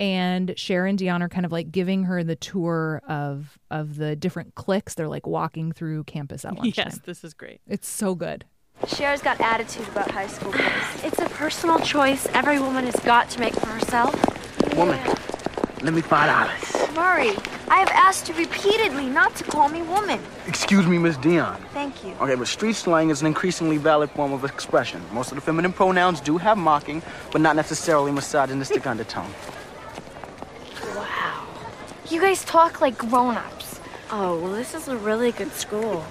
and 0.00 0.54
Sharon 0.56 0.90
and 0.90 0.98
Dionne 0.98 1.20
are 1.20 1.28
kind 1.28 1.46
of 1.46 1.52
like 1.52 1.70
giving 1.70 2.04
her 2.04 2.24
the 2.24 2.34
tour 2.36 3.00
of 3.06 3.58
of 3.70 3.96
the 3.96 4.16
different 4.16 4.54
cliques. 4.56 4.94
They're 4.94 5.08
like 5.08 5.26
walking 5.26 5.70
through 5.72 6.04
campus 6.04 6.44
at 6.44 6.56
lunchtime. 6.56 6.86
yes 6.88 6.98
this 7.04 7.22
is 7.22 7.32
great 7.34 7.60
It's 7.68 7.88
so 7.88 8.14
good. 8.14 8.44
Sharon's 8.88 9.22
got 9.22 9.40
attitude 9.40 9.86
about 9.88 10.10
high 10.10 10.26
school 10.26 10.50
boys. 10.52 11.04
It's 11.04 11.18
a 11.20 11.28
personal 11.28 11.78
choice 11.78 12.26
every 12.34 12.58
woman 12.58 12.86
has 12.86 12.96
got 13.04 13.30
to 13.30 13.40
make 13.40 13.54
for 13.54 13.68
herself. 13.68 14.12
Woman, 14.76 14.98
let 15.82 15.94
me 15.94 16.00
five 16.00 16.28
dollars. 16.28 16.94
Murray, 16.94 17.30
I 17.68 17.78
have 17.78 17.88
asked 17.90 18.28
you 18.28 18.34
repeatedly 18.34 19.06
not 19.06 19.34
to 19.36 19.44
call 19.44 19.68
me 19.68 19.82
woman. 19.82 20.20
Excuse 20.46 20.86
me, 20.86 20.98
Miss 20.98 21.16
Dionne. 21.16 21.58
Thank 21.72 22.04
you. 22.04 22.12
Okay, 22.20 22.34
but 22.34 22.46
street 22.48 22.74
slang 22.74 23.10
is 23.10 23.20
an 23.20 23.26
increasingly 23.26 23.76
valid 23.78 24.10
form 24.10 24.32
of 24.32 24.44
expression. 24.44 25.00
Most 25.12 25.30
of 25.30 25.36
the 25.36 25.40
feminine 25.40 25.72
pronouns 25.72 26.20
do 26.20 26.38
have 26.38 26.58
mocking, 26.58 27.02
but 27.32 27.40
not 27.40 27.56
necessarily 27.56 28.10
misogynistic 28.12 28.86
undertone. 28.86 29.30
Wow. 30.94 31.46
You 32.10 32.20
guys 32.20 32.44
talk 32.44 32.80
like 32.80 32.98
grown-ups. 32.98 33.80
Oh, 34.10 34.38
well, 34.40 34.52
this 34.52 34.74
is 34.74 34.88
a 34.88 34.96
really 34.96 35.32
good 35.32 35.52
school. 35.52 36.04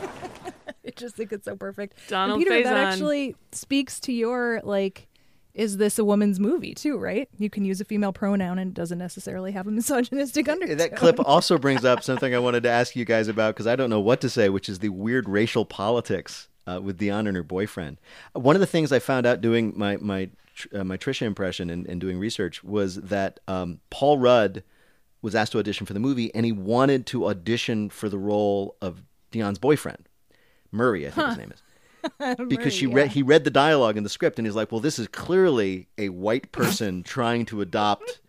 I 0.85 0.91
just 0.95 1.15
think 1.15 1.31
it's 1.31 1.45
so 1.45 1.55
perfect. 1.55 1.97
And 1.99 2.09
Donald 2.09 2.39
Peter, 2.39 2.63
that 2.63 2.77
actually 2.77 3.35
speaks 3.51 3.99
to 4.01 4.13
your 4.13 4.61
like 4.63 5.07
is 5.53 5.77
this 5.77 5.99
a 5.99 6.05
woman's 6.05 6.39
movie 6.39 6.73
too, 6.73 6.97
right? 6.97 7.29
You 7.37 7.49
can 7.49 7.63
use 7.63 7.79
a 7.79 7.85
female 7.85 8.11
pronoun 8.11 8.57
and 8.57 8.71
it 8.71 8.73
doesn't 8.73 8.97
necessarily 8.97 9.51
have 9.51 9.67
a 9.67 9.71
misogynistic 9.71 10.49
undertone. 10.49 10.77
That 10.77 10.95
clip 10.95 11.19
also 11.19 11.57
brings 11.57 11.85
up 11.85 12.03
something 12.03 12.33
I 12.33 12.39
wanted 12.39 12.63
to 12.63 12.69
ask 12.69 12.95
you 12.95 13.05
guys 13.05 13.27
about 13.27 13.55
because 13.55 13.67
I 13.67 13.75
don't 13.75 13.89
know 13.89 13.99
what 13.99 14.21
to 14.21 14.29
say, 14.29 14.49
which 14.49 14.67
is 14.67 14.79
the 14.79 14.89
weird 14.89 15.29
racial 15.29 15.65
politics 15.65 16.47
uh, 16.65 16.79
with 16.81 16.99
Dionne 16.99 17.27
and 17.27 17.35
her 17.35 17.43
boyfriend. 17.43 17.99
One 18.33 18.55
of 18.55 18.61
the 18.61 18.67
things 18.67 18.91
I 18.91 18.99
found 18.99 19.25
out 19.25 19.41
doing 19.41 19.73
my 19.75 19.97
my 19.97 20.29
uh, 20.73 20.83
my 20.83 20.97
Tricia 20.97 21.23
impression 21.23 21.69
and, 21.69 21.87
and 21.87 21.99
doing 21.99 22.19
research 22.19 22.63
was 22.63 22.95
that 22.95 23.39
um, 23.47 23.79
Paul 23.89 24.19
Rudd 24.19 24.63
was 25.21 25.35
asked 25.35 25.53
to 25.53 25.59
audition 25.59 25.85
for 25.85 25.93
the 25.93 25.99
movie, 25.99 26.33
and 26.35 26.45
he 26.45 26.51
wanted 26.51 27.05
to 27.07 27.27
audition 27.27 27.89
for 27.89 28.09
the 28.09 28.17
role 28.19 28.75
of 28.81 29.03
Dionne's 29.31 29.57
boyfriend, 29.57 30.07
Murray, 30.71 31.07
I 31.07 31.11
think 31.11 31.27
his 31.29 31.37
name 31.37 31.51
is 31.51 31.62
because 32.47 32.73
she 32.73 32.87
read 32.87 33.09
he 33.09 33.21
read 33.21 33.43
the 33.43 33.49
dialogue 33.49 33.97
in 33.97 34.03
the 34.03 34.09
script 34.09 34.39
and 34.39 34.47
he's 34.47 34.55
like, 34.55 34.71
well, 34.71 34.81
this 34.81 34.99
is 34.99 35.07
clearly 35.07 35.87
a 35.97 36.09
white 36.09 36.51
person 36.51 37.03
trying 37.03 37.45
to 37.45 37.61
adopt 37.61 38.19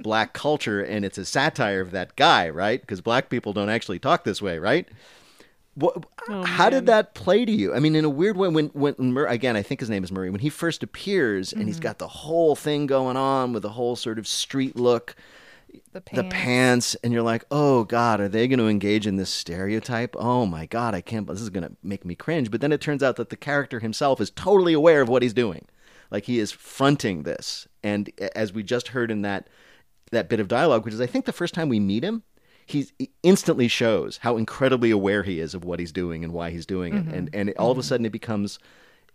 black 0.00 0.32
culture, 0.32 0.80
and 0.82 1.04
it's 1.04 1.18
a 1.18 1.24
satire 1.24 1.80
of 1.80 1.90
that 1.90 2.16
guy, 2.16 2.48
right? 2.48 2.80
Because 2.80 3.00
black 3.00 3.28
people 3.28 3.52
don't 3.52 3.68
actually 3.68 3.98
talk 3.98 4.24
this 4.24 4.40
way, 4.40 4.58
right? 4.58 4.86
What, 5.74 6.04
Oh, 6.30 6.44
how 6.44 6.68
did 6.68 6.86
that 6.86 7.14
play 7.14 7.44
to 7.44 7.52
you? 7.52 7.74
I 7.74 7.80
mean, 7.80 7.96
in 7.96 8.04
a 8.04 8.10
weird 8.10 8.36
way, 8.36 8.48
when 8.48 8.66
when 8.68 9.16
again, 9.26 9.56
I 9.56 9.62
think 9.62 9.80
his 9.80 9.88
name 9.88 10.04
is 10.04 10.12
Murray. 10.12 10.28
When 10.28 10.40
he 10.40 10.50
first 10.50 10.82
appears, 10.82 11.52
and 11.52 11.64
he's 11.64 11.76
mm-hmm. 11.76 11.84
got 11.84 11.98
the 11.98 12.08
whole 12.08 12.54
thing 12.54 12.86
going 12.86 13.16
on 13.16 13.52
with 13.54 13.62
the 13.62 13.70
whole 13.70 13.96
sort 13.96 14.18
of 14.18 14.28
street 14.28 14.76
look, 14.76 15.16
the 15.92 16.02
the 16.14 16.24
pants, 16.30 16.94
and 17.02 17.12
you're 17.12 17.22
like, 17.22 17.44
oh 17.50 17.84
god, 17.84 18.20
are 18.20 18.28
they 18.28 18.46
going 18.48 18.58
to 18.58 18.68
engage 18.68 19.06
in 19.06 19.16
this 19.16 19.30
stereotype? 19.30 20.14
Oh 20.18 20.46
my 20.46 20.66
god, 20.66 20.94
I 20.94 21.00
can't. 21.00 21.26
This 21.26 21.40
is 21.40 21.50
going 21.50 21.64
to 21.64 21.72
make 21.82 22.04
me 22.04 22.14
cringe. 22.14 22.50
But 22.50 22.60
then 22.60 22.72
it 22.72 22.80
turns 22.80 23.02
out 23.02 23.16
that 23.16 23.30
the 23.30 23.36
character 23.36 23.80
himself 23.80 24.20
is 24.20 24.30
totally 24.30 24.72
aware 24.72 25.00
of 25.00 25.08
what 25.08 25.22
he's 25.22 25.34
doing, 25.34 25.66
like 26.10 26.24
he 26.24 26.38
is 26.38 26.52
fronting 26.52 27.22
this. 27.22 27.66
And 27.82 28.10
as 28.36 28.52
we 28.52 28.62
just 28.62 28.88
heard 28.88 29.10
in 29.10 29.22
that 29.22 29.48
that 30.10 30.28
bit 30.28 30.40
of 30.40 30.48
dialogue, 30.48 30.84
which 30.84 30.94
is 30.94 31.00
I 31.00 31.06
think 31.06 31.24
the 31.24 31.32
first 31.32 31.54
time 31.54 31.68
we 31.68 31.80
meet 31.80 32.02
him, 32.04 32.22
he 32.66 32.86
instantly 33.22 33.68
shows 33.68 34.18
how 34.18 34.36
incredibly 34.36 34.90
aware 34.90 35.22
he 35.22 35.40
is 35.40 35.54
of 35.54 35.64
what 35.64 35.78
he's 35.80 35.92
doing 35.92 36.22
and 36.24 36.32
why 36.32 36.50
he's 36.50 36.66
doing 36.66 36.94
it. 36.94 37.06
Mhm. 37.06 37.12
And 37.12 37.30
and 37.34 37.54
all 37.58 37.70
of 37.70 37.78
a 37.78 37.82
sudden 37.82 38.04
it 38.06 38.12
becomes 38.12 38.58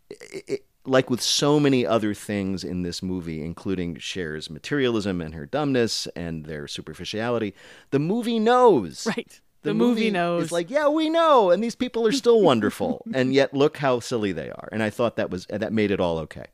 it, 0.09 0.43
it- 0.47 0.65
like 0.85 1.09
with 1.09 1.21
so 1.21 1.59
many 1.59 1.85
other 1.85 2.13
things 2.13 2.63
in 2.63 2.81
this 2.83 3.01
movie, 3.01 3.41
including 3.43 3.95
Cher's 3.97 4.49
materialism 4.49 5.21
and 5.21 5.33
her 5.33 5.45
dumbness 5.45 6.07
and 6.15 6.45
their 6.45 6.67
superficiality, 6.67 7.53
the 7.91 7.99
movie 7.99 8.39
knows. 8.39 9.07
Right. 9.15 9.39
The 9.61 9.73
movie 9.73 10.11
knows. 10.11 10.43
It's 10.43 10.51
like, 10.51 10.69
yeah, 10.69 10.89
we 10.89 11.09
know, 11.09 11.49
and 11.49 11.63
these 11.63 11.73
people 11.75 12.05
are 12.05 12.11
still 12.11 12.41
wonderful, 12.41 13.01
and 13.13 13.33
yet 13.33 13.53
look 13.53 13.77
how 13.77 14.01
silly 14.01 14.33
they 14.33 14.49
are. 14.49 14.67
And 14.73 14.83
I 14.83 14.89
thought 14.89 15.15
that 15.15 15.29
was 15.29 15.45
that 15.45 15.71
made 15.71 15.89
it 15.89 16.01
all 16.01 16.17
okay. 16.19 16.47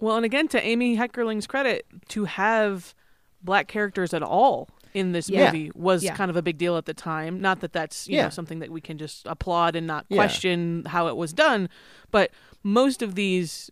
Well, 0.00 0.16
and 0.16 0.24
again, 0.24 0.48
to 0.48 0.60
Amy 0.60 0.96
Heckerling's 0.96 1.46
credit, 1.46 1.86
to 2.08 2.24
have 2.24 2.92
black 3.40 3.68
characters 3.68 4.12
at 4.12 4.22
all 4.24 4.68
in 4.94 5.12
this 5.12 5.28
Yeah. 5.30 5.46
movie 5.52 5.70
was 5.76 6.02
Yeah. 6.02 6.16
kind 6.16 6.28
of 6.28 6.36
a 6.36 6.42
big 6.42 6.58
deal 6.58 6.76
at 6.76 6.86
the 6.86 6.94
time. 6.94 7.40
Not 7.40 7.60
that 7.60 7.72
that's 7.72 8.08
you 8.08 8.16
Yeah. 8.16 8.24
know 8.24 8.30
something 8.30 8.58
that 8.60 8.70
we 8.70 8.80
can 8.80 8.98
just 8.98 9.24
applaud 9.24 9.76
and 9.76 9.86
not 9.86 10.04
Yeah. 10.08 10.16
question 10.16 10.84
how 10.86 11.06
it 11.06 11.16
was 11.16 11.32
done, 11.32 11.68
but 12.10 12.32
most 12.68 13.02
of 13.02 13.14
these 13.14 13.70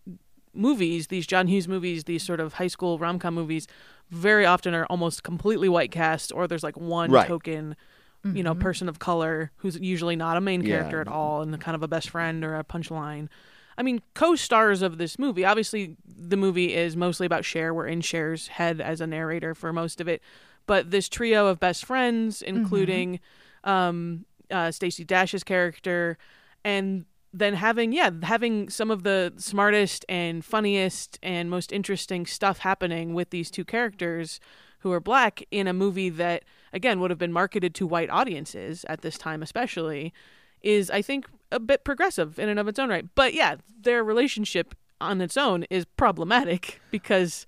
movies, 0.53 1.07
these 1.07 1.27
John 1.27 1.47
Hughes 1.47 1.67
movies, 1.67 2.05
these 2.05 2.23
sort 2.23 2.39
of 2.39 2.53
high 2.53 2.67
school 2.67 2.97
rom 2.97 3.19
com 3.19 3.33
movies, 3.35 3.67
very 4.09 4.45
often 4.45 4.73
are 4.73 4.85
almost 4.85 5.23
completely 5.23 5.69
white 5.69 5.91
cast, 5.91 6.31
or 6.33 6.47
there's 6.47 6.63
like 6.63 6.77
one 6.77 7.11
Right. 7.11 7.27
token. 7.27 7.75
You 8.23 8.43
know, 8.43 8.55
person 8.55 8.89
of 8.89 8.99
color 8.99 9.51
who's 9.57 9.79
usually 9.79 10.15
not 10.15 10.35
a 10.35 10.41
main 10.41 10.61
Yeah. 10.61 10.69
character 10.69 10.99
at 10.99 11.07
all, 11.07 11.41
and 11.41 11.57
kind 11.61 11.75
of 11.75 11.83
a 11.83 11.87
best 11.87 12.09
friend 12.09 12.43
or 12.43 12.55
a 12.57 12.63
punchline. 12.63 13.29
I 13.77 13.83
mean, 13.83 14.01
co-stars 14.15 14.81
of 14.81 14.97
this 14.97 15.17
movie. 15.19 15.45
Obviously, 15.45 15.95
the 16.05 16.35
movie 16.35 16.73
is 16.73 16.97
mostly 16.97 17.25
about 17.25 17.45
Cher. 17.45 17.73
We're 17.73 17.85
in 17.87 18.01
Cher's 18.01 18.47
head 18.47 18.81
as 18.81 18.99
a 18.99 19.07
narrator 19.07 19.53
for 19.55 19.71
most 19.71 20.01
of 20.01 20.07
it, 20.09 20.21
but 20.65 20.91
this 20.91 21.07
trio 21.07 21.47
of 21.47 21.59
best 21.59 21.85
friends, 21.85 22.41
including 22.41 23.19
um, 23.63 24.25
uh, 24.51 24.71
Stacey 24.71 25.05
Dash's 25.05 25.43
character, 25.43 26.17
and 26.65 27.05
then 27.33 27.55
having 27.55 27.91
yeah, 27.91 28.09
having 28.23 28.69
some 28.69 28.89
of 28.89 29.03
the 29.03 29.33
smartest 29.37 30.05
and 30.07 30.43
funniest 30.43 31.19
and 31.21 31.49
most 31.49 31.71
interesting 31.71 32.25
stuff 32.25 32.59
happening 32.59 33.13
with 33.13 33.29
these 33.29 33.51
two 33.51 33.65
characters 33.65 34.39
who 34.79 34.91
are 34.91 34.99
black 34.99 35.43
in 35.51 35.67
a 35.67 35.73
movie 35.73 36.09
that 36.09 36.43
again 36.73 36.99
would 36.99 37.09
have 37.09 37.19
been 37.19 37.33
marketed 37.33 37.73
to 37.75 37.87
white 37.87 38.09
audiences 38.09 38.85
at 38.87 39.01
this 39.01 39.17
time, 39.17 39.43
especially 39.43 40.13
is 40.61 40.89
I 40.89 41.01
think 41.01 41.27
a 41.51 41.59
bit 41.59 41.83
progressive 41.83 42.39
in 42.39 42.49
and 42.49 42.59
of 42.59 42.67
its 42.67 42.79
own 42.79 42.89
right. 42.89 43.05
But 43.15 43.33
yeah, 43.33 43.55
their 43.81 44.03
relationship 44.03 44.75
on 44.99 45.21
its 45.21 45.37
own 45.37 45.63
is 45.69 45.85
problematic 45.85 46.81
because 46.91 47.45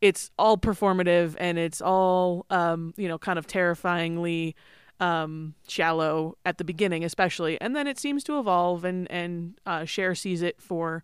it's 0.00 0.30
all 0.38 0.56
performative 0.56 1.34
and 1.38 1.58
it's 1.58 1.80
all 1.80 2.46
um, 2.50 2.94
you 2.96 3.08
know, 3.08 3.18
kind 3.18 3.38
of 3.38 3.46
terrifyingly 3.46 4.54
um, 5.00 5.54
shallow 5.68 6.36
at 6.44 6.58
the 6.58 6.64
beginning, 6.64 7.04
especially, 7.04 7.60
and 7.60 7.74
then 7.76 7.86
it 7.86 7.98
seems 7.98 8.24
to 8.24 8.38
evolve 8.38 8.84
and 8.84 9.10
and 9.10 9.58
uh, 9.66 9.84
Cher 9.84 10.14
sees 10.14 10.42
it 10.42 10.60
for 10.60 11.02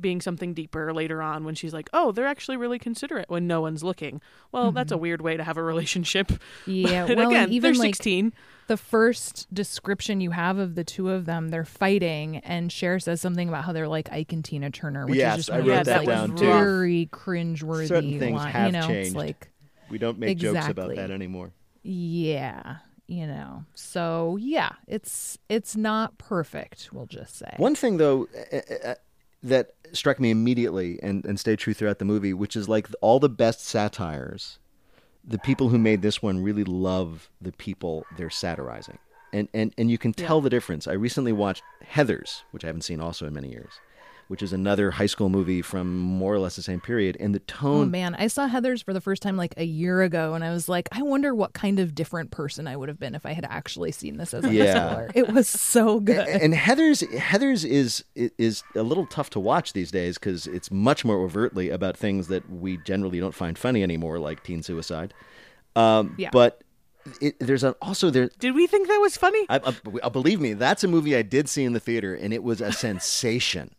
being 0.00 0.20
something 0.22 0.54
deeper 0.54 0.94
later 0.94 1.20
on 1.20 1.44
when 1.44 1.54
she's 1.56 1.74
like, 1.74 1.90
"Oh, 1.92 2.12
they're 2.12 2.24
actually 2.26 2.56
really 2.56 2.78
considerate 2.78 3.28
when 3.28 3.46
no 3.48 3.60
one's 3.60 3.82
looking." 3.82 4.20
Well, 4.52 4.70
that's 4.72 4.92
a 4.92 4.96
weird 4.96 5.20
way 5.20 5.36
to 5.36 5.42
have 5.44 5.56
a 5.56 5.62
relationship. 5.62 6.30
Yeah, 6.66 7.04
But 7.08 7.18
well, 7.18 7.28
again, 7.28 7.50
even 7.52 7.72
they're 7.74 7.80
like 7.82 7.96
16. 7.96 8.32
the 8.68 8.76
first 8.76 9.52
description 9.52 10.20
you 10.20 10.30
have 10.30 10.56
of 10.58 10.76
the 10.76 10.84
two 10.84 11.10
of 11.10 11.26
them, 11.26 11.48
they're 11.48 11.64
fighting, 11.64 12.36
and 12.38 12.70
Cher 12.72 13.00
says 13.00 13.20
something 13.20 13.48
about 13.48 13.64
how 13.64 13.72
they're 13.72 13.88
like 13.88 14.10
Ike 14.12 14.32
and 14.32 14.44
Tina 14.44 14.70
Turner, 14.70 15.04
which 15.06 15.18
Yes, 15.18 15.32
is 15.40 15.46
just 15.46 15.50
I 15.50 15.58
one 15.58 15.68
wrote 15.68 15.78
of 15.80 15.84
those, 15.86 15.94
that 15.94 15.98
like, 15.98 16.08
down, 16.08 16.36
too. 16.36 16.46
very 16.46 17.08
cringeworthy. 17.12 17.88
Certain 17.88 18.18
things 18.20 18.36
line- 18.38 18.52
have 18.52 18.66
you 18.66 18.72
know, 18.80 18.86
changed. 18.86 19.06
It's 19.08 19.16
like 19.16 19.50
We 19.90 19.98
don't 19.98 20.18
make 20.18 20.38
jokes 20.38 20.68
about 20.68 20.94
that 20.94 21.10
anymore. 21.10 21.50
yeah, 21.82 22.76
you 23.12 23.26
know. 23.26 23.64
So 23.74 24.38
yeah, 24.40 24.72
it's 24.86 25.38
it's 25.48 25.76
not 25.76 26.16
perfect. 26.16 26.88
We'll 26.92 27.06
just 27.06 27.36
say 27.36 27.54
One 27.58 27.74
thing, 27.74 27.98
though, 27.98 28.26
uh, 28.52 28.88
uh, 28.88 28.94
that 29.42 29.74
struck 29.92 30.18
me 30.18 30.30
immediately 30.30 30.98
and, 31.02 31.24
and 31.26 31.38
stayed 31.38 31.58
true 31.58 31.74
throughout 31.74 31.98
the 31.98 32.04
movie, 32.06 32.32
which 32.32 32.56
is 32.56 32.68
like 32.68 32.88
all 33.02 33.20
the 33.20 33.28
best 33.28 33.60
satires, 33.60 34.58
the 35.22 35.38
people 35.38 35.68
who 35.68 35.78
made 35.78 36.00
this 36.00 36.22
one 36.22 36.42
really 36.42 36.64
love 36.64 37.28
the 37.40 37.52
people 37.52 38.06
they're 38.16 38.30
satirizing. 38.30 38.98
And, 39.34 39.48
and, 39.52 39.74
and 39.78 39.90
you 39.90 39.98
can 39.98 40.12
tell 40.12 40.40
the 40.40 40.50
difference. 40.50 40.86
I 40.86 40.92
recently 40.92 41.32
watched 41.32 41.62
Heathers, 41.94 42.42
which 42.50 42.64
I 42.64 42.66
haven't 42.68 42.82
seen 42.82 43.00
also 43.00 43.26
in 43.26 43.34
many 43.34 43.48
years, 43.48 43.72
which 44.32 44.42
is 44.42 44.54
another 44.54 44.90
high 44.92 45.04
school 45.04 45.28
movie 45.28 45.60
from 45.60 45.94
more 45.98 46.32
or 46.32 46.38
less 46.38 46.56
the 46.56 46.62
same 46.62 46.80
period. 46.80 47.18
And 47.20 47.34
the 47.34 47.38
tone. 47.40 47.82
Oh 47.82 47.84
man, 47.84 48.14
I 48.14 48.28
saw 48.28 48.46
Heather's 48.46 48.80
for 48.80 48.94
the 48.94 49.00
first 49.02 49.20
time 49.20 49.36
like 49.36 49.52
a 49.58 49.64
year 49.64 50.00
ago, 50.00 50.32
and 50.32 50.42
I 50.42 50.50
was 50.52 50.70
like, 50.70 50.88
I 50.90 51.02
wonder 51.02 51.34
what 51.34 51.52
kind 51.52 51.78
of 51.78 51.94
different 51.94 52.30
person 52.30 52.66
I 52.66 52.74
would 52.74 52.88
have 52.88 52.98
been 52.98 53.14
if 53.14 53.26
I 53.26 53.32
had 53.32 53.44
actually 53.44 53.92
seen 53.92 54.16
this 54.16 54.32
as 54.32 54.46
a 54.46 54.50
Yeah. 54.54 54.72
high 54.72 54.94
schooler. 54.94 55.12
It 55.14 55.28
was 55.28 55.48
so 55.48 56.00
good. 56.00 56.26
and 56.26 56.54
Heather's 56.54 57.00
Heather's 57.12 57.62
is 57.66 58.04
is 58.16 58.62
a 58.74 58.82
little 58.82 59.04
tough 59.04 59.28
to 59.30 59.38
watch 59.40 59.74
these 59.74 59.90
days 59.90 60.16
because 60.16 60.46
it's 60.46 60.70
much 60.70 61.04
more 61.04 61.18
overtly 61.22 61.68
about 61.68 61.94
things 61.98 62.28
that 62.28 62.50
we 62.50 62.78
generally 62.78 63.20
don't 63.20 63.34
find 63.34 63.58
funny 63.58 63.82
anymore, 63.82 64.18
like 64.18 64.42
teen 64.42 64.62
suicide. 64.62 65.12
Um, 65.76 66.14
Yeah. 66.16 66.30
But 66.32 66.64
it, 67.20 67.38
there's 67.38 67.64
an, 67.64 67.74
also 67.82 68.08
there. 68.08 68.30
Did 68.38 68.54
we 68.54 68.66
think 68.66 68.88
that 68.88 68.96
was 68.98 69.16
funny? 69.18 69.44
I, 69.50 69.56
I, 69.58 69.74
I- 70.04 70.08
believe 70.08 70.40
me, 70.40 70.54
that's 70.54 70.84
a 70.84 70.88
movie 70.88 71.14
I 71.16 71.22
did 71.22 71.50
see 71.50 71.64
in 71.64 71.74
the 71.74 71.80
theater, 71.80 72.14
and 72.14 72.32
it 72.32 72.42
was 72.42 72.62
a 72.62 72.72
sensation. 72.86 73.74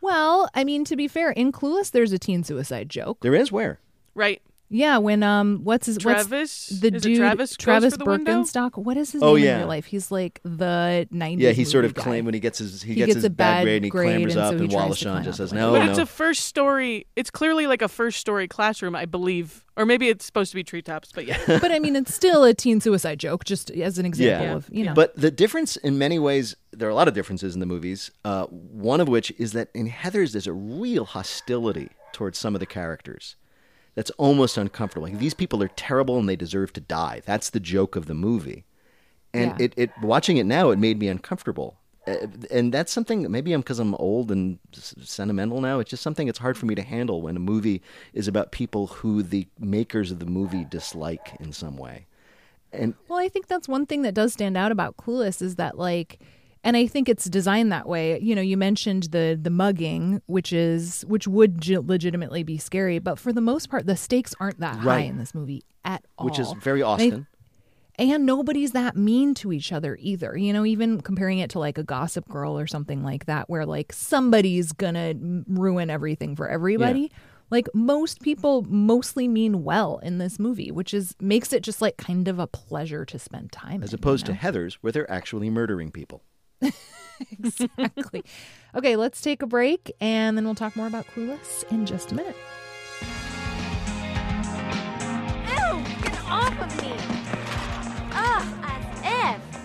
Well, 0.00 0.48
I 0.54 0.64
mean, 0.64 0.84
to 0.86 0.96
be 0.96 1.08
fair, 1.08 1.30
in 1.30 1.52
Clueless, 1.52 1.90
there's 1.90 2.12
a 2.12 2.18
teen 2.18 2.42
suicide 2.42 2.88
joke. 2.88 3.20
There 3.20 3.34
is 3.34 3.52
where 3.52 3.80
Right. 4.14 4.42
Yeah, 4.72 4.98
when 4.98 5.24
um, 5.24 5.60
what's 5.64 5.86
his 5.86 5.96
what's 5.96 6.28
Travis? 6.28 6.66
the 6.68 6.88
Is 6.94 6.94
it 6.94 7.08
dude 7.08 7.16
Travis 7.18 7.50
goes 7.50 7.56
Travis 7.56 7.94
for 7.94 7.98
the 7.98 8.04
window? 8.04 8.42
Birkenstock? 8.42 8.78
What 8.80 8.96
is 8.96 9.10
his 9.10 9.20
Oh, 9.20 9.34
name 9.34 9.44
yeah. 9.44 9.52
in 9.54 9.58
real 9.60 9.68
life? 9.68 9.86
He's 9.86 10.12
like 10.12 10.40
the 10.44 11.08
'90s. 11.12 11.40
yeah, 11.40 11.50
he 11.50 11.64
sort 11.64 11.84
of 11.84 11.90
movie 11.90 11.98
guy. 11.98 12.02
claimed 12.04 12.24
when 12.26 12.34
he 12.34 12.40
gets 12.40 12.58
his 12.60 12.80
he, 12.82 12.90
He 12.90 12.94
gets, 12.94 13.06
gets 13.08 13.14
his 13.16 13.24
a 13.24 13.30
bad 13.30 13.56
bad 13.56 13.62
grade 13.64 13.76
and 13.78 13.84
he 13.84 13.90
grade, 13.90 14.20
clambers 14.20 14.30
and 14.30 14.38
up, 14.38 14.50
so 14.52 14.56
he 14.58 14.62
and 14.62 14.70
tries 14.70 14.80
Wallace 14.82 14.98
Shawn 14.98 15.24
just 15.24 15.40
up 15.40 15.42
says 15.42 15.50
the 15.50 15.56
no, 15.56 15.72
but 15.72 15.84
no. 15.84 15.90
it's 15.90 15.98
a 15.98 16.06
first 16.06 16.44
story. 16.46 17.06
It's 17.16 17.30
clearly 17.32 17.66
like 17.66 17.82
a 17.82 17.88
first 17.88 18.20
story 18.20 18.46
classroom, 18.46 18.94
I 18.94 19.06
believe, 19.06 19.64
or 19.76 19.84
maybe 19.84 20.08
it's 20.08 20.24
supposed 20.24 20.52
to 20.52 20.56
be 20.56 20.62
treetops. 20.62 21.10
But 21.12 21.26
yeah, 21.26 21.38
but 21.46 21.72
I 21.72 21.80
mean, 21.80 21.96
it's 21.96 22.14
still 22.14 22.44
a 22.44 22.54
teen 22.54 22.80
suicide 22.80 23.18
joke, 23.18 23.44
just 23.44 23.72
as 23.72 23.98
an 23.98 24.06
example 24.06 24.56
of 24.56 24.68
you 24.72 24.84
know. 24.84 24.94
But 24.94 25.16
the 25.16 25.32
difference, 25.32 25.76
in 25.78 25.98
many 25.98 26.20
ways, 26.20 26.54
there 26.72 26.86
are 26.86 26.92
a 26.92 26.94
lot 26.94 27.08
of 27.08 27.14
differences 27.14 27.54
in 27.54 27.60
the 27.60 27.66
movies. 27.66 28.12
Uh, 28.24 28.44
one 28.46 29.00
of 29.00 29.08
which 29.08 29.32
is 29.32 29.50
that 29.52 29.70
in 29.74 29.86
Heather's, 29.86 30.32
there's 30.32 30.46
a 30.46 30.52
real 30.52 31.06
hostility 31.06 31.88
towards 32.12 32.38
some 32.38 32.54
of 32.54 32.60
the 32.60 32.66
characters 32.66 33.34
that's 34.00 34.10
almost 34.12 34.56
uncomfortable. 34.56 35.06
Like, 35.06 35.18
these 35.18 35.34
people 35.34 35.62
are 35.62 35.68
terrible 35.68 36.18
and 36.18 36.26
they 36.26 36.34
deserve 36.34 36.72
to 36.72 36.80
die. 36.80 37.20
That's 37.26 37.50
the 37.50 37.60
joke 37.60 37.96
of 37.96 38.06
the 38.06 38.14
movie. 38.14 38.64
And 39.34 39.50
Yeah. 39.50 39.64
it, 39.66 39.74
it 39.76 39.90
watching 40.00 40.38
it 40.38 40.46
now, 40.46 40.70
it 40.70 40.78
made 40.78 40.98
me 40.98 41.08
uncomfortable. 41.08 41.76
Uh, 42.06 42.28
And 42.50 42.72
that's 42.72 42.90
something 42.90 43.30
maybe 43.30 43.52
I'm 43.52 43.60
because 43.60 43.78
I'm 43.78 43.94
old 43.96 44.30
and 44.30 44.58
sentimental 44.72 45.60
now. 45.60 45.80
It's 45.80 45.90
just 45.90 46.02
something 46.02 46.28
it's 46.28 46.38
hard 46.38 46.56
for 46.56 46.64
me 46.64 46.74
to 46.76 46.82
handle 46.82 47.20
when 47.20 47.36
a 47.36 47.40
movie 47.40 47.82
is 48.14 48.26
about 48.26 48.52
people 48.52 48.86
who 48.86 49.22
the 49.22 49.46
makers 49.58 50.10
of 50.10 50.18
the 50.18 50.24
movie 50.24 50.64
dislike 50.64 51.36
in 51.38 51.52
some 51.52 51.76
way. 51.76 52.06
And 52.72 52.94
Well, 53.06 53.18
I 53.18 53.28
think 53.28 53.48
that's 53.48 53.68
one 53.68 53.84
thing 53.84 54.00
that 54.00 54.14
does 54.14 54.32
stand 54.32 54.56
out 54.56 54.72
about 54.72 54.96
Clueless 54.96 55.42
is 55.42 55.56
that 55.56 55.76
like 55.76 56.18
and 56.62 56.76
I 56.76 56.86
think 56.86 57.08
it's 57.08 57.24
designed 57.24 57.72
that 57.72 57.88
way. 57.88 58.18
You 58.20 58.34
know, 58.34 58.42
you 58.42 58.56
mentioned 58.56 59.04
the 59.04 59.38
the 59.40 59.50
mugging, 59.50 60.20
which 60.26 60.52
is 60.52 61.04
which 61.08 61.26
would 61.28 61.66
legitimately 61.68 62.42
be 62.42 62.58
scary, 62.58 62.98
but 62.98 63.18
for 63.18 63.32
the 63.32 63.40
most 63.40 63.70
part 63.70 63.86
the 63.86 63.96
stakes 63.96 64.34
aren't 64.40 64.60
that 64.60 64.76
high 64.78 65.00
in 65.00 65.18
this 65.18 65.34
movie 65.34 65.62
at 65.84 66.04
all. 66.18 66.26
which 66.26 66.38
is 66.38 66.52
very 66.60 66.80
And 66.82 66.88
I- 66.88 66.92
Austen. 66.92 67.26
and 67.98 68.26
nobody's 68.26 68.72
that 68.72 68.96
mean 68.96 69.34
to 69.34 69.52
each 69.52 69.72
other 69.72 69.96
either. 70.00 70.36
You 70.36 70.52
know, 70.52 70.64
even 70.66 71.00
comparing 71.00 71.38
it 71.38 71.50
to 71.50 71.58
like 71.58 71.78
a 71.78 71.82
gossip 71.82 72.28
girl 72.28 72.58
or 72.58 72.66
something 72.66 73.02
like 73.02 73.26
that 73.26 73.48
where 73.50 73.64
like 73.66 73.92
somebody's 73.92 74.72
going 74.72 74.94
to 74.94 75.44
ruin 75.48 75.88
everything 75.90 76.36
for 76.36 76.48
everybody. 76.48 77.10
Like 77.50 77.68
most 77.74 78.20
people 78.22 78.62
mostly 78.68 79.26
mean 79.26 79.64
well 79.64 79.98
in 80.04 80.18
this 80.18 80.38
movie, 80.38 80.70
which 80.70 80.94
is 80.94 81.16
makes 81.20 81.52
it 81.52 81.62
just 81.64 81.82
like 81.82 81.96
kind 81.96 82.28
of 82.28 82.38
a 82.38 82.46
pleasure 82.46 83.04
to 83.06 83.18
spend 83.18 83.50
time 83.50 83.82
as 83.82 83.92
in, 83.92 83.98
opposed 83.98 84.28
you 84.28 84.34
to 84.34 84.38
Heather's, 84.38 84.74
where 84.82 84.92
they're 84.92 85.10
actually 85.10 85.50
murdering 85.50 85.90
people. 85.90 86.22
exactly. 87.32 88.24
okay, 88.74 88.96
let's 88.96 89.20
take 89.20 89.42
a 89.42 89.46
break 89.46 89.92
and 90.00 90.36
then 90.36 90.44
we'll 90.44 90.54
talk 90.54 90.76
more 90.76 90.86
about 90.86 91.06
Clueless 91.08 91.70
in 91.70 91.86
just 91.86 92.12
a 92.12 92.14
minute. 92.14 92.36
Ew, 95.48 95.84
get 96.02 96.24
off 96.24 96.60
of 96.60 96.82
me! 96.82 96.92
Ugh, 98.12 98.64
as 98.64 99.34
if! 99.34 99.60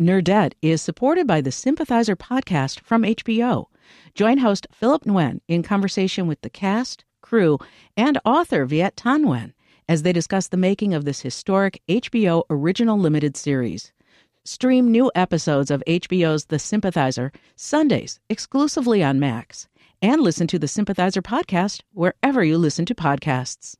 Nerdette 0.00 0.52
is 0.60 0.82
supported 0.82 1.26
by 1.26 1.40
the 1.40 1.52
Sympathizer 1.52 2.16
podcast 2.16 2.80
from 2.80 3.02
HBO. 3.02 3.66
Join 4.14 4.38
host 4.38 4.66
Philip 4.72 5.04
Nguyen 5.04 5.40
in 5.48 5.62
conversation 5.62 6.26
with 6.26 6.40
the 6.42 6.50
cast, 6.50 7.04
crew, 7.22 7.58
and 7.96 8.18
author 8.24 8.66
Viet 8.66 8.96
Thanh 8.96 9.24
Nguyen 9.24 9.52
as 9.88 10.02
they 10.02 10.12
discuss 10.12 10.48
the 10.48 10.56
making 10.56 10.94
of 10.94 11.04
this 11.04 11.20
historic 11.20 11.80
HBO 11.88 12.44
original 12.50 12.98
limited 12.98 13.36
series. 13.36 13.92
Stream 14.44 14.90
new 14.90 15.10
episodes 15.14 15.70
of 15.70 15.82
HBO's 15.86 16.46
The 16.46 16.58
Sympathizer 16.58 17.32
Sundays 17.56 18.20
exclusively 18.28 19.02
on 19.02 19.18
Max, 19.18 19.68
and 20.00 20.20
listen 20.20 20.46
to 20.48 20.58
the 20.58 20.68
Sympathizer 20.68 21.22
podcast 21.22 21.82
wherever 21.92 22.44
you 22.44 22.58
listen 22.58 22.84
to 22.86 22.94
podcasts. 22.94 23.76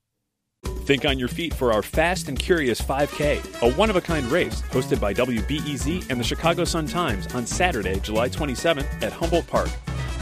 Think 0.84 1.04
on 1.04 1.18
your 1.18 1.28
feet 1.28 1.54
for 1.54 1.72
our 1.72 1.82
Fast 1.82 2.28
and 2.28 2.38
Curious 2.38 2.80
5K, 2.80 3.62
a 3.62 3.72
one 3.74 3.90
of 3.90 3.96
a 3.96 4.00
kind 4.00 4.26
race 4.26 4.62
hosted 4.62 5.00
by 5.00 5.14
WBEZ 5.14 6.10
and 6.10 6.18
the 6.18 6.24
Chicago 6.24 6.64
Sun 6.64 6.88
Times 6.88 7.32
on 7.34 7.46
Saturday, 7.46 8.00
July 8.00 8.28
27th 8.28 9.02
at 9.02 9.12
Humboldt 9.12 9.46
Park. 9.46 9.70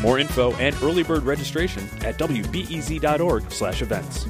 More 0.01 0.19
info 0.19 0.53
and 0.57 0.77
early 0.83 1.03
bird 1.03 1.23
registration 1.23 1.85
at 2.03 2.19
wbez.org/events. 2.19 4.27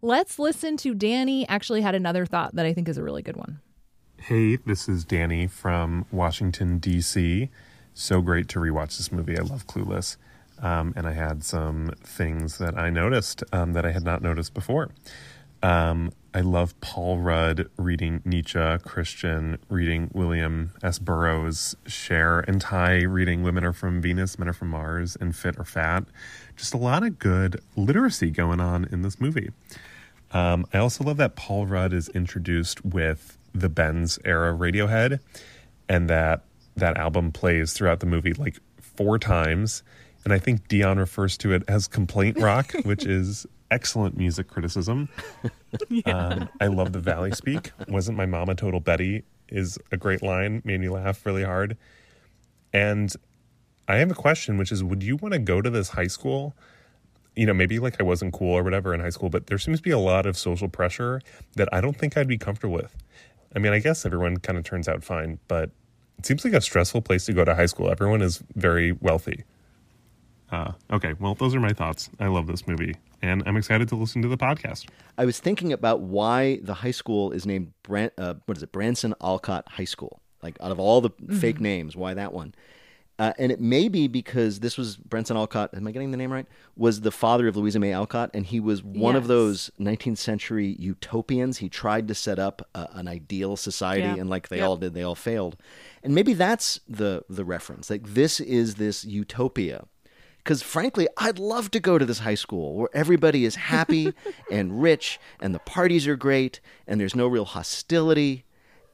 Let's 0.00 0.38
listen 0.38 0.76
to 0.78 0.94
Danny. 0.94 1.48
Actually, 1.48 1.82
had 1.82 1.96
another 1.96 2.24
thought 2.24 2.54
that 2.54 2.64
I 2.64 2.72
think 2.72 2.88
is 2.88 2.98
a 2.98 3.02
really 3.02 3.22
good 3.22 3.36
one. 3.36 3.60
Hey, 4.20 4.56
this 4.56 4.88
is 4.88 5.04
Danny 5.04 5.48
from 5.48 6.06
Washington, 6.12 6.78
D.C. 6.78 7.50
So 7.94 8.20
great 8.20 8.46
to 8.50 8.60
rewatch 8.60 8.96
this 8.96 9.10
movie. 9.10 9.36
I 9.36 9.42
love 9.42 9.66
Clueless. 9.66 10.16
Um, 10.60 10.92
and 10.96 11.06
I 11.06 11.12
had 11.12 11.42
some 11.42 11.90
things 12.02 12.58
that 12.58 12.78
I 12.78 12.90
noticed 12.90 13.42
um, 13.52 13.72
that 13.72 13.84
I 13.84 13.90
had 13.90 14.04
not 14.04 14.22
noticed 14.22 14.54
before. 14.54 14.90
Um, 15.64 16.12
I 16.32 16.40
love 16.40 16.80
Paul 16.80 17.18
Rudd 17.18 17.68
reading 17.76 18.22
Nietzsche, 18.24 18.78
Christian 18.84 19.58
reading 19.68 20.10
William 20.12 20.72
S. 20.82 21.00
Burroughs, 21.00 21.74
Cher 21.86 22.40
and 22.40 22.60
Tai 22.60 23.02
reading 23.02 23.42
Women 23.42 23.64
Are 23.64 23.72
From 23.72 24.00
Venus, 24.00 24.38
Men 24.38 24.48
Are 24.48 24.52
From 24.52 24.68
Mars, 24.68 25.16
and 25.20 25.34
Fit 25.34 25.56
or 25.58 25.64
Fat. 25.64 26.04
Just 26.54 26.74
a 26.74 26.76
lot 26.76 27.02
of 27.02 27.18
good 27.18 27.60
literacy 27.76 28.30
going 28.30 28.60
on 28.60 28.84
in 28.92 29.02
this 29.02 29.20
movie. 29.20 29.50
Um, 30.32 30.66
I 30.72 30.78
also 30.78 31.04
love 31.04 31.16
that 31.18 31.36
Paul 31.36 31.66
Rudd 31.66 31.92
is 31.92 32.08
introduced 32.10 32.84
with 32.84 33.38
the 33.54 33.68
Bends 33.68 34.18
era 34.24 34.52
Radiohead, 34.52 35.20
and 35.88 36.08
that 36.10 36.44
that 36.76 36.96
album 36.96 37.32
plays 37.32 37.72
throughout 37.72 38.00
the 38.00 38.06
movie 38.06 38.32
like 38.34 38.58
four 38.80 39.18
times. 39.18 39.82
And 40.24 40.32
I 40.32 40.38
think 40.38 40.68
Dionne 40.68 40.98
refers 40.98 41.36
to 41.38 41.52
it 41.52 41.62
as 41.68 41.88
complaint 41.88 42.38
rock, 42.38 42.72
which 42.84 43.04
is 43.06 43.46
excellent 43.70 44.16
music 44.16 44.48
criticism. 44.48 45.08
Um, 46.06 46.48
I 46.62 46.68
love 46.68 46.94
the 46.94 46.98
Valley 46.98 47.30
Speak. 47.32 47.72
Wasn't 47.88 48.16
my 48.16 48.24
mama 48.24 48.54
total 48.54 48.80
Betty 48.80 49.24
is 49.50 49.78
a 49.92 49.98
great 49.98 50.22
line, 50.22 50.62
made 50.64 50.80
me 50.80 50.88
laugh 50.88 51.26
really 51.26 51.44
hard. 51.44 51.76
And 52.72 53.12
I 53.86 53.96
have 53.96 54.10
a 54.10 54.14
question, 54.14 54.56
which 54.56 54.72
is 54.72 54.82
would 54.82 55.02
you 55.02 55.16
want 55.16 55.34
to 55.34 55.38
go 55.38 55.60
to 55.60 55.68
this 55.68 55.90
high 55.90 56.06
school? 56.06 56.54
You 57.38 57.46
know, 57.46 57.54
maybe 57.54 57.78
like 57.78 58.00
I 58.00 58.02
wasn't 58.02 58.32
cool 58.32 58.52
or 58.52 58.64
whatever 58.64 58.92
in 58.92 59.00
high 59.00 59.10
school, 59.10 59.30
but 59.30 59.46
there 59.46 59.58
seems 59.58 59.78
to 59.78 59.82
be 59.82 59.92
a 59.92 59.98
lot 59.98 60.26
of 60.26 60.36
social 60.36 60.68
pressure 60.68 61.20
that 61.54 61.68
I 61.72 61.80
don't 61.80 61.96
think 61.96 62.16
I'd 62.16 62.26
be 62.26 62.36
comfortable 62.36 62.74
with. 62.74 62.96
I 63.54 63.60
mean, 63.60 63.72
I 63.72 63.78
guess 63.78 64.04
everyone 64.04 64.38
kind 64.38 64.58
of 64.58 64.64
turns 64.64 64.88
out 64.88 65.04
fine, 65.04 65.38
but 65.46 65.70
it 66.18 66.26
seems 66.26 66.44
like 66.44 66.54
a 66.54 66.60
stressful 66.60 67.02
place 67.02 67.26
to 67.26 67.32
go 67.32 67.44
to 67.44 67.54
high 67.54 67.66
school. 67.66 67.92
Everyone 67.92 68.22
is 68.22 68.42
very 68.56 68.90
wealthy. 68.90 69.44
Uh, 70.50 70.72
okay, 70.90 71.14
well, 71.20 71.36
those 71.36 71.54
are 71.54 71.60
my 71.60 71.72
thoughts. 71.72 72.10
I 72.18 72.26
love 72.26 72.48
this 72.48 72.66
movie, 72.66 72.96
and 73.22 73.44
I'm 73.46 73.56
excited 73.56 73.88
to 73.90 73.94
listen 73.94 74.20
to 74.22 74.28
the 74.28 74.36
podcast. 74.36 74.88
I 75.16 75.24
was 75.24 75.38
thinking 75.38 75.72
about 75.72 76.00
why 76.00 76.58
the 76.62 76.74
high 76.74 76.90
school 76.90 77.30
is 77.30 77.46
named 77.46 77.72
Bran- 77.84 78.10
uh, 78.18 78.34
what 78.46 78.56
is 78.56 78.64
it, 78.64 78.72
Bronson 78.72 79.14
Alcott 79.22 79.68
High 79.68 79.84
School. 79.84 80.20
Like 80.42 80.56
out 80.60 80.72
of 80.72 80.80
all 80.80 81.00
the 81.00 81.10
fake 81.38 81.60
names, 81.60 81.94
why 81.94 82.14
that 82.14 82.32
one? 82.32 82.54
Uh, 83.18 83.32
and 83.36 83.50
it 83.50 83.60
may 83.60 83.88
be 83.88 84.06
because 84.06 84.60
this 84.60 84.78
was 84.78 84.96
Brenton 84.96 85.36
Alcott. 85.36 85.70
Am 85.74 85.84
I 85.86 85.90
getting 85.90 86.12
the 86.12 86.16
name 86.16 86.32
right? 86.32 86.46
Was 86.76 87.00
the 87.00 87.10
father 87.10 87.48
of 87.48 87.56
Louisa 87.56 87.80
May 87.80 87.92
Alcott, 87.92 88.30
and 88.32 88.46
he 88.46 88.60
was 88.60 88.82
one 88.84 89.16
of 89.16 89.26
those 89.26 89.70
19th 89.80 90.18
century 90.18 90.76
utopians. 90.78 91.58
He 91.58 91.68
tried 91.68 92.06
to 92.08 92.14
set 92.14 92.38
up 92.38 92.62
a, 92.76 92.86
an 92.92 93.08
ideal 93.08 93.56
society, 93.56 94.02
Yeah. 94.02 94.14
and 94.16 94.30
like 94.30 94.48
they 94.48 94.58
Yep. 94.58 94.68
all 94.68 94.76
did, 94.76 94.94
they 94.94 95.02
all 95.02 95.16
failed. 95.16 95.56
And 96.04 96.14
maybe 96.14 96.32
that's 96.32 96.78
the 96.88 97.24
the 97.28 97.44
reference. 97.44 97.90
Like 97.90 98.14
this 98.14 98.38
is 98.38 98.76
this 98.76 99.04
utopia. 99.04 99.86
Because 100.38 100.62
frankly, 100.62 101.08
I'd 101.18 101.38
love 101.40 101.70
to 101.72 101.80
go 101.80 101.98
to 101.98 102.06
this 102.06 102.20
high 102.20 102.36
school 102.36 102.74
where 102.76 102.88
everybody 102.94 103.44
is 103.44 103.56
happy 103.56 104.14
and 104.50 104.80
rich, 104.80 105.18
and 105.40 105.54
the 105.54 105.58
parties 105.58 106.06
are 106.06 106.16
great, 106.16 106.60
and 106.86 107.00
there's 107.00 107.16
no 107.16 107.26
real 107.26 107.44
hostility. 107.44 108.44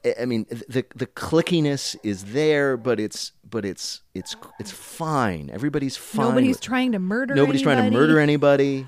I- 0.05 0.15
I 0.21 0.25
mean, 0.25 0.45
the 0.49 0.85
the 0.95 1.07
clickiness 1.07 1.95
is 2.03 2.25
there, 2.25 2.77
but 2.77 2.99
it's 2.99 3.31
but 3.49 3.65
it's 3.65 4.01
it's 4.13 4.35
it's 4.59 4.71
fine. 4.71 5.49
Everybody's 5.51 5.97
fine. 5.97 6.27
Nobody's 6.29 6.55
with- 6.57 6.61
trying 6.61 6.91
to 6.93 6.99
murder. 6.99 7.35
Nobody's 7.35 7.61
trying 7.63 7.83
to 7.83 7.91
murder 7.97 8.19
anybody. 8.19 8.87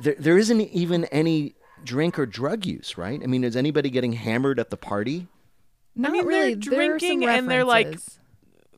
There, 0.00 0.16
there 0.18 0.38
isn't 0.38 0.60
even 0.60 1.04
any 1.06 1.54
drink 1.84 2.18
or 2.18 2.26
drug 2.26 2.66
use, 2.66 2.98
right? 2.98 3.20
I 3.22 3.26
mean, 3.26 3.44
is 3.44 3.54
anybody 3.56 3.90
getting 3.90 4.12
hammered 4.12 4.58
at 4.58 4.70
the 4.70 4.76
party? 4.76 5.28
Not 5.94 6.10
I 6.10 6.12
mean, 6.12 6.26
really. 6.26 6.54
they're 6.54 6.70
There 6.70 6.80
are 6.80 6.98
some 6.98 6.98
drinking 6.98 7.28
and 7.28 7.48
they're 7.50 7.64
like, 7.64 7.98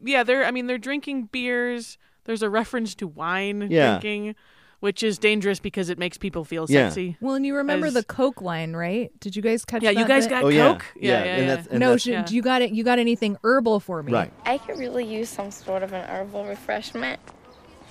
yeah, 0.03 0.23
they're. 0.23 0.45
I 0.45 0.51
mean, 0.51 0.67
they're 0.67 0.79
drinking 0.79 1.29
beers. 1.33 1.99
There's 2.25 2.43
a 2.43 2.51
reference 2.51 2.95
to 2.97 3.07
wine 3.07 3.69
Yeah. 3.71 3.99
drinking, 3.99 4.35
which 4.81 5.03
is 5.03 5.19
dangerous 5.19 5.61
because 5.61 5.89
it 5.91 5.99
makes 5.99 6.19
people 6.19 6.45
feel 6.45 6.67
Yeah. 6.69 6.89
sexy. 6.89 7.17
Well, 7.21 7.35
and 7.35 7.47
you 7.47 7.55
remember 7.57 7.87
As- 7.87 7.95
the 7.95 8.03
Coke 8.05 8.41
line, 8.43 8.75
right? 8.75 9.11
Did 9.21 9.37
you 9.37 9.43
guys 9.43 9.65
catch? 9.65 9.83
Yeah, 9.83 9.91
you 9.91 9.99
that 9.99 10.09
guys 10.09 10.25
bit? 10.25 10.31
got 10.31 10.45
Oh, 10.45 10.49
yeah. 10.49 10.73
Coke. 10.73 10.85
Yeah, 10.97 11.11
Yeah, 11.11 11.17
and 11.19 11.27
yeah, 11.43 11.47
that's- 11.49 11.67
yeah. 11.67 11.71
and 11.73 11.81
no, 11.81 11.87
that's- 11.87 12.03
should, 12.03 12.13
Yeah. 12.13 12.27
you 12.31 12.43
got 12.43 12.63
it. 12.63 12.71
You 12.73 12.83
got 12.85 12.99
anything 12.99 13.37
herbal 13.45 13.81
for 13.81 14.03
me? 14.03 14.13
Right. 14.13 14.33
I 14.45 14.59
could 14.59 14.79
really 14.79 15.05
use 15.05 15.29
some 15.29 15.51
sort 15.51 15.83
of 15.83 15.93
an 15.93 16.05
herbal 16.09 16.45
refreshment. 16.47 17.21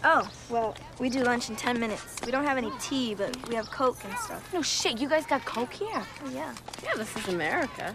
Oh, 0.03 0.29
well, 0.49 0.75
we 0.97 1.09
do 1.09 1.23
lunch 1.23 1.49
in 1.49 1.57
10 1.57 1.77
minutes. 1.79 2.03
We 2.25 2.31
don't 2.31 2.45
have 2.45 2.57
any 2.57 2.71
tea, 2.79 3.15
but 3.15 3.35
we 3.49 3.55
have 3.55 3.69
Coke 3.69 3.97
and 4.05 4.17
stuff. 4.17 4.53
No 4.53 4.61
shit, 4.61 4.97
you 4.99 5.09
guys 5.09 5.25
got 5.25 5.43
Coke 5.45 5.73
here? 5.73 5.87
Oh, 6.25 6.29
yeah. 6.33 6.53
Yeah, 6.83 6.93
this 6.95 7.13
is 7.17 7.27
America. 7.27 7.93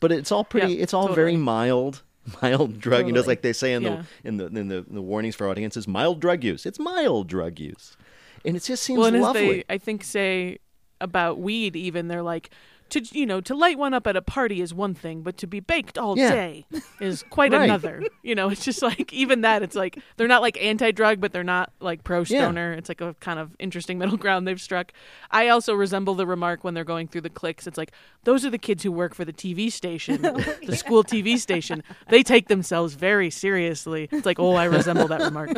But 0.00 0.12
it's 0.12 0.30
all 0.32 0.44
pretty. 0.44 0.74
Yeah, 0.74 0.82
it's 0.82 0.92
all 0.94 1.08
totally. 1.08 1.16
very 1.16 1.36
mild. 1.36 2.02
Mild 2.42 2.80
drug, 2.80 3.06
you 3.06 3.12
know, 3.12 3.18
it's 3.18 3.28
like 3.28 3.42
they 3.42 3.52
say 3.52 3.72
in 3.74 3.82
Yeah. 3.82 4.02
the 4.22 4.28
in 4.28 4.36
the 4.38 4.46
in 4.46 4.68
the, 4.68 4.84
the 4.88 5.02
warnings 5.02 5.34
for 5.36 5.48
audiences, 5.48 5.86
mild 5.86 6.20
drug 6.20 6.42
use. 6.42 6.64
It's 6.66 6.78
mild 6.78 7.28
drug 7.28 7.58
use, 7.58 7.96
and 8.44 8.56
it 8.56 8.62
just 8.62 8.82
seems 8.82 8.98
well, 8.98 9.08
and 9.08 9.20
lovely. 9.20 9.48
they, 9.58 9.64
I 9.68 9.78
think, 9.78 10.02
say 10.04 10.58
about 11.00 11.38
weed, 11.38 11.76
even 11.76 12.08
they're 12.08 12.22
like, 12.22 12.50
to 12.90 13.00
you 13.12 13.26
know, 13.26 13.40
to 13.40 13.54
light 13.54 13.78
one 13.78 13.94
up 13.94 14.06
at 14.06 14.16
a 14.16 14.22
party 14.22 14.60
is 14.60 14.72
one 14.74 14.94
thing, 14.94 15.22
but 15.22 15.36
to 15.38 15.46
be 15.46 15.60
baked 15.60 15.98
all 15.98 16.16
Yeah. 16.16 16.30
day 16.30 16.66
is 17.00 17.22
quite 17.30 17.52
Right. 17.52 17.64
another. 17.64 18.02
You 18.22 18.34
know, 18.34 18.48
it's 18.50 18.64
just 18.64 18.82
like 18.82 19.12
even 19.12 19.40
that. 19.42 19.62
It's 19.62 19.74
like 19.76 19.98
they're 20.16 20.28
not 20.28 20.42
like 20.42 20.62
anti-drug, 20.62 21.20
but 21.20 21.32
they're 21.32 21.42
not 21.44 21.72
like 21.80 22.04
pro-stoner. 22.04 22.72
It's 22.72 22.88
like 22.88 23.00
a 23.00 23.14
kind 23.20 23.38
of 23.38 23.54
interesting 23.58 23.98
middle 24.02 24.16
ground 24.16 24.46
they've 24.46 24.60
struck. 24.60 24.92
I 25.30 25.48
also 25.48 25.74
resemble 25.74 26.14
the 26.14 26.26
remark 26.26 26.62
when 26.64 26.74
they're 26.74 26.84
going 26.84 27.08
through 27.08 27.22
the 27.22 27.30
clicks. 27.30 27.66
It's 27.66 27.78
like 27.78 27.92
those 28.24 28.44
are 28.44 28.50
the 28.50 28.58
kids 28.58 28.82
who 28.82 28.92
work 28.92 29.14
for 29.14 29.24
the 29.24 29.32
TV 29.32 29.70
station, 29.72 30.22
the 30.66 30.76
school 30.76 31.02
TV 31.04 31.38
station. 31.38 31.82
They 32.08 32.22
take 32.22 32.48
themselves 32.48 32.94
very 32.94 33.30
seriously. 33.30 34.08
It's 34.12 34.26
like, 34.26 34.38
oh, 34.38 34.54
I 34.54 34.64
resemble 34.64 35.08
that 35.08 35.20
remark. 35.22 35.50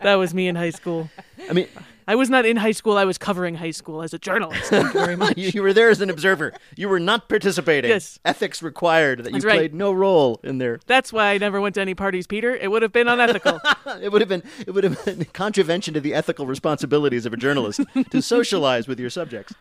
That 0.00 0.14
was 0.16 0.34
me 0.34 0.48
in 0.48 0.56
high 0.56 0.70
school. 0.70 1.08
I 1.48 1.52
mean, 1.52 1.68
I 2.06 2.14
was 2.14 2.28
not 2.28 2.44
in 2.44 2.56
high 2.58 2.72
school. 2.72 2.96
I 2.98 3.04
was 3.04 3.16
covering 3.18 3.54
high 3.54 3.70
school 3.70 4.02
as 4.02 4.12
a 4.12 4.18
journalist. 4.18 4.64
Thank 4.64 4.92
you 4.94 5.00
very 5.00 5.16
much. 5.24 5.36
you, 5.38 5.50
you 5.54 5.62
were 5.62 5.72
there 5.72 5.88
as 5.90 6.00
an 6.00 6.10
observer. 6.10 6.52
You 6.76 6.88
were 6.88 7.00
not 7.00 7.28
participating. 7.28 7.90
Yes. 7.90 8.18
Ethics 8.24 8.62
required 8.62 9.20
that 9.20 9.28
you 9.28 9.32
That's 9.34 9.44
right. 9.44 9.56
played 9.56 9.74
no 9.74 9.92
role 9.92 10.40
in 10.42 10.58
there. 10.58 10.80
That's 10.86 11.12
why 11.12 11.32
I 11.32 11.38
never 11.38 11.60
went 11.60 11.74
to 11.76 11.80
any 11.80 11.94
parties, 11.94 12.26
Peter. 12.26 12.54
It 12.54 12.70
would 12.70 12.82
have 12.82 12.92
been 12.92 13.08
unethical. 13.08 13.60
It 14.02 14.10
would 14.12 14.20
have 14.22 14.28
been 14.28 14.42
it 14.66 14.72
would 14.72 14.84
have 14.84 15.02
been 15.04 15.24
contravention 15.32 15.94
to 15.94 16.00
the 16.00 16.14
ethical 16.14 16.46
responsibilities 16.46 17.26
of 17.26 17.32
a 17.32 17.36
journalist 17.36 17.80
to 18.10 18.20
socialize 18.20 18.86
with 18.88 18.98
your 19.00 19.10
subjects. 19.10 19.54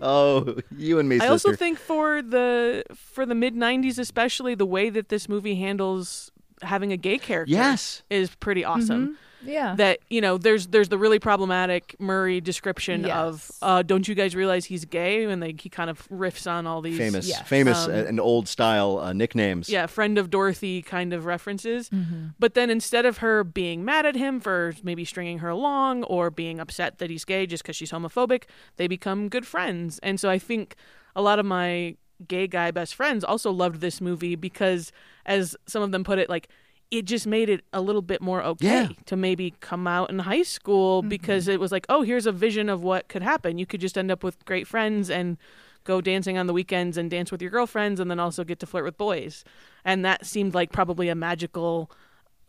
Oh, 0.00 0.56
you 0.76 0.98
and 0.98 1.08
me, 1.08 1.18
I 1.20 1.28
also 1.28 1.54
think 1.54 1.78
for 1.78 2.22
the 2.22 2.84
for 2.94 3.26
the 3.26 3.34
mid 3.34 3.54
'90s, 3.54 3.98
especially 3.98 4.54
the 4.54 4.66
way 4.66 4.90
that 4.90 5.08
this 5.08 5.28
movie 5.28 5.56
handles 5.56 6.30
having 6.62 6.92
a 6.92 6.96
gay 6.96 7.18
character, 7.18 7.52
Yes. 7.52 8.02
is 8.10 8.34
pretty 8.36 8.64
awesome. 8.64 9.02
Mm-hmm. 9.08 9.14
Yeah. 9.46 9.74
That 9.76 9.98
you 10.10 10.20
know, 10.20 10.38
there's 10.38 10.66
there's 10.68 10.88
the 10.88 10.98
really 10.98 11.18
problematic 11.18 11.94
Murray 11.98 12.40
description 12.40 13.04
of, 13.06 13.50
uh, 13.62 13.82
"Don't 13.82 14.06
you 14.08 14.14
guys 14.14 14.34
realize 14.34 14.64
he's 14.66 14.84
gay?" 14.84 15.24
And 15.24 15.42
they 15.42 15.54
he 15.58 15.68
kind 15.68 15.88
of 15.90 16.06
riffs 16.08 16.50
on 16.50 16.66
all 16.66 16.80
these 16.82 16.98
famous, 16.98 17.28
Yes. 17.28 17.46
famous 17.48 17.84
Um, 17.86 17.90
uh, 17.92 17.94
and 17.94 18.20
old 18.20 18.48
style 18.48 18.98
uh, 18.98 19.12
nicknames. 19.12 19.68
yeah, 19.68 19.86
friend 19.86 20.18
of 20.18 20.30
Dorothy 20.30 20.82
kind 20.82 21.12
of 21.12 21.24
references. 21.24 21.88
Mm-hmm. 21.90 22.28
But 22.38 22.54
then 22.54 22.70
instead 22.70 23.06
of 23.06 23.18
her 23.18 23.44
being 23.44 23.84
mad 23.84 24.06
at 24.06 24.16
him 24.16 24.40
for 24.40 24.74
maybe 24.82 25.04
stringing 25.04 25.38
her 25.38 25.48
along 25.48 26.04
or 26.04 26.30
being 26.30 26.60
upset 26.60 26.98
that 26.98 27.10
he's 27.10 27.24
gay 27.24 27.46
just 27.46 27.62
because 27.62 27.76
she's 27.76 27.92
homophobic, 27.92 28.44
they 28.76 28.86
become 28.88 29.28
good 29.28 29.46
friends. 29.46 29.98
And 30.02 30.18
so 30.20 30.28
I 30.28 30.38
think 30.38 30.74
a 31.14 31.22
lot 31.22 31.38
of 31.38 31.46
my 31.46 31.96
gay 32.28 32.46
guy 32.46 32.70
best 32.70 32.94
friends 32.94 33.22
also 33.24 33.50
loved 33.50 33.80
this 33.80 34.00
movie 34.00 34.36
because, 34.36 34.90
as 35.26 35.54
some 35.66 35.82
of 35.82 35.92
them 35.92 36.02
put 36.02 36.18
it, 36.18 36.28
like, 36.30 36.48
it 36.90 37.04
just 37.04 37.26
made 37.26 37.48
it 37.48 37.64
a 37.72 37.80
little 37.80 38.02
bit 38.02 38.22
more 38.22 38.42
okay 38.42 38.66
Yeah. 38.66 38.88
to 39.06 39.16
maybe 39.16 39.54
come 39.60 39.86
out 39.86 40.10
in 40.10 40.20
high 40.20 40.42
school 40.42 41.02
mm-hmm. 41.02 41.08
because 41.08 41.48
it 41.48 41.58
was 41.58 41.72
like, 41.72 41.86
oh, 41.88 42.02
here's 42.02 42.26
a 42.26 42.32
vision 42.32 42.68
of 42.68 42.82
what 42.82 43.08
could 43.08 43.22
happen. 43.22 43.58
You 43.58 43.66
could 43.66 43.80
just 43.80 43.98
end 43.98 44.10
up 44.10 44.22
with 44.22 44.44
great 44.44 44.66
friends 44.66 45.10
and 45.10 45.36
go 45.84 46.00
dancing 46.00 46.36
on 46.36 46.46
the 46.46 46.52
weekends 46.52 46.96
and 46.96 47.10
dance 47.10 47.30
with 47.30 47.40
your 47.40 47.50
girlfriends 47.50 48.00
and 48.00 48.10
then 48.10 48.20
also 48.20 48.44
get 48.44 48.58
to 48.60 48.66
flirt 48.66 48.84
with 48.84 48.98
boys. 48.98 49.44
And 49.84 50.04
that 50.04 50.26
seemed 50.26 50.54
like 50.54 50.72
probably 50.72 51.08
a 51.08 51.14
magical 51.14 51.90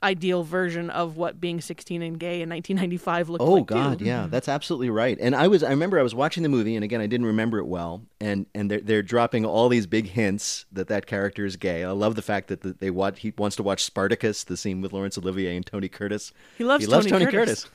ideal 0.04 0.44
version 0.44 0.90
of 0.92 1.18
what 1.18 1.42
being 1.42 1.60
16 1.60 2.02
and 2.02 2.20
gay 2.20 2.42
in 2.42 2.50
1995 2.50 3.30
looked 3.30 3.42
Oh 3.42 3.54
like 3.54 3.62
Oh 3.62 3.64
God, 3.64 4.00
too. 4.00 4.06
yeah, 4.06 4.22
mm-hmm. 4.22 4.30
that's 4.30 4.48
absolutely 4.48 4.90
right. 4.90 5.18
And 5.20 5.36
I 5.36 5.48
was, 5.48 5.64
I 5.64 5.70
remember 5.72 6.00
I 6.00 6.04
was 6.04 6.14
watching 6.14 6.44
the 6.44 6.50
movie, 6.50 6.76
and 6.76 6.84
again, 6.84 7.02
I 7.02 7.08
didn't 7.08 7.26
remember 7.26 7.58
it 7.58 7.66
well. 7.66 8.04
And 8.22 8.46
and 8.54 8.70
they're 8.70 8.82
they're 8.82 9.04
dropping 9.04 9.46
all 9.46 9.70
these 9.70 9.88
big 9.88 10.08
hints 10.10 10.66
that 10.72 10.88
that 10.88 11.06
character 11.08 11.46
is 11.46 11.56
gay. 11.56 11.84
I 11.84 11.92
love 11.92 12.16
the 12.16 12.22
fact 12.22 12.48
that 12.50 12.62
the, 12.62 12.74
they 12.74 12.92
watch 12.92 13.20
he 13.20 13.34
wants 13.38 13.56
to 13.58 13.64
watch 13.64 13.84
Spartacus, 13.84 14.44
the 14.44 14.58
scene 14.58 14.82
with 14.82 14.94
Laurence 14.94 15.18
Olivier 15.18 15.56
and 15.56 15.66
Tony 15.66 15.90
Curtis. 15.90 16.32
He 16.58 16.64
loves 16.64 16.84
he 16.86 16.90
loves 16.92 17.08
Tony 17.08 17.26
Tony 17.26 17.32
Curtis. 17.32 17.64
Curtis. 17.64 17.72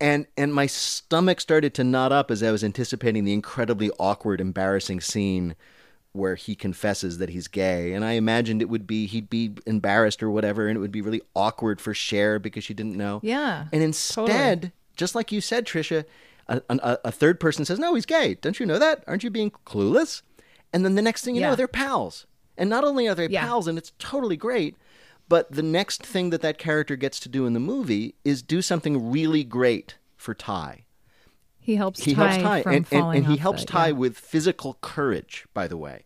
And 0.00 0.26
and 0.36 0.52
my 0.52 0.66
stomach 0.66 1.40
started 1.40 1.72
to 1.74 1.84
knot 1.84 2.12
up 2.12 2.30
as 2.30 2.42
I 2.42 2.50
was 2.50 2.62
anticipating 2.62 3.24
the 3.24 3.32
incredibly 3.32 3.90
awkward, 3.98 4.40
embarrassing 4.40 5.00
scene 5.00 5.54
where 6.16 6.34
he 6.34 6.54
confesses 6.54 7.18
that 7.18 7.28
he's 7.30 7.46
gay. 7.48 7.92
And 7.92 8.04
I 8.04 8.12
imagined 8.12 8.62
it 8.62 8.68
would 8.68 8.86
be 8.86 9.06
he'd 9.06 9.30
be 9.30 9.52
embarrassed 9.66 10.22
or 10.22 10.30
whatever, 10.30 10.66
and 10.68 10.76
it 10.76 10.80
would 10.80 10.92
be 10.92 11.02
really 11.02 11.22
awkward 11.34 11.80
for 11.80 11.94
Cher 11.94 12.38
because 12.38 12.64
she 12.64 12.74
didn't 12.74 12.96
know. 12.96 13.20
Yeah, 13.22 13.66
And 13.72 13.82
instead, 13.82 14.72
just 14.96 15.14
like 15.14 15.30
you 15.32 15.40
said, 15.40 15.66
Tricia, 15.66 16.04
a, 16.48 16.62
a, 16.68 16.98
a 17.06 17.12
third 17.12 17.38
person 17.40 17.64
says, 17.64 17.78
"No, 17.78 17.94
he's 17.94 18.06
gay. 18.06 18.34
Don't 18.34 18.58
you 18.58 18.66
know 18.66 18.78
that? 18.78 19.04
Aren't 19.06 19.24
you 19.24 19.30
being 19.30 19.50
clueless?" 19.66 20.22
And 20.72 20.84
then 20.84 20.94
the 20.94 21.02
next 21.02 21.24
thing 21.24 21.34
you 21.34 21.40
Yeah. 21.42 21.50
know, 21.50 21.56
they're 21.56 21.68
pals. 21.68 22.26
And 22.58 22.70
not 22.70 22.84
only 22.84 23.06
are 23.08 23.14
they 23.14 23.28
Yeah. 23.28 23.44
pals, 23.46 23.66
and 23.68 23.76
it's 23.78 23.92
totally 23.98 24.36
great, 24.36 24.76
but 25.28 25.50
the 25.52 25.62
next 25.62 26.04
thing 26.06 26.30
that 26.30 26.40
that 26.42 26.56
character 26.58 26.96
gets 26.96 27.20
to 27.20 27.28
do 27.28 27.46
in 27.46 27.52
the 27.52 27.60
movie 27.60 28.14
is 28.24 28.42
do 28.42 28.62
something 28.62 29.10
really 29.10 29.44
great 29.44 29.96
for 30.16 30.34
Tai. 30.34 30.84
He 31.58 31.74
helps 31.76 32.04
He 32.04 32.14
Tai 32.14 32.28
helps 32.28 32.42
Tai, 32.64 32.72
and, 32.72 32.86
and, 32.92 33.16
and 33.16 33.26
he 33.26 33.36
helps 33.38 33.64
Tai 33.64 33.88
yeah. 33.88 33.92
with 33.92 34.16
physical 34.16 34.78
courage, 34.80 35.46
by 35.52 35.66
the 35.66 35.76
way, 35.76 36.04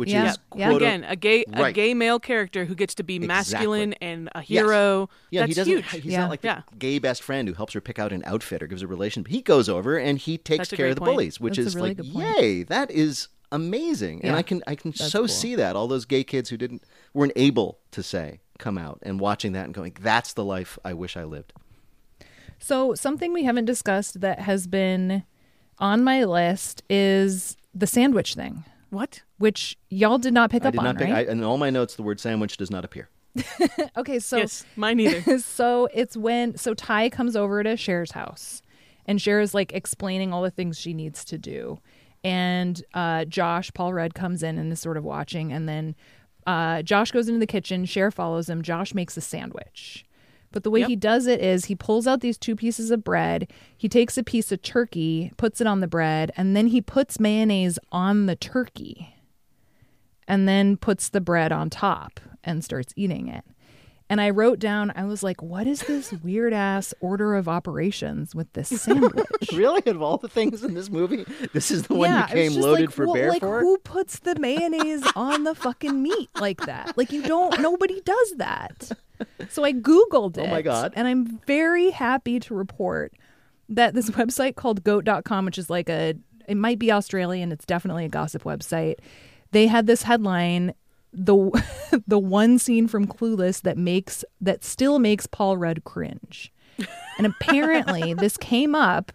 which 0.00 0.10
Yeah. 0.10 0.30
is 0.30 0.38
Yeah. 0.56 0.70
quote- 0.70 0.82
Again, 0.82 1.04
a 1.04 1.14
gay 1.14 1.44
a 1.52 1.62
Right. 1.62 1.74
gay 1.74 1.94
male 1.94 2.18
character 2.18 2.64
who 2.64 2.74
gets 2.74 2.94
to 2.96 3.04
be 3.04 3.20
masculine 3.20 3.92
and 4.00 4.28
a 4.34 4.40
hero. 4.42 5.08
Yeah, 5.30 5.42
That's 5.42 5.48
he 5.50 5.54
doesn't. 5.54 5.72
huge. 5.84 6.02
He's 6.02 6.16
not 6.16 6.30
like 6.30 6.40
the 6.40 6.48
yeah. 6.48 6.62
gay 6.78 6.98
best 6.98 7.22
friend 7.22 7.46
who 7.46 7.54
helps 7.54 7.74
her 7.74 7.80
pick 7.80 7.98
out 8.00 8.12
an 8.12 8.22
outfit 8.26 8.62
or 8.62 8.66
gives 8.66 8.82
a 8.82 8.88
relation. 8.88 9.24
He 9.26 9.42
goes 9.42 9.68
over 9.68 9.96
and 9.96 10.18
he 10.18 10.36
takes 10.36 10.70
That's 10.70 10.76
care 10.76 10.86
of 10.88 10.96
the 10.96 11.00
point. 11.02 11.12
bullies, 11.12 11.38
which 11.40 11.56
That's 11.56 11.68
is 11.68 11.76
really 11.76 11.94
like, 11.94 12.38
yay! 12.40 12.62
That 12.64 12.90
is 12.90 13.28
amazing, 13.52 14.24
and 14.24 14.34
I 14.34 14.42
can 14.42 14.62
I 14.66 14.74
can 14.74 14.90
that's 14.92 15.10
so 15.12 15.20
cool. 15.20 15.28
see 15.28 15.54
that 15.56 15.76
all 15.76 15.86
those 15.86 16.04
gay 16.04 16.24
kids 16.24 16.50
who 16.50 16.56
didn't 16.56 16.82
weren't 17.14 17.32
able 17.36 17.78
to 17.92 18.02
say 18.02 18.40
come 18.58 18.78
out 18.78 18.98
and 19.02 19.20
watching 19.20 19.52
that 19.52 19.64
and 19.66 19.74
going, 19.74 19.96
that's 20.00 20.32
the 20.34 20.44
life 20.44 20.78
I 20.84 20.92
wish 20.94 21.16
I 21.16 21.24
lived. 21.24 21.52
So, 22.58 22.94
something 22.94 23.32
we 23.32 23.44
haven't 23.44 23.64
discussed 23.64 24.20
that 24.20 24.40
has 24.40 24.66
been 24.66 25.24
on 25.78 26.04
my 26.04 26.24
list 26.24 26.82
is 26.90 27.56
the 27.74 27.86
sandwich 27.86 28.34
thing, 28.34 28.64
What? 28.90 29.22
which 29.38 29.78
y'all 29.88 30.18
did 30.18 30.34
not 30.34 30.50
pick 30.50 30.64
I 30.64 30.68
up 30.68 30.72
did 30.72 30.78
on, 30.78 30.84
not 30.84 30.98
pick. 30.98 31.08
right? 31.08 31.28
I, 31.28 31.32
in 31.32 31.42
all 31.42 31.56
my 31.58 31.70
notes, 31.70 31.94
the 31.94 32.02
word 32.02 32.20
sandwich 32.20 32.56
does 32.56 32.70
not 32.70 32.84
appear. 32.84 33.08
okay, 33.96 34.18
so 34.18 34.38
yes, 34.38 34.64
mine 34.76 35.00
either. 35.00 35.38
so 35.38 35.88
it's 35.94 36.16
when 36.16 36.56
so 36.56 36.74
Tai 36.74 37.08
comes 37.10 37.36
over 37.36 37.62
to 37.62 37.76
Cher's 37.76 38.12
house, 38.12 38.60
and 39.06 39.20
Cher 39.22 39.40
is 39.40 39.54
like 39.54 39.72
explaining 39.72 40.32
all 40.32 40.42
the 40.42 40.50
things 40.50 40.78
she 40.78 40.92
needs 40.92 41.24
to 41.26 41.38
do, 41.38 41.78
and 42.24 42.82
uh, 42.92 43.24
Josh 43.24 43.72
Paul 43.72 43.94
Rudd 43.94 44.14
comes 44.14 44.42
in 44.42 44.58
and 44.58 44.72
is 44.72 44.80
sort 44.80 44.96
of 44.96 45.04
watching, 45.04 45.52
and 45.52 45.68
then 45.68 45.94
uh, 46.46 46.82
Josh 46.82 47.12
goes 47.12 47.28
into 47.28 47.38
the 47.38 47.46
kitchen. 47.46 47.84
Cher 47.84 48.10
follows 48.10 48.50
him. 48.50 48.62
Josh 48.62 48.94
makes 48.94 49.16
a 49.16 49.20
sandwich. 49.20 50.04
But 50.52 50.64
the 50.64 50.70
way 50.70 50.80
Yep. 50.80 50.88
he 50.88 50.96
does 50.96 51.26
it 51.26 51.40
is 51.40 51.66
he 51.66 51.76
pulls 51.76 52.06
out 52.06 52.20
these 52.20 52.36
two 52.36 52.56
pieces 52.56 52.90
of 52.90 53.04
bread. 53.04 53.50
He 53.76 53.88
takes 53.88 54.18
a 54.18 54.24
piece 54.24 54.50
of 54.50 54.62
turkey, 54.62 55.32
puts 55.36 55.60
it 55.60 55.66
on 55.66 55.80
the 55.80 55.86
bread, 55.86 56.32
and 56.36 56.56
then 56.56 56.68
he 56.68 56.80
puts 56.80 57.20
mayonnaise 57.20 57.78
on 57.92 58.26
the 58.26 58.36
turkey 58.36 59.14
and 60.26 60.48
then 60.48 60.76
puts 60.76 61.08
the 61.08 61.20
bread 61.20 61.52
on 61.52 61.70
top 61.70 62.20
and 62.42 62.64
starts 62.64 62.92
eating 62.96 63.28
it. 63.28 63.44
And 64.08 64.20
I 64.20 64.30
wrote 64.30 64.58
down, 64.58 64.92
I 64.96 65.04
was 65.04 65.22
like, 65.22 65.40
what 65.40 65.68
is 65.68 65.82
this 65.82 66.12
weird 66.12 66.52
ass 66.52 66.92
order 67.00 67.36
of 67.36 67.48
operations 67.48 68.34
with 68.34 68.52
this 68.54 68.68
sandwich? 68.82 69.24
really, 69.52 69.82
of 69.86 70.02
all 70.02 70.16
the 70.16 70.28
things 70.28 70.64
in 70.64 70.74
this 70.74 70.90
movie, 70.90 71.24
this 71.52 71.70
is 71.70 71.84
the 71.84 71.94
one 71.94 72.10
yeah, 72.10 72.26
you 72.26 72.34
came 72.34 72.60
loaded 72.60 72.86
like, 72.86 72.90
for 72.94 73.04
well, 73.06 73.14
bear 73.14 73.28
like, 73.30 73.40
for. 73.40 73.60
Who 73.60 73.78
puts 73.78 74.18
the 74.18 74.34
mayonnaise 74.36 75.04
on 75.14 75.44
the 75.44 75.54
fucking 75.54 76.02
meat 76.02 76.28
like 76.40 76.62
that? 76.62 76.98
Like 76.98 77.12
you 77.12 77.22
don't 77.22 77.60
nobody 77.60 78.00
does 78.00 78.32
that. 78.38 78.90
So 79.48 79.64
I 79.64 79.72
Googled 79.72 80.36
it. 80.36 80.42
Oh 80.42 80.46
my 80.46 80.62
God. 80.62 80.92
And 80.94 81.08
I'm 81.08 81.40
very 81.46 81.90
happy 81.90 82.38
to 82.40 82.54
report 82.54 83.12
that 83.68 83.94
this 83.94 84.10
website 84.10 84.54
called 84.54 84.84
goat.com, 84.84 85.44
which 85.44 85.58
is 85.58 85.68
like 85.70 85.88
a 85.88 86.14
it 86.48 86.56
might 86.56 86.78
be 86.78 86.90
Australian, 86.90 87.52
it's 87.52 87.64
definitely 87.64 88.04
a 88.04 88.08
gossip 88.08 88.42
website. 88.44 88.96
They 89.52 89.66
had 89.66 89.86
this 89.86 90.02
headline 90.02 90.74
the 91.12 91.64
the 92.06 92.18
one 92.18 92.58
scene 92.58 92.86
from 92.86 93.06
Clueless 93.06 93.62
that 93.62 93.76
makes 93.76 94.24
that 94.40 94.64
still 94.64 94.98
makes 94.98 95.26
Paul 95.26 95.56
Rudd 95.56 95.84
cringe. 95.84 96.52
And 97.18 97.26
apparently 97.26 98.14
this 98.14 98.36
came 98.36 98.74
up 98.74 99.12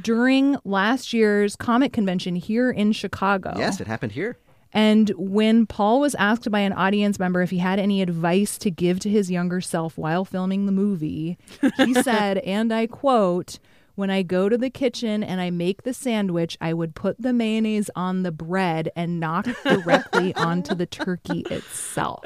during 0.00 0.56
last 0.64 1.12
year's 1.12 1.56
comic 1.56 1.92
convention 1.92 2.36
here 2.36 2.70
in 2.70 2.92
Chicago. 2.92 3.54
Yes, 3.56 3.80
it 3.80 3.86
happened 3.86 4.12
here. 4.12 4.36
And 4.72 5.10
when 5.10 5.66
Paul 5.66 6.00
was 6.00 6.14
asked 6.16 6.50
by 6.50 6.60
an 6.60 6.72
audience 6.72 7.18
member 7.18 7.42
if 7.42 7.50
he 7.50 7.58
had 7.58 7.78
any 7.78 8.02
advice 8.02 8.58
to 8.58 8.70
give 8.70 9.00
to 9.00 9.10
his 9.10 9.30
younger 9.30 9.60
self 9.60 9.96
while 9.96 10.24
filming 10.24 10.66
the 10.66 10.72
movie, 10.72 11.38
he 11.76 11.94
said, 12.02 12.38
and 12.38 12.72
I 12.72 12.86
quote, 12.86 13.58
when 13.94 14.10
I 14.10 14.22
go 14.22 14.50
to 14.50 14.58
the 14.58 14.68
kitchen 14.68 15.24
and 15.24 15.40
I 15.40 15.50
make 15.50 15.82
the 15.82 15.94
sandwich, 15.94 16.58
I 16.60 16.74
would 16.74 16.94
put 16.94 17.20
the 17.20 17.32
mayonnaise 17.32 17.90
on 17.96 18.22
the 18.22 18.32
bread 18.32 18.90
and 18.94 19.18
not 19.18 19.48
directly 19.64 20.34
onto 20.36 20.74
the 20.74 20.84
turkey 20.84 21.44
itself. 21.50 22.22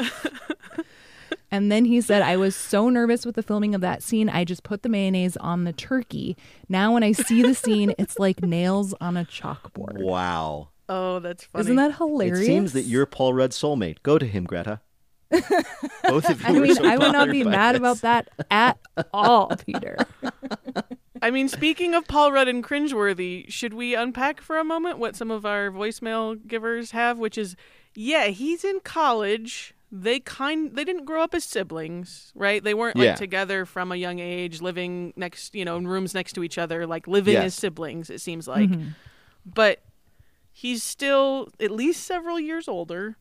And 1.50 1.70
then 1.70 1.84
he 1.84 2.00
said, 2.00 2.22
I 2.22 2.36
was 2.36 2.54
so 2.54 2.88
nervous 2.88 3.26
with 3.26 3.34
the 3.34 3.42
filming 3.42 3.74
of 3.74 3.80
that 3.80 4.02
scene, 4.02 4.28
I 4.28 4.44
just 4.44 4.62
put 4.62 4.82
the 4.82 4.88
mayonnaise 4.88 5.36
on 5.38 5.64
the 5.64 5.72
turkey. 5.72 6.36
Now, 6.68 6.92
when 6.94 7.02
I 7.02 7.12
see 7.12 7.42
the 7.42 7.54
scene, 7.54 7.92
it's 7.98 8.18
like 8.18 8.42
nails 8.42 8.94
on 9.00 9.16
a 9.16 9.24
chalkboard. 9.24 10.00
Wow. 10.00 10.68
Oh, 10.92 11.20
that's 11.20 11.44
funny. 11.44 11.60
Isn't 11.62 11.76
that 11.76 11.94
hilarious? 11.96 12.40
It 12.40 12.46
seems 12.46 12.72
that 12.72 12.82
you're 12.82 13.06
Paul 13.06 13.32
Rudd's 13.32 13.56
soulmate. 13.56 13.98
Go 14.02 14.18
to 14.18 14.26
him, 14.26 14.44
Greta. 14.44 14.80
Both 15.30 16.28
of 16.28 16.40
you. 16.42 16.46
I 16.48 16.52
were 16.52 16.60
mean, 16.60 16.74
so 16.74 16.84
I 16.84 16.96
would 16.96 17.12
not 17.12 17.30
be 17.30 17.44
mad 17.44 17.76
this. 17.76 17.78
about 17.78 17.98
that 17.98 18.28
at 18.50 18.78
all, 19.14 19.52
Peter. 19.66 19.96
I 21.22 21.30
mean, 21.30 21.48
speaking 21.48 21.94
of 21.94 22.08
Paul 22.08 22.32
Rudd 22.32 22.48
and 22.48 22.64
cringeworthy, 22.64 23.48
should 23.48 23.72
we 23.74 23.94
unpack 23.94 24.40
for 24.40 24.58
a 24.58 24.64
moment 24.64 24.98
what 24.98 25.14
some 25.14 25.30
of 25.30 25.46
our 25.46 25.70
voicemail 25.70 26.36
givers 26.48 26.90
have? 26.90 27.18
Which 27.18 27.38
is, 27.38 27.54
yeah, 27.94 28.26
he's 28.26 28.64
in 28.64 28.80
college. 28.80 29.72
They 29.92 30.18
kind 30.20 30.74
they 30.74 30.84
didn't 30.84 31.04
grow 31.04 31.22
up 31.22 31.34
as 31.34 31.44
siblings, 31.44 32.32
right? 32.34 32.62
They 32.64 32.74
weren't 32.74 32.96
like 32.96 33.04
Yeah. 33.04 33.14
together 33.14 33.64
from 33.66 33.92
a 33.92 33.96
young 33.96 34.18
age, 34.18 34.60
living 34.60 35.12
next, 35.16 35.54
you 35.54 35.64
know, 35.64 35.76
in 35.76 35.86
rooms 35.86 36.14
next 36.14 36.32
to 36.34 36.42
each 36.42 36.58
other, 36.58 36.86
like 36.86 37.06
living 37.06 37.34
Yes. 37.34 37.44
as 37.46 37.54
siblings. 37.54 38.08
It 38.10 38.20
seems 38.20 38.48
like, 38.48 38.70
Mhm. 38.70 38.94
but 39.44 39.80
he's 40.60 40.82
still 40.82 41.48
at 41.58 41.70
least 41.70 42.04
several 42.04 42.38
years 42.38 42.68
older, 42.68 43.16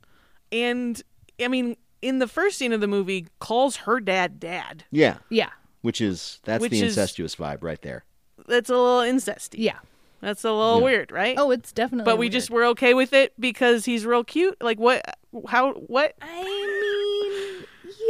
and 0.51 1.01
I 1.41 1.47
mean, 1.47 1.77
in 2.01 2.19
the 2.19 2.27
first 2.27 2.57
scene 2.57 2.73
of 2.73 2.81
the 2.81 2.87
movie, 2.87 3.27
calls 3.39 3.77
her 3.77 3.99
dad 3.99 4.39
dad. 4.39 4.83
Yeah. 4.91 5.17
Yeah. 5.29 5.49
Which 5.81 6.01
is 6.01 6.39
that's 6.43 6.61
Which 6.61 6.71
the 6.71 6.77
is- 6.81 6.97
incestuous 6.97 7.35
vibe 7.37 7.63
right 7.63 7.81
there. 7.81 8.03
That's 8.47 8.69
a 8.69 8.73
little 8.73 8.99
incesty. 8.99 9.55
Yeah. 9.59 9.79
That's 10.21 10.43
a 10.43 10.51
little 10.51 10.79
Yeah. 10.79 10.83
weird, 10.85 11.11
right? 11.11 11.35
Oh, 11.39 11.51
it's 11.51 11.71
definitely. 11.71 12.03
but 12.11 12.17
we 12.17 12.27
just 12.27 12.49
were 12.49 12.65
okay 12.65 12.93
with 12.93 13.13
it 13.13 13.31
because 13.39 13.85
he's 13.85 14.05
real 14.05 14.23
cute. 14.25 14.57
Like 14.61 14.77
what? 14.79 15.01
How? 15.47 15.73
What? 15.73 16.15
I 16.21 16.43
mean, 16.43 17.65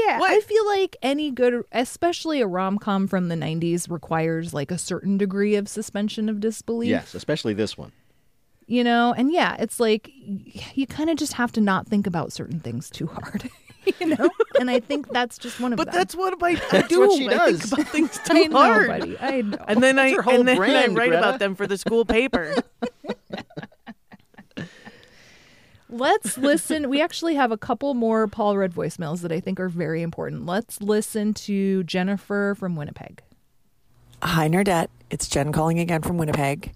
yeah. 0.08 0.20
I 0.24 0.40
feel 0.42 0.66
like 0.66 0.96
any 1.04 1.30
good, 1.30 1.64
especially 1.72 2.42
a 2.42 2.48
rom 2.48 2.80
com 2.80 3.06
from 3.08 3.28
the 3.28 3.36
'90s, 3.36 3.92
requires 3.92 4.54
like 4.56 4.72
a 4.72 4.78
certain 4.80 5.18
degree 5.20 5.54
of 5.56 5.68
suspension 5.70 6.30
of 6.30 6.40
disbelief. 6.40 6.90
Yes, 6.90 7.14
especially 7.14 7.54
this 7.54 7.78
one. 7.78 7.92
You 8.72 8.84
know, 8.84 9.16
and 9.18 9.32
yeah, 9.34 9.56
it's 9.58 9.80
like 9.80 10.12
you 10.14 10.86
kind 10.86 11.10
of 11.10 11.18
just 11.18 11.34
have 11.34 11.52
to 11.54 11.60
not 11.62 11.88
think 11.88 12.06
about 12.06 12.32
certain 12.32 12.60
things 12.60 12.92
too 12.92 13.08
hard. 13.08 13.50
you 14.00 14.06
know, 14.16 14.30
and 14.60 14.70
I 14.70 14.80
think 14.80 15.10
that's 15.10 15.40
just 15.40 15.60
one 15.60 15.74
of 15.74 15.78
But 15.78 15.86
them. 15.88 15.96
that's 15.96 16.16
what 16.16 16.36
I, 16.44 16.50
I 16.50 16.56
That's 16.72 16.88
do. 16.88 17.00
what 17.00 17.18
she 17.18 17.26
I 17.28 17.30
think 17.48 17.62
does. 17.62 17.74
about 17.74 17.88
things 17.88 18.20
too 18.26 18.34
I 18.38 18.44
know, 18.44 18.58
hard. 18.58 18.88
buddy. 18.88 19.18
I 19.20 19.42
know. 19.42 19.58
And 19.68 19.82
then 19.82 19.96
That's 19.96 20.20
I 20.20 20.22
whole 20.22 20.36
and 20.36 20.48
then 20.48 20.58
brand, 20.58 20.76
I 20.76 20.86
write 20.94 21.08
Greta. 21.10 21.18
about 21.18 21.40
them 21.40 21.56
for 21.56 21.66
the 21.66 21.80
school 21.80 22.06
paper. 22.06 22.56
Let's 25.92 26.38
listen. 26.38 26.88
We 26.90 27.02
actually 27.02 27.34
have 27.36 27.52
a 27.52 27.58
couple 27.58 27.96
more 27.96 28.28
Paul 28.28 28.56
Rudd 28.58 28.74
voicemails 28.74 29.22
that 29.22 29.32
I 29.32 29.40
think 29.40 29.60
are 29.60 29.70
very 29.70 30.04
important. 30.04 30.46
Let's 30.46 30.80
listen 30.82 31.34
to 31.36 31.84
Jennifer 31.86 32.56
from 32.56 32.76
Winnipeg. 32.76 33.24
Hi, 34.22 34.48
Nerdette. 34.48 34.90
It's 35.10 35.28
Jen 35.28 35.52
calling 35.52 35.80
again 35.80 36.04
from 36.04 36.20
Winnipeg. 36.20 36.74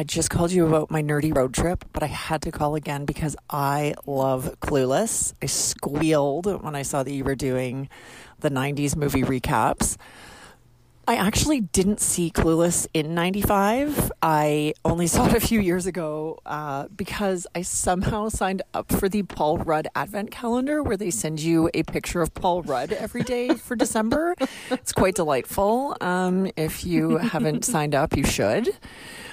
I 0.00 0.04
just 0.04 0.30
called 0.30 0.52
you 0.52 0.64
about 0.64 0.92
my 0.92 1.02
nerdy 1.02 1.36
road 1.36 1.52
trip, 1.52 1.84
but 1.92 2.04
I 2.04 2.06
had 2.06 2.42
to 2.42 2.52
call 2.52 2.76
again 2.76 3.04
because 3.04 3.34
I 3.50 3.94
love 4.06 4.54
Clueless. 4.60 5.34
I 5.42 5.46
squealed 5.46 6.46
when 6.62 6.76
I 6.76 6.82
saw 6.82 7.02
that 7.02 7.10
you 7.10 7.24
were 7.24 7.34
doing 7.34 7.88
the 8.38 8.48
90s 8.48 8.94
movie 8.94 9.24
recaps. 9.24 9.96
I 11.08 11.16
actually 11.16 11.62
didn't 11.62 11.98
see 11.98 12.30
Clueless 12.30 12.86
in 12.94 13.12
95. 13.12 14.12
I 14.22 14.74
only 14.84 15.08
saw 15.08 15.26
it 15.26 15.34
a 15.34 15.40
few 15.40 15.58
years 15.58 15.86
ago 15.86 16.38
uh, 16.46 16.86
because 16.94 17.48
I 17.56 17.62
somehow 17.62 18.28
signed 18.28 18.62
up 18.74 18.92
for 18.92 19.08
the 19.08 19.24
Paul 19.24 19.58
Rudd 19.58 19.88
Advent 19.96 20.30
Calendar 20.30 20.80
where 20.80 20.96
they 20.96 21.10
send 21.10 21.40
you 21.40 21.70
a 21.74 21.82
picture 21.82 22.22
of 22.22 22.32
Paul 22.34 22.62
Rudd 22.62 22.92
every 22.92 23.22
day 23.22 23.48
for 23.54 23.74
December. 23.74 24.36
It's 24.70 24.92
quite 24.92 25.16
delightful. 25.16 25.96
Um, 26.00 26.52
if 26.56 26.84
you 26.84 27.16
haven't 27.16 27.64
signed 27.64 27.96
up, 27.96 28.16
you 28.16 28.24
should. 28.24 28.70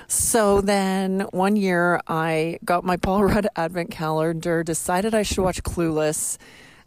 So 0.08 0.62
then 0.62 1.22
one 1.32 1.56
year 1.56 2.02
I 2.08 2.60
got 2.64 2.84
my 2.84 2.98
Paul 2.98 3.24
Rudd 3.26 3.48
Advent 3.56 3.92
Calendar, 3.92 4.64
decided 4.64 5.14
I 5.14 5.24
should 5.24 5.44
watch 5.44 5.64
Clueless. 5.64 6.38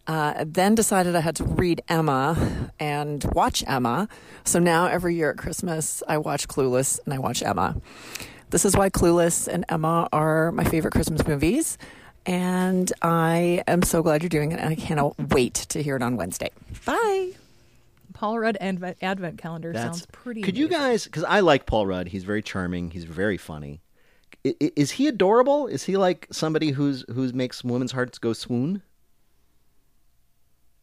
Uh, 0.06 0.42
then 0.46 0.74
decided 0.74 1.14
I 1.14 1.20
had 1.20 1.36
to 1.36 1.44
read 1.44 1.82
Emma 1.86 2.70
and 2.80 3.22
watch 3.34 3.62
Emma. 3.66 4.08
So 4.44 4.58
now 4.58 4.86
every 4.86 5.14
year 5.14 5.30
at 5.30 5.36
Christmas, 5.36 6.02
I 6.08 6.16
watch 6.16 6.48
Clueless 6.48 6.98
and 7.04 7.12
I 7.12 7.18
watch 7.18 7.42
Emma. 7.42 7.76
This 8.48 8.64
is 8.64 8.74
why 8.74 8.88
Clueless 8.88 9.46
and 9.46 9.66
Emma 9.68 10.08
are 10.10 10.50
my 10.52 10.64
favorite 10.64 10.92
Christmas 10.92 11.26
movies. 11.26 11.76
And 12.24 12.90
I 13.02 13.62
am 13.66 13.82
so 13.82 14.02
glad 14.02 14.22
you're 14.22 14.30
doing 14.30 14.52
it. 14.52 14.60
And 14.60 14.70
I 14.70 14.74
cannot 14.74 15.14
wait 15.18 15.54
to 15.54 15.82
hear 15.82 15.96
it 15.96 16.02
on 16.02 16.16
Wednesday. 16.16 16.50
Bye. 16.86 17.32
Paul 18.18 18.40
Rudd 18.40 18.56
Advent, 18.60 18.96
Advent 19.00 19.38
Calendar 19.38 19.72
That's- 19.72 19.98
sounds 19.98 20.06
pretty. 20.10 20.42
Could 20.42 20.58
you 20.58 20.66
guys? 20.66 21.04
Because 21.04 21.22
I 21.22 21.38
like 21.38 21.66
Paul 21.66 21.86
Rudd. 21.86 22.08
He's 22.08 22.24
very 22.24 22.42
charming. 22.42 22.90
He's 22.90 23.04
very 23.04 23.36
funny. 23.36 23.80
I- 24.44 24.56
i- 24.60 24.72
Is 24.74 24.90
he 24.92 25.06
adorable? 25.06 25.68
Is 25.68 25.84
he 25.84 25.96
like 25.96 26.26
somebody 26.32 26.72
who's 26.72 27.04
who's 27.14 27.32
makes 27.32 27.62
women's 27.62 27.92
hearts 27.92 28.18
go 28.18 28.32
swoon? 28.32 28.82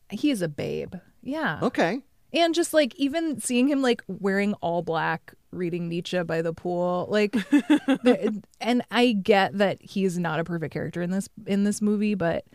He 0.10 0.32
is 0.32 0.42
a 0.42 0.48
babe. 0.48 0.96
Yeah. 1.22 1.60
Okay. 1.62 2.00
And 2.32 2.54
just 2.56 2.74
like 2.74 2.96
even 2.96 3.40
seeing 3.42 3.68
him 3.68 3.82
like 3.82 4.02
wearing 4.08 4.54
all 4.56 4.82
black, 4.82 5.34
reading 5.52 5.90
Nietzsche 5.90 6.22
by 6.24 6.42
the 6.42 6.54
pool, 6.54 7.08
like, 7.10 7.32
the, 7.50 8.42
and 8.62 8.82
I 8.92 9.12
get 9.12 9.58
that 9.58 9.82
he's 9.82 10.18
not 10.18 10.40
a 10.40 10.44
perfect 10.46 10.74
character 10.74 11.02
in 11.02 11.12
this 11.12 11.28
in 11.46 11.66
this 11.66 11.82
movie, 11.82 12.16
but 12.16 12.46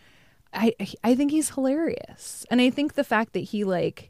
I 0.54 0.74
I 1.04 1.14
think 1.14 1.30
he's 1.32 1.50
hilarious, 1.50 2.44
and 2.50 2.60
I 2.60 2.70
think 2.70 2.94
the 2.94 3.04
fact 3.04 3.32
that 3.34 3.40
he 3.40 3.64
like 3.64 4.09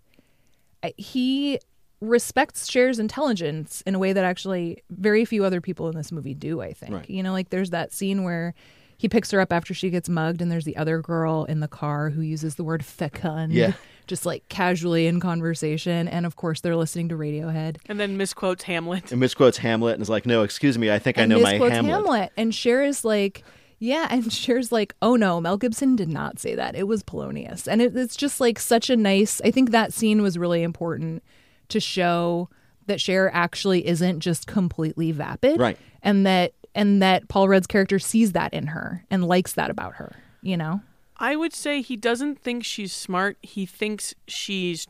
he 0.96 1.58
respects 2.00 2.66
Cher's 2.66 2.98
intelligence 2.98 3.82
in 3.86 3.94
a 3.94 3.98
way 3.98 4.12
that 4.12 4.24
actually 4.24 4.82
very 4.90 5.24
few 5.24 5.44
other 5.44 5.60
people 5.60 5.88
in 5.88 5.96
this 5.96 6.10
movie 6.10 6.34
do. 6.34 6.60
I 6.62 6.72
think 6.72 6.92
Right. 6.94 7.10
you 7.10 7.22
know, 7.22 7.32
like 7.32 7.50
there's 7.50 7.70
that 7.70 7.92
scene 7.92 8.24
where. 8.24 8.54
He 8.96 9.08
picks 9.08 9.30
her 9.30 9.40
up 9.40 9.50
after 9.50 9.72
she 9.72 9.88
gets 9.88 10.10
mugged, 10.10 10.42
and 10.42 10.52
there's 10.52 10.66
the 10.66 10.76
other 10.76 11.00
girl 11.00 11.44
in 11.46 11.60
the 11.60 11.68
car 11.68 12.10
who 12.10 12.20
uses 12.20 12.56
the 12.56 12.64
word 12.64 12.84
fecund 12.84 13.50
Yeah. 13.50 13.72
just 14.06 14.26
like 14.26 14.46
casually 14.50 15.06
in 15.06 15.20
conversation. 15.20 16.06
And 16.06 16.26
of 16.26 16.36
course, 16.36 16.60
they're 16.60 16.76
listening 16.76 17.08
to 17.08 17.14
Radiohead. 17.16 17.78
And 17.86 17.98
then 17.98 18.18
misquotes 18.18 18.64
Hamlet. 18.64 19.10
And 19.10 19.18
misquotes 19.18 19.56
Hamlet 19.56 19.94
and 19.94 20.02
is 20.02 20.10
like, 20.10 20.26
"No, 20.26 20.42
excuse 20.42 20.76
me, 20.76 20.90
I 20.90 20.98
think 20.98 21.16
I 21.16 21.24
know 21.24 21.40
my 21.40 21.52
misquotes 21.52 21.76
Hamlet." 21.76 22.30
And 22.36 22.54
Cher 22.54 22.82
is 22.82 23.02
like, 23.02 23.42
yeah. 23.80 24.06
And 24.10 24.30
Cher's 24.30 24.70
like, 24.70 24.94
oh 25.02 25.16
no, 25.16 25.40
Mel 25.40 25.56
Gibson 25.56 25.96
did 25.96 26.08
not 26.08 26.38
say 26.38 26.54
that. 26.54 26.76
It 26.76 26.86
was 26.86 27.02
Polonius. 27.02 27.66
And 27.66 27.82
it, 27.82 27.96
it's 27.96 28.14
just 28.14 28.40
like 28.40 28.58
such 28.58 28.90
a 28.90 28.96
nice, 28.96 29.40
I 29.42 29.50
think 29.50 29.70
that 29.70 29.92
scene 29.92 30.22
was 30.22 30.38
really 30.38 30.62
important 30.62 31.24
to 31.70 31.80
show 31.80 32.48
that 32.86 33.00
Cher 33.00 33.30
actually 33.34 33.86
isn't 33.86 34.20
just 34.20 34.46
completely 34.46 35.12
vapid. 35.12 35.58
Right. 35.58 35.78
And 36.02 36.26
that, 36.26 36.52
and 36.74 37.02
that 37.02 37.28
Paul 37.28 37.48
Rudd's 37.48 37.66
character 37.66 37.98
sees 37.98 38.32
that 38.32 38.52
in 38.52 38.68
her 38.68 39.04
and 39.10 39.26
likes 39.26 39.54
that 39.54 39.70
about 39.70 39.94
her, 39.94 40.14
you 40.42 40.56
know? 40.56 40.82
I 41.16 41.36
would 41.36 41.52
say 41.52 41.80
he 41.82 41.96
doesn't 41.96 42.38
think 42.38 42.64
she's 42.64 42.92
smart. 42.92 43.38
He 43.40 43.66
thinks 43.66 44.14
she's 44.28 44.86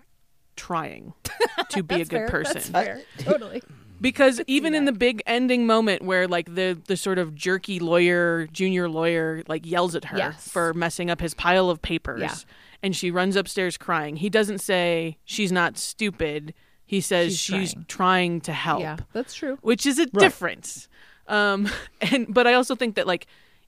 trying 0.56 1.14
to 1.70 1.82
be 1.82 1.96
a 1.96 1.98
good 1.98 2.08
fair. 2.08 2.28
person. 2.28 2.54
That's 2.54 2.68
fair. 2.68 3.02
Totally. 3.18 3.62
Because 4.00 4.40
even 4.46 4.74
in 4.74 4.86
the 4.86 4.92
big 4.92 5.22
ending 5.26 5.66
moment 5.66 6.02
where 6.02 6.26
like 6.26 6.54
the 6.54 6.80
the 6.86 6.96
sort 6.96 7.18
of 7.18 7.34
jerky 7.34 7.78
lawyer, 7.78 8.46
junior 8.52 8.88
lawyer, 8.88 9.42
like 9.46 9.66
yells 9.66 9.94
at 9.94 10.06
her 10.06 10.16
Yes. 10.16 10.48
for 10.48 10.72
messing 10.72 11.10
up 11.10 11.20
his 11.20 11.34
pile 11.34 11.68
of 11.68 11.82
papers, 11.82 12.20
Yeah. 12.20 12.34
and 12.82 12.96
she 12.96 13.10
runs 13.10 13.36
upstairs 13.36 13.76
crying. 13.76 14.16
He 14.16 14.30
doesn't 14.30 14.58
say 14.60 15.18
she's 15.24 15.52
not 15.52 15.76
stupid. 15.76 16.54
He 16.86 17.00
says 17.00 17.38
She's 17.38 17.70
she's, 17.70 17.74
trying. 17.88 18.40
to 18.42 18.52
help. 18.52 18.80
Yeah, 18.80 18.96
that's 19.12 19.34
true. 19.34 19.58
Which 19.62 19.84
is 19.86 19.98
a 19.98 20.06
difference. 20.06 20.88
Um, 21.28 21.68
and 22.00 22.32
but 22.32 22.46
I 22.46 22.54
also 22.54 22.74
think 22.74 22.94
that 22.96 23.06
like 23.06 23.26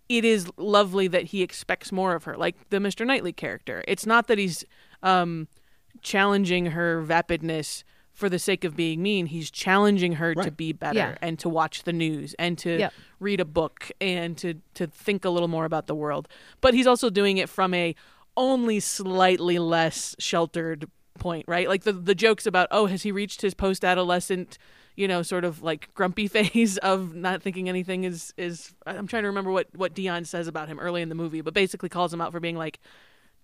it 0.08 0.24
is 0.24 0.50
lovely 0.56 1.08
that 1.08 1.24
he 1.24 1.42
expects 1.42 1.92
more 1.92 2.14
of 2.14 2.24
her, 2.24 2.36
like 2.36 2.56
the 2.70 2.78
Mr. 2.78 3.06
Knightley 3.06 3.32
character. 3.32 3.84
It's 3.86 4.06
not 4.06 4.26
that 4.28 4.38
he's 4.38 4.64
um, 5.02 5.46
challenging 6.00 6.66
her 6.66 7.02
vapidness 7.06 7.84
for 8.22 8.28
the 8.28 8.38
sake 8.38 8.62
of 8.64 8.76
being 8.76 9.02
mean. 9.02 9.26
He's 9.26 9.50
challenging 9.50 10.12
her 10.14 10.34
to 10.36 10.50
be 10.52 10.72
better 10.72 10.96
Yeah. 10.98 11.18
and 11.20 11.38
to 11.40 11.48
watch 11.48 11.82
the 11.82 11.92
news 11.92 12.34
and 12.38 12.56
to 12.58 12.78
Yep. 12.78 12.92
read 13.18 13.40
a 13.40 13.44
book 13.44 13.90
and 14.00 14.38
to 14.38 14.54
to 14.74 14.86
think 14.86 15.24
a 15.24 15.30
little 15.30 15.48
more 15.56 15.64
about 15.64 15.88
the 15.88 15.94
world. 15.94 16.28
But 16.60 16.74
he's 16.74 16.86
also 16.86 17.10
doing 17.10 17.36
it 17.38 17.48
from 17.48 17.74
a 17.74 17.94
only 18.36 18.78
slightly 18.80 19.58
less 19.58 20.14
sheltered 20.20 20.88
point, 21.18 21.46
right? 21.48 21.66
Like 21.68 21.82
the 21.82 21.92
the 21.92 22.14
jokes 22.14 22.46
about, 22.46 22.68
oh, 22.70 22.86
has 22.86 23.02
he 23.02 23.10
reached 23.12 23.42
his 23.42 23.54
post 23.54 23.84
adolescent, 23.84 24.56
you 24.94 25.08
know, 25.08 25.22
sort 25.22 25.44
of 25.44 25.62
like 25.62 25.92
grumpy 25.94 26.28
phase 26.36 26.78
of 26.78 27.14
not 27.16 27.42
thinking 27.42 27.68
anything 27.68 28.04
is 28.04 28.32
is 28.36 28.72
I'm 28.86 29.06
trying 29.08 29.24
to 29.24 29.28
remember 29.28 29.50
what 29.50 29.66
what 29.74 29.94
Dionne 29.94 30.26
says 30.26 30.46
about 30.46 30.68
him 30.68 30.78
early 30.78 31.02
in 31.02 31.08
the 31.08 31.14
movie, 31.16 31.40
but 31.40 31.54
basically 31.54 31.88
calls 31.88 32.14
him 32.14 32.20
out 32.20 32.30
for 32.32 32.40
being 32.40 32.56
like 32.56 32.78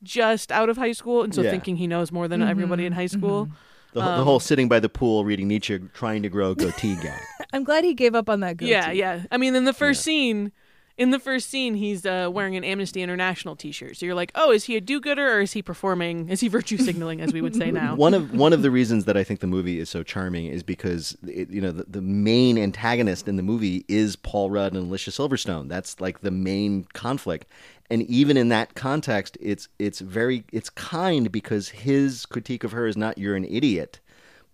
just 0.03 0.53
out 0.53 0.69
of 0.69 0.77
high 0.77 0.93
school 0.93 1.23
and 1.25 1.35
so 1.35 1.43
Yeah. 1.43 1.51
thinking 1.51 1.77
he 1.77 1.87
knows 1.89 2.13
more 2.13 2.29
than 2.29 2.41
Mm-hmm. 2.41 2.51
everybody 2.51 2.87
in 2.87 2.93
high 2.93 3.07
school. 3.09 3.47
The, 3.47 3.51
the 3.93 4.01
Um, 4.03 4.25
whole 4.25 4.41
sitting 4.41 4.69
by 4.69 4.81
the 4.81 4.89
pool 4.89 5.25
reading 5.25 5.49
Nietzsche, 5.49 5.79
trying 5.95 6.23
to 6.23 6.29
grow 6.29 6.51
a 6.51 6.55
goatee 6.55 6.97
gag. 6.97 7.21
I'm 7.53 7.65
glad 7.65 7.85
he 7.85 7.95
gave 7.95 8.15
up 8.15 8.29
on 8.29 8.41
that 8.41 8.57
goatee. 8.59 8.71
Yeah, 8.73 8.91
yeah. 8.91 9.23
I 9.31 9.37
mean, 9.39 9.55
in 9.55 9.65
the 9.65 9.73
first 9.73 10.03
scene, 10.03 10.53
in 10.99 11.11
the 11.11 11.21
first 11.21 11.49
scene, 11.49 11.75
he's 11.75 12.05
uh, 12.05 12.29
wearing 12.31 12.57
an 12.57 12.65
Amnesty 12.65 13.03
International 13.03 13.55
T-shirt. 13.55 13.97
So 13.97 14.05
you're 14.05 14.17
like, 14.17 14.33
oh, 14.35 14.51
is 14.51 14.65
he 14.65 14.77
a 14.77 14.81
do-gooder 14.81 15.37
or 15.37 15.41
is 15.41 15.53
he 15.53 15.63
performing? 15.63 16.29
Is 16.29 16.41
he 16.41 16.49
virtue 16.49 16.77
signaling, 16.89 17.21
as 17.21 17.33
we 17.33 17.41
would 17.41 17.55
say 17.55 17.71
now? 17.71 17.95
One 17.95 18.15
of 18.15 18.35
one 18.35 18.53
of 18.53 18.63
the 18.63 18.71
reasons 18.71 19.05
that 19.05 19.17
I 19.17 19.23
think 19.23 19.39
the 19.41 19.47
movie 19.47 19.79
is 19.79 19.89
so 19.89 20.03
charming 20.03 20.47
is 20.47 20.63
because 20.65 21.17
it, 21.27 21.49
you 21.51 21.61
know 21.61 21.71
the, 21.71 21.85
the 21.85 22.03
main 22.03 22.59
antagonist 22.59 23.29
in 23.29 23.37
the 23.37 23.43
movie 23.45 23.85
is 23.89 24.17
Paul 24.17 24.51
Rudd 24.51 24.75
and 24.75 24.89
Alicia 24.89 25.13
Silverstone. 25.13 25.69
That's 25.69 26.01
like 26.01 26.21
the 26.21 26.33
main 26.33 26.85
conflict, 26.93 27.47
and 27.89 28.03
even 28.03 28.37
in 28.37 28.49
that 28.49 28.75
context, 28.75 29.39
it's 29.41 29.69
it's 29.79 30.01
very 30.01 30.45
it's 30.53 30.69
kind 30.69 31.31
because 31.31 31.69
his 31.69 32.27
critique 32.27 32.65
of 32.65 32.73
her 32.73 32.87
is 32.89 32.97
not 32.97 33.19
"you're 33.19 33.37
an 33.37 33.45
idiot," 33.45 34.01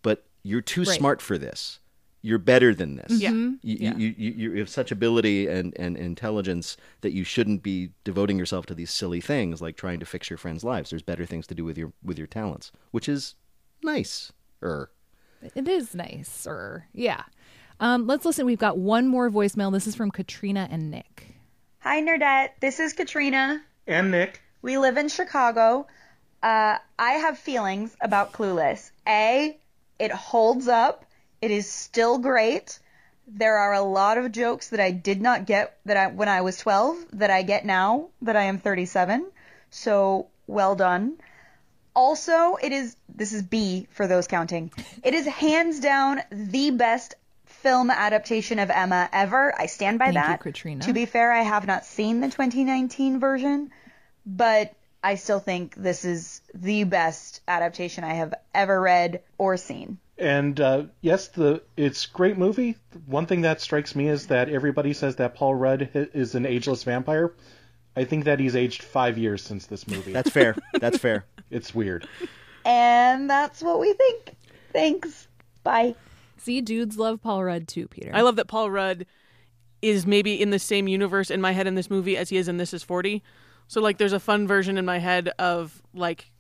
but 0.03 0.25
"you're 0.43 0.61
too 0.61 0.83
Right. 0.83 0.99
smart 0.99 1.23
for 1.23 1.39
this." 1.39 1.79
You're 2.27 2.39
better 2.39 2.75
than 2.75 2.97
this. 2.97 3.21
Yeah. 3.21 3.33
Mhm. 3.33 3.59
You, 3.63 3.77
Yeah. 3.81 3.97
You, 3.99 4.15
you, 4.17 4.31
you 4.51 4.59
have 4.59 4.71
such 4.71 4.91
ability 4.91 5.47
and, 5.47 5.75
and 5.79 5.95
intelligence 5.95 6.79
that 7.03 7.13
you 7.13 7.23
shouldn't 7.23 7.63
be 7.63 7.91
devoting 8.03 8.39
yourself 8.39 8.65
to 8.67 8.75
these 8.75 8.91
silly 8.91 9.21
things 9.21 9.61
like 9.61 9.77
trying 9.77 10.01
to 10.01 10.07
fix 10.07 10.31
your 10.31 10.39
friends' 10.39 10.65
lives. 10.65 10.89
There's 10.89 11.03
better 11.03 11.27
things 11.27 11.47
to 11.49 11.55
do 11.55 11.67
with 11.67 11.77
your 11.77 11.93
with 12.03 12.17
your 12.17 12.27
talents, 12.27 12.73
which 12.93 13.11
is 13.11 13.35
nice. 13.83 14.33
Er. 14.63 14.91
It 15.55 15.69
is 15.69 15.95
nice, 15.95 16.47
or 16.47 16.87
yeah. 16.95 17.25
Um, 17.79 18.07
let's 18.07 18.25
listen. 18.25 18.47
We've 18.47 18.59
got 18.59 18.79
one 18.79 19.07
more 19.07 19.29
voicemail. 19.29 19.71
This 19.71 19.87
is 19.87 19.95
from 19.95 20.11
Katrina 20.11 20.67
and 20.71 20.91
Nick. 20.91 21.35
Hi, 21.81 22.01
Nerdette. 22.01 22.53
This 22.61 22.81
is 22.81 22.95
Katrina. 22.95 23.61
And 23.87 24.11
Nick. 24.11 24.41
We 24.63 24.79
live 24.79 24.97
in 24.97 25.09
Chicago. 25.11 25.87
Uh, 26.43 26.79
I 26.99 27.11
have 27.13 27.37
feelings 27.37 27.95
about 28.01 28.33
Clueless. 28.33 28.91
A, 29.07 29.59
it 29.99 30.11
holds 30.11 30.69
up. 30.69 31.05
It 31.45 31.51
is 31.51 31.71
still 31.71 32.17
great. 32.17 32.79
There 33.29 33.59
are 33.59 33.75
a 33.75 33.83
lot 33.83 34.17
of 34.17 34.33
jokes 34.33 34.71
that 34.71 34.81
I 34.81 34.93
did 34.93 35.21
not 35.21 35.45
get 35.45 35.77
that 35.85 35.99
I 35.99 36.07
when 36.07 36.27
I 36.27 36.41
was 36.41 36.57
12 36.57 37.19
that 37.19 37.31
I 37.31 37.43
get 37.43 37.67
now 37.67 38.09
that 38.23 38.35
I 38.35 38.45
am 38.45 38.57
37. 38.59 39.31
So 39.69 40.29
well 40.47 40.75
done. 40.75 41.19
Also, 41.95 42.57
it 42.63 42.73
is 42.73 42.97
this 43.15 43.35
is 43.35 43.43
B 43.43 43.87
for 43.91 44.07
those 44.07 44.27
counting. 44.27 44.73
It 45.03 45.13
is 45.13 45.27
hands 45.27 45.81
down 45.81 46.23
the 46.31 46.71
best 46.71 47.15
film 47.45 47.91
adaptation 47.91 48.59
of 48.59 48.71
Emma 48.71 49.11
ever. 49.13 49.55
I 49.59 49.67
stand 49.67 49.99
by 49.99 50.07
Thank 50.07 50.17
you, 50.17 50.23
that. 50.23 50.41
Katrina. 50.41 50.85
To 50.87 50.95
be 50.95 51.05
fair, 51.05 51.31
I 51.31 51.43
have 51.43 51.67
not 51.67 51.85
seen 51.85 52.21
the 52.21 52.31
2019 52.31 53.21
version, 53.21 53.71
but 54.25 54.75
I 55.03 55.17
still 55.17 55.41
think 55.41 55.75
this 55.75 56.07
is 56.07 56.41
the 56.55 56.85
best 56.85 57.43
adaptation 57.47 58.03
I 58.03 58.15
have 58.15 58.33
ever 58.55 58.81
read 58.81 59.23
or 59.37 59.59
seen. 59.59 59.99
And 60.17 60.61
uh, 60.61 60.85
yes, 61.01 61.29
the 61.29 61.63
it's 61.77 62.07
great 62.07 62.39
movie. 62.39 62.77
One 63.07 63.27
thing 63.27 63.41
that 63.43 63.61
strikes 63.61 63.97
me 63.97 64.09
is 64.09 64.29
that 64.29 64.49
everybody 64.49 64.93
says 64.93 65.17
that 65.17 65.35
Paul 65.35 65.55
Rudd 65.55 65.91
is 65.93 66.35
an 66.35 66.47
ageless 66.47 66.85
vampire. 66.85 67.35
I 67.97 68.05
think 68.05 68.25
that 68.25 68.41
he's 68.41 68.57
aged 68.57 68.83
five 68.83 69.19
years 69.19 69.43
since 69.43 69.67
this 69.67 69.87
movie. 69.89 70.13
That's 70.13 70.31
fair. 70.31 70.57
That's 70.81 70.99
fair. 70.99 71.25
It's 71.51 71.73
weird. 71.73 72.09
And 72.65 73.31
that's 73.31 73.63
what 73.63 73.79
we 73.79 73.93
think. 73.93 74.35
Thanks. 74.73 75.29
Bye. 75.63 75.95
See, 76.39 76.61
dudes 76.61 76.99
love 76.99 77.23
Paul 77.23 77.45
Rudd 77.45 77.69
too, 77.69 77.87
Peter. 77.87 78.11
I 78.13 78.23
love 78.23 78.37
that 78.37 78.49
Paul 78.49 78.71
Rudd 78.71 79.07
is 79.81 80.07
maybe 80.07 80.41
in 80.41 80.51
the 80.51 80.59
same 80.59 80.89
universe 80.89 81.31
in 81.31 81.41
my 81.41 81.53
head 81.53 81.67
in 81.67 81.75
this 81.75 81.91
movie 81.91 82.17
as 82.17 82.31
he 82.31 82.39
is 82.39 82.49
in 82.49 82.57
This 82.57 82.75
Is 82.75 82.83
40. 82.83 83.23
So 83.69 83.81
like 83.81 83.99
there's 83.99 84.13
a 84.15 84.19
fun 84.19 84.49
version 84.49 84.79
in 84.79 84.85
my 84.85 84.99
head 84.99 85.29
of 85.39 85.81
like 85.93 86.33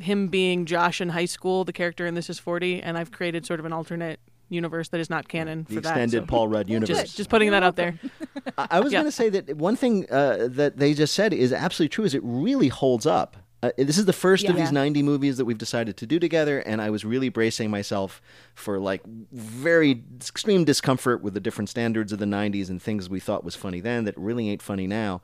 him 0.00 0.28
being 0.28 0.64
Josh 0.66 1.00
in 1.00 1.10
high 1.10 1.24
school, 1.24 1.64
the 1.64 1.72
character 1.72 2.06
in 2.06 2.14
This 2.14 2.28
Is 2.30 2.38
40, 2.38 2.82
and 2.82 2.96
I've 2.98 3.10
created 3.10 3.46
sort 3.46 3.60
of 3.60 3.66
an 3.66 3.72
alternate 3.72 4.20
universe 4.50 4.88
that 4.88 5.00
is 5.00 5.10
not 5.10 5.28
canon 5.28 5.64
The 5.68 5.74
for 5.76 5.80
that. 5.82 5.88
extended 5.90 6.22
so- 6.22 6.26
Paul 6.26 6.48
Rudd 6.48 6.68
universe. 6.68 6.96
Just, 7.02 7.16
just 7.16 7.30
putting 7.30 7.50
that 7.50 7.62
out 7.62 7.76
there. 7.76 7.98
I, 8.58 8.66
I 8.72 8.80
was 8.80 8.92
Yeah. 8.92 9.00
going 9.00 9.10
to 9.10 9.16
say 9.16 9.28
that 9.28 9.56
one 9.56 9.76
thing 9.76 10.06
uh, 10.10 10.48
that 10.52 10.78
they 10.78 10.94
just 10.94 11.14
said 11.14 11.32
is 11.34 11.52
absolutely 11.52 11.90
true. 11.90 12.04
Is 12.04 12.14
it 12.14 12.22
really 12.24 12.68
holds 12.68 13.04
up? 13.06 13.36
Uh, 13.60 13.70
this 13.76 13.98
is 13.98 14.04
the 14.04 14.12
first 14.12 14.44
of 14.48 14.54
these 14.54 14.70
90 14.70 15.02
movies 15.02 15.36
that 15.36 15.44
we've 15.44 15.58
decided 15.58 15.96
to 15.96 16.06
do 16.06 16.20
together, 16.20 16.60
and 16.60 16.80
I 16.80 16.90
was 16.90 17.04
really 17.04 17.28
bracing 17.28 17.70
myself 17.72 18.22
for 18.54 18.78
like 18.78 19.04
very 19.32 20.04
extreme 20.16 20.64
discomfort 20.64 21.22
with 21.22 21.34
the 21.34 21.40
different 21.40 21.68
standards 21.68 22.12
of 22.12 22.20
the 22.20 22.24
90s 22.24 22.70
and 22.70 22.80
things 22.80 23.10
we 23.10 23.18
thought 23.18 23.42
was 23.42 23.56
funny 23.56 23.80
then 23.80 24.04
that 24.04 24.16
really 24.16 24.48
ain't 24.48 24.62
funny 24.62 24.86
now. 24.86 25.20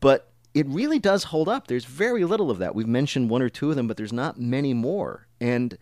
But 0.00 0.30
it 0.58 0.66
really 0.68 0.98
does 0.98 1.22
hold 1.22 1.48
up. 1.48 1.68
There's 1.68 1.84
very 1.84 2.24
little 2.24 2.50
of 2.50 2.58
that. 2.58 2.74
We've 2.74 2.88
mentioned 2.88 3.30
one 3.30 3.42
or 3.42 3.48
two 3.48 3.70
of 3.70 3.76
them, 3.76 3.86
but 3.86 3.96
there's 3.96 4.12
not 4.12 4.40
many 4.40 4.74
more. 4.74 5.28
And 5.40 5.78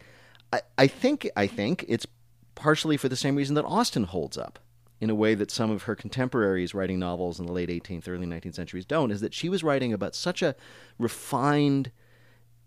I, 0.52 0.60
I 0.76 0.86
think 0.86 1.26
I 1.34 1.46
think 1.46 1.86
it's 1.88 2.06
partially 2.54 2.98
for 2.98 3.08
the 3.08 3.16
same 3.16 3.36
reason 3.36 3.54
that 3.54 3.64
Austen 3.64 4.04
holds 4.04 4.36
up 4.36 4.58
in 5.00 5.08
a 5.08 5.14
way 5.14 5.34
that 5.34 5.50
some 5.50 5.70
of 5.70 5.84
her 5.84 5.96
contemporaries 5.96 6.74
writing 6.74 6.98
novels 6.98 7.40
in 7.40 7.46
the 7.46 7.52
late 7.52 7.70
18th, 7.70 8.06
early 8.06 8.26
19th 8.26 8.54
centuries 8.54 8.84
don't, 8.84 9.10
is 9.10 9.22
that 9.22 9.32
she 9.32 9.48
was 9.48 9.64
writing 9.64 9.94
about 9.94 10.14
such 10.14 10.42
a 10.42 10.54
refined 10.98 11.90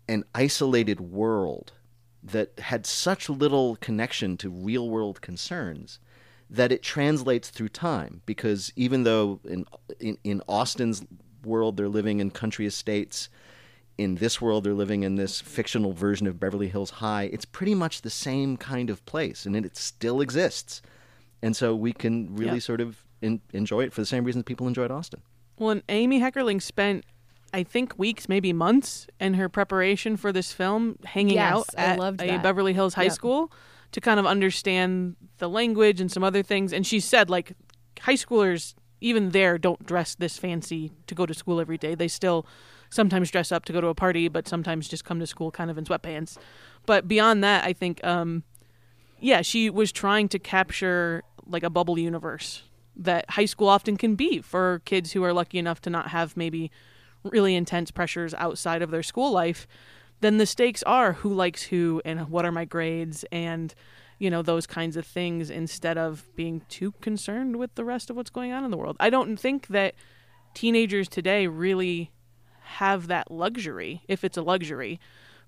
and 0.08 0.24
isolated 0.34 1.00
world 1.00 1.74
that 2.24 2.58
had 2.58 2.86
such 2.86 3.30
little 3.30 3.76
connection 3.76 4.36
to 4.36 4.50
real 4.50 4.90
world 4.90 5.20
concerns 5.20 6.00
that 6.50 6.72
it 6.72 6.82
translates 6.82 7.50
through 7.50 7.68
time 7.68 8.20
because 8.26 8.72
even 8.74 9.04
though 9.04 9.38
in 9.44 9.64
in, 10.00 10.18
in 10.24 10.42
Austen's 10.48 11.04
world 11.44 11.76
they're 11.76 11.88
living 11.88 12.20
in 12.20 12.30
country 12.30 12.66
estates 12.66 13.28
in 13.98 14.16
this 14.16 14.40
world 14.40 14.64
they're 14.64 14.72
living 14.74 15.02
in 15.02 15.16
this 15.16 15.40
fictional 15.40 15.92
version 15.92 16.26
of 16.26 16.40
Beverly 16.40 16.68
Hills 16.68 16.90
High 16.90 17.24
it's 17.32 17.44
pretty 17.44 17.74
much 17.74 18.02
the 18.02 18.10
same 18.10 18.56
kind 18.56 18.90
of 18.90 19.04
place 19.06 19.46
and 19.46 19.54
it 19.56 19.76
still 19.76 20.20
exists 20.20 20.80
and 21.42 21.56
so 21.56 21.74
we 21.74 21.92
can 21.92 22.34
really 22.34 22.54
Yeah. 22.54 22.60
sort 22.60 22.80
of 22.80 23.04
in, 23.22 23.40
enjoy 23.52 23.84
it 23.84 23.92
for 23.92 24.00
the 24.00 24.06
same 24.06 24.24
reasons 24.24 24.44
people 24.44 24.66
enjoyed 24.66 24.90
Austen 24.90 25.20
Well, 25.58 25.70
and 25.70 25.82
Amy 25.90 26.20
Heckerling 26.20 26.62
spent, 26.62 27.04
I 27.52 27.62
think, 27.64 27.98
weeks, 27.98 28.28
maybe 28.30 28.50
months 28.54 29.06
in 29.20 29.34
her 29.34 29.48
preparation 29.50 30.16
for 30.16 30.32
this 30.32 30.54
film, 30.54 30.96
hanging 31.04 31.34
Yes, 31.36 31.52
out 31.52 31.66
I 31.76 31.82
at 31.82 31.98
loved 31.98 32.22
a 32.22 32.28
that. 32.28 32.42
Beverly 32.42 32.72
Hills 32.72 32.94
High 32.94 33.04
Yep. 33.04 33.12
School 33.12 33.52
to 33.92 34.00
kind 34.00 34.18
of 34.18 34.24
understand 34.24 35.16
the 35.36 35.48
language 35.50 36.00
and 36.00 36.10
some 36.10 36.24
other 36.24 36.42
things. 36.42 36.72
And 36.72 36.86
she 36.86 36.98
said, 37.00 37.28
like, 37.28 37.52
high 38.00 38.14
schoolers, 38.14 38.72
even 39.00 39.30
there, 39.30 39.58
don't 39.58 39.84
dress 39.86 40.14
this 40.14 40.38
fancy 40.38 40.92
to 41.06 41.14
go 41.14 41.26
to 41.26 41.34
school 41.34 41.60
every 41.60 41.78
day. 41.78 41.94
They 41.94 42.08
still 42.08 42.46
sometimes 42.90 43.30
dress 43.30 43.52
up 43.52 43.64
to 43.66 43.72
go 43.72 43.80
to 43.80 43.88
a 43.88 43.94
party, 43.94 44.28
but 44.28 44.48
sometimes 44.48 44.88
just 44.88 45.04
come 45.04 45.20
to 45.20 45.26
school 45.26 45.50
kind 45.50 45.70
of 45.70 45.78
in 45.78 45.84
sweatpants. 45.84 46.36
But 46.86 47.08
beyond 47.08 47.42
that, 47.44 47.64
I 47.64 47.72
think, 47.72 48.04
um, 48.04 48.42
yeah, 49.20 49.42
she 49.42 49.70
was 49.70 49.92
trying 49.92 50.28
to 50.28 50.38
capture 50.38 51.22
like 51.46 51.62
a 51.62 51.70
bubble 51.70 51.98
universe 51.98 52.62
that 52.96 53.30
high 53.30 53.44
school 53.44 53.68
often 53.68 53.96
can 53.96 54.14
be 54.14 54.40
for 54.40 54.82
kids 54.84 55.12
who 55.12 55.24
are 55.24 55.32
lucky 55.32 55.58
enough 55.58 55.80
to 55.80 55.90
not 55.90 56.08
have 56.08 56.36
maybe 56.36 56.70
really 57.24 57.54
intense 57.54 57.90
pressures 57.90 58.34
outside 58.34 58.82
of 58.82 58.90
their 58.90 59.02
school 59.02 59.30
life. 59.30 59.66
Then 60.20 60.36
the 60.36 60.46
stakes 60.46 60.82
are 60.82 61.14
who 61.14 61.32
likes 61.32 61.62
who 61.64 62.02
and 62.04 62.28
what 62.28 62.44
are 62.44 62.52
my 62.52 62.64
grades 62.64 63.24
and 63.32 63.74
you 64.20 64.30
know 64.30 64.42
those 64.42 64.66
kinds 64.66 64.96
of 64.96 65.04
things 65.04 65.50
instead 65.50 65.98
of 65.98 66.24
being 66.36 66.62
too 66.68 66.92
concerned 67.00 67.56
with 67.56 67.74
the 67.74 67.84
rest 67.84 68.10
of 68.10 68.16
what's 68.16 68.30
going 68.30 68.52
on 68.52 68.64
in 68.64 68.70
the 68.70 68.76
world. 68.76 68.96
I 69.00 69.10
don't 69.10 69.36
think 69.36 69.68
that 69.68 69.94
teenagers 70.54 71.08
today 71.08 71.46
really 71.48 72.12
have 72.60 73.08
that 73.08 73.30
luxury 73.30 74.02
if 74.06 74.22
it's 74.22 74.36
a 74.36 74.42
luxury 74.42 75.00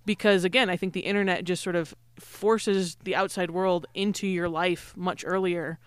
because 0.04 0.42
again 0.42 0.68
i 0.68 0.76
think 0.76 0.92
the 0.92 1.00
internet 1.00 1.44
just 1.44 1.62
sort 1.62 1.76
of 1.76 1.94
forces 2.18 2.96
the 3.04 3.14
outside 3.14 3.50
world 3.50 3.86
into 3.94 4.26
your 4.26 4.48
life 4.48 4.92
much 4.96 5.24
earlier 5.26 5.78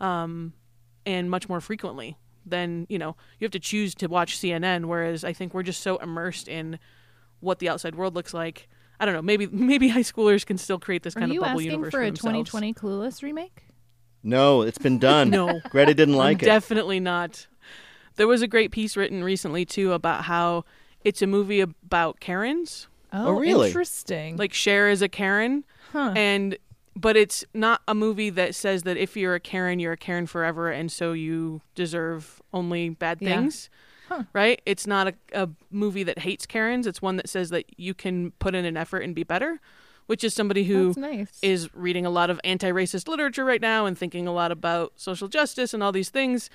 um, 0.00 0.52
and 1.04 1.30
much 1.30 1.48
more 1.48 1.60
frequently 1.60 2.16
than 2.46 2.86
you 2.88 2.98
know 2.98 3.16
you 3.38 3.44
have 3.44 3.52
to 3.52 3.58
choose 3.58 3.94
to 3.94 4.06
watch 4.06 4.38
cnn 4.38 4.86
whereas 4.86 5.24
i 5.24 5.32
think 5.32 5.52
we're 5.52 5.62
just 5.62 5.82
so 5.82 5.98
immersed 5.98 6.48
in 6.48 6.78
what 7.40 7.58
the 7.58 7.68
outside 7.68 7.94
world 7.94 8.14
looks 8.14 8.32
like 8.32 8.68
i 9.00 9.04
don't 9.04 9.14
know 9.14 9.22
maybe 9.22 9.46
maybe 9.48 9.88
high 9.88 10.00
schoolers 10.02 10.44
can 10.44 10.58
still 10.58 10.78
create 10.78 11.02
this 11.02 11.16
Are 11.16 11.20
kind 11.20 11.32
of 11.32 11.38
bubble 11.38 11.50
asking 11.60 11.70
universe 11.70 11.92
for 11.92 12.02
a 12.02 12.10
2020 12.10 12.74
Clueless 12.74 13.22
remake? 13.22 13.64
no 14.22 14.62
it's 14.62 14.78
been 14.78 14.98
done 14.98 15.30
No. 15.38 15.60
Greta 15.70 15.94
didn't 15.94 16.14
I'm 16.14 16.18
like 16.18 16.42
it 16.42 16.46
Definitely 16.46 17.00
not. 17.00 17.46
There 18.16 18.26
was 18.26 18.42
a 18.42 18.48
great 18.48 18.72
piece 18.72 18.96
written 18.96 19.22
recently 19.22 19.64
too 19.64 19.92
about 19.92 20.24
how 20.24 20.64
it's 21.04 21.22
a 21.22 21.26
movie 21.28 21.60
about 21.60 22.18
Karens. 22.18 22.88
Oh, 23.12 23.28
Oh, 23.28 23.38
really? 23.38 23.68
interesting. 23.68 24.36
Like 24.36 24.52
Cher 24.52 24.88
is 24.90 25.02
a 25.02 25.08
Karen, 25.08 25.64
Huh. 25.92 26.12
and 26.16 26.58
but 26.96 27.16
it's 27.16 27.44
not 27.54 27.80
a 27.86 27.94
movie 27.94 28.28
that 28.30 28.56
says 28.56 28.82
that 28.82 28.96
if 28.96 29.16
you're 29.16 29.36
a 29.36 29.40
Karen, 29.40 29.78
you're 29.78 29.92
a 29.92 29.96
Karen 29.96 30.26
forever, 30.26 30.68
and 30.68 30.90
so 30.90 31.12
you 31.12 31.62
deserve 31.76 32.42
only 32.52 32.88
bad 32.90 33.18
Yeah. 33.20 33.36
things. 33.40 33.70
Huh. 34.08 34.24
Right? 34.32 34.60
It's 34.66 34.86
not 34.86 35.08
a, 35.08 35.14
a 35.32 35.48
movie 35.70 36.02
that 36.04 36.20
hates 36.20 36.46
Karens. 36.46 36.86
It's 36.86 37.02
one 37.02 37.16
that 37.16 37.28
says 37.28 37.50
that 37.50 37.66
you 37.78 37.94
can 37.94 38.32
put 38.32 38.54
in 38.54 38.64
an 38.64 38.76
effort 38.76 39.00
and 39.00 39.14
be 39.14 39.24
better. 39.24 39.60
Which 40.06 40.24
is 40.24 40.32
somebody 40.32 40.64
who 40.64 40.94
That's 40.94 41.38
is 41.42 41.68
reading 41.74 42.06
a 42.06 42.10
lot 42.10 42.30
of 42.30 42.40
anti-racist 42.42 43.08
literature 43.08 43.44
right 43.44 43.60
now 43.60 43.84
and 43.84 43.96
thinking 43.96 44.26
a 44.26 44.32
lot 44.32 44.50
about 44.50 44.94
social 44.96 45.28
justice 45.28 45.74
and 45.74 45.82
all 45.82 45.92
these 45.92 46.08
things. 46.08 46.48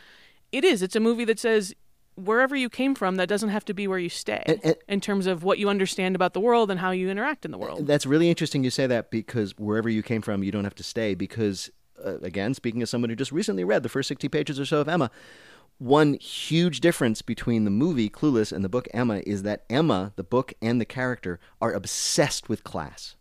It 0.52 0.64
is. 0.64 0.82
It's 0.82 0.96
a 0.96 1.00
movie 1.00 1.24
that 1.26 1.38
says 1.38 1.76
wherever 2.16 2.56
you 2.56 2.70
came 2.70 2.96
from, 2.96 3.16
that 3.16 3.28
doesn't 3.28 3.50
have 3.50 3.66
to 3.66 3.74
be 3.74 3.88
where 3.88 4.00
you 4.00 4.10
stay. 4.10 4.60
in 4.88 5.02
terms 5.02 5.28
of 5.28 5.44
what 5.44 5.60
you 5.60 5.70
understand 5.70 6.16
about 6.16 6.34
the 6.34 6.40
world 6.40 6.70
and 6.70 6.80
how 6.80 6.92
you 6.92 7.10
interact 7.10 7.46
in 7.46 7.52
the 7.52 7.58
world. 7.58 7.88
That's 7.88 8.06
really 8.06 8.30
interesting 8.30 8.64
you 8.64 8.70
say 8.70 8.88
that 8.88 9.12
because 9.12 9.58
wherever 9.58 9.90
you 9.90 10.04
came 10.04 10.22
from, 10.22 10.44
you 10.44 10.52
don't 10.52 10.64
have 10.64 10.76
to 10.76 10.84
stay. 10.84 11.16
Because, 11.16 11.70
uh, 12.04 12.20
again, 12.20 12.54
speaking 12.54 12.82
as 12.82 12.90
someone 12.90 13.10
who 13.10 13.16
just 13.16 13.32
recently 13.32 13.64
read 13.64 13.84
the 13.84 13.90
first 13.90 14.08
60 14.08 14.30
pages 14.30 14.60
or 14.60 14.66
so 14.66 14.82
of 14.82 14.88
Emma, 14.88 15.10
one 15.78 16.14
huge 16.16 16.80
difference 16.80 17.22
between 17.22 17.66
the 17.66 17.72
movie 17.72 18.10
Clueless 18.10 18.52
and 18.52 18.64
the 18.64 18.70
book 18.70 18.88
Emma 18.94 19.22
is 19.26 19.44
that 19.44 19.66
Emma, 19.70 20.14
the 20.16 20.24
book 20.24 20.54
and 20.62 20.80
the 20.80 20.86
character, 20.86 21.40
are 21.62 21.74
obsessed 21.74 22.48
with 22.48 22.64
class. 22.64 23.16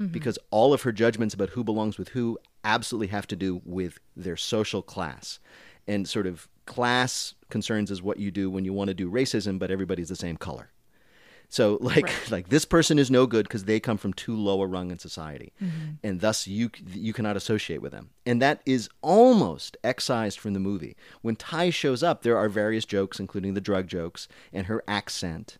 Mhm. 0.00 0.12
Because 0.12 0.38
all 0.50 0.72
of 0.72 0.82
her 0.82 0.92
judgments 0.92 1.34
about 1.34 1.50
who 1.50 1.64
belongs 1.64 1.98
with 1.98 2.10
who 2.10 2.38
absolutely 2.64 3.08
have 3.08 3.26
to 3.28 3.36
do 3.36 3.62
with 3.64 3.98
their 4.14 4.36
social 4.36 4.82
class. 4.82 5.38
And 5.86 6.08
sort 6.08 6.26
of 6.26 6.48
class 6.66 7.34
concerns 7.48 7.90
is 7.90 8.02
what 8.02 8.18
you 8.18 8.30
do 8.30 8.50
when 8.50 8.64
you 8.64 8.72
want 8.72 8.88
to 8.88 8.94
do 8.94 9.10
racism, 9.10 9.58
but 9.58 9.70
everybody's 9.70 10.08
the 10.08 10.16
same 10.16 10.36
color. 10.36 10.70
So 11.56 11.78
like 11.90 12.10
like 12.30 12.48
this 12.50 12.64
person 12.64 12.98
is 12.98 13.10
no 13.10 13.26
good 13.26 13.44
because 13.48 13.64
they 13.64 13.80
come 13.80 13.96
from 13.98 14.12
too 14.12 14.36
low 14.36 14.60
a 14.62 14.66
rung 14.66 14.90
in 14.90 14.98
society, 14.98 15.52
Mhm. 15.62 15.96
and 16.02 16.20
thus 16.20 16.46
you 16.46 16.70
you 16.92 17.12
cannot 17.12 17.36
associate 17.36 17.80
with 17.82 17.92
them. 17.92 18.10
And 18.26 18.42
that 18.42 18.60
is 18.66 18.88
almost 19.02 19.76
excised 19.82 20.38
from 20.38 20.52
the 20.52 20.60
movie. 20.60 20.94
When 21.22 21.36
Tai 21.36 21.70
shows 21.70 22.02
up, 22.02 22.22
there 22.22 22.36
are 22.36 22.48
various 22.48 22.84
jokes, 22.84 23.18
including 23.18 23.54
the 23.54 23.60
drug 23.60 23.86
jokes 23.88 24.28
and 24.52 24.66
her 24.66 24.82
accent. 24.86 25.58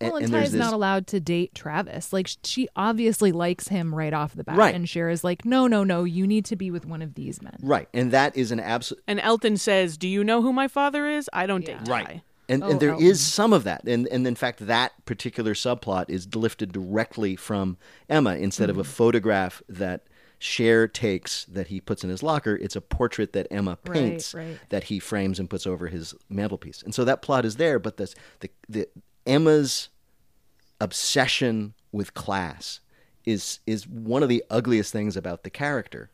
Well, 0.00 0.16
and, 0.16 0.28
there's 0.34 0.44
Tai's 0.46 0.52
this- 0.52 0.60
not 0.60 0.72
allowed 0.74 1.06
to 1.08 1.20
date 1.20 1.54
Travis. 1.54 2.12
Like 2.12 2.28
she 2.44 2.68
obviously 2.76 3.32
likes 3.32 3.68
him 3.68 3.94
right 3.94 4.12
off 4.12 4.34
the 4.34 4.44
bat, 4.44 4.56
Right. 4.58 4.74
and 4.74 4.86
Cher 4.88 5.08
is 5.08 5.24
like, 5.24 5.44
"No, 5.44 5.66
no, 5.66 5.82
no, 5.84 6.04
you 6.04 6.26
need 6.26 6.44
to 6.46 6.56
be 6.56 6.70
with 6.70 6.84
one 6.84 7.00
of 7.00 7.14
these 7.14 7.40
men." 7.40 7.56
right, 7.62 7.88
and 7.94 8.10
that 8.10 8.36
is 8.36 8.50
an 8.52 8.60
absolute 8.60 9.02
And 9.06 9.18
Elton 9.20 9.56
says, 9.56 9.96
"Do 9.96 10.08
you 10.08 10.22
know 10.22 10.42
who 10.42 10.52
my 10.52 10.68
father 10.68 11.06
is? 11.06 11.30
I 11.32 11.46
don't 11.46 11.64
date 11.64 11.84
Tai." 11.86 11.92
Right. 11.92 12.20
Tai." 12.48 12.54
And, 12.54 12.62
Oh, 12.64 12.70
and 12.70 12.80
there 12.80 12.94
is 13.00 13.20
some 13.20 13.52
of 13.52 13.64
that. 13.64 13.84
And, 13.86 14.06
and 14.08 14.26
in 14.26 14.34
fact, 14.34 14.66
that 14.66 15.04
particular 15.06 15.54
subplot 15.54 16.06
is 16.08 16.34
lifted 16.34 16.72
directly 16.72 17.36
from 17.36 17.76
Emma 18.08 18.36
instead 18.36 18.70
of 18.70 18.76
a 18.78 18.82
Mm-hmm. 18.82 18.90
photograph 18.92 19.62
that 19.68 20.06
Cher 20.40 20.86
takes 20.86 21.46
that 21.46 21.68
he 21.68 21.80
puts 21.80 22.04
in 22.04 22.10
his 22.10 22.22
locker. 22.22 22.54
It's 22.56 22.76
a 22.76 22.80
portrait 22.82 23.32
that 23.32 23.46
Emma 23.50 23.78
Right, 23.86 23.94
paints 23.94 24.34
right. 24.34 24.58
that 24.68 24.84
he 24.84 24.98
frames 24.98 25.38
and 25.40 25.48
puts 25.48 25.66
over 25.66 25.86
his 25.86 26.14
mantelpiece. 26.28 26.82
And 26.82 26.94
so 26.94 27.04
that 27.06 27.22
plot 27.22 27.44
is 27.46 27.56
there, 27.56 27.78
but 27.78 27.96
this, 27.96 28.14
the, 28.40 28.50
the, 28.68 28.88
Emma's 29.26 29.88
obsession 30.80 31.74
with 31.92 32.14
class 32.14 32.80
is, 33.24 33.60
is 33.66 33.88
one 33.88 34.22
of 34.22 34.28
the 34.28 34.44
ugliest 34.50 34.92
things 34.92 35.16
about 35.16 35.44
the 35.44 35.50
character. 35.50 36.10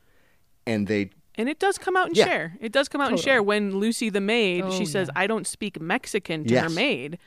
And 0.67 0.87
they 0.87 1.11
And 1.37 1.49
it 1.49 1.59
does 1.59 1.79
come 1.79 1.97
out 1.97 2.09
in 2.09 2.15
Yeah. 2.15 2.25
Cher. 2.27 2.57
It 2.61 2.73
does 2.73 2.89
come 2.89 3.01
out 3.01 3.11
Totally. 3.11 3.21
in 3.21 3.25
Cher 3.25 3.43
when 3.43 3.77
Lucy 3.79 4.11
the 4.11 4.21
maid, 4.21 4.65
Oh, 4.65 4.71
she 4.71 4.85
says, 4.85 5.09
"I 5.17 5.27
don't 5.27 5.47
speak 5.47 5.81
Mexican" 5.81 6.45
to 6.47 6.61
her 6.61 6.69
maid, 6.71 7.19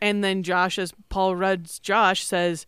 and 0.00 0.24
then 0.24 0.42
Josh, 0.42 0.78
as 0.78 0.92
Paul 1.08 1.36
Rudd's 1.36 1.78
Josh, 1.78 2.24
says, 2.24 2.66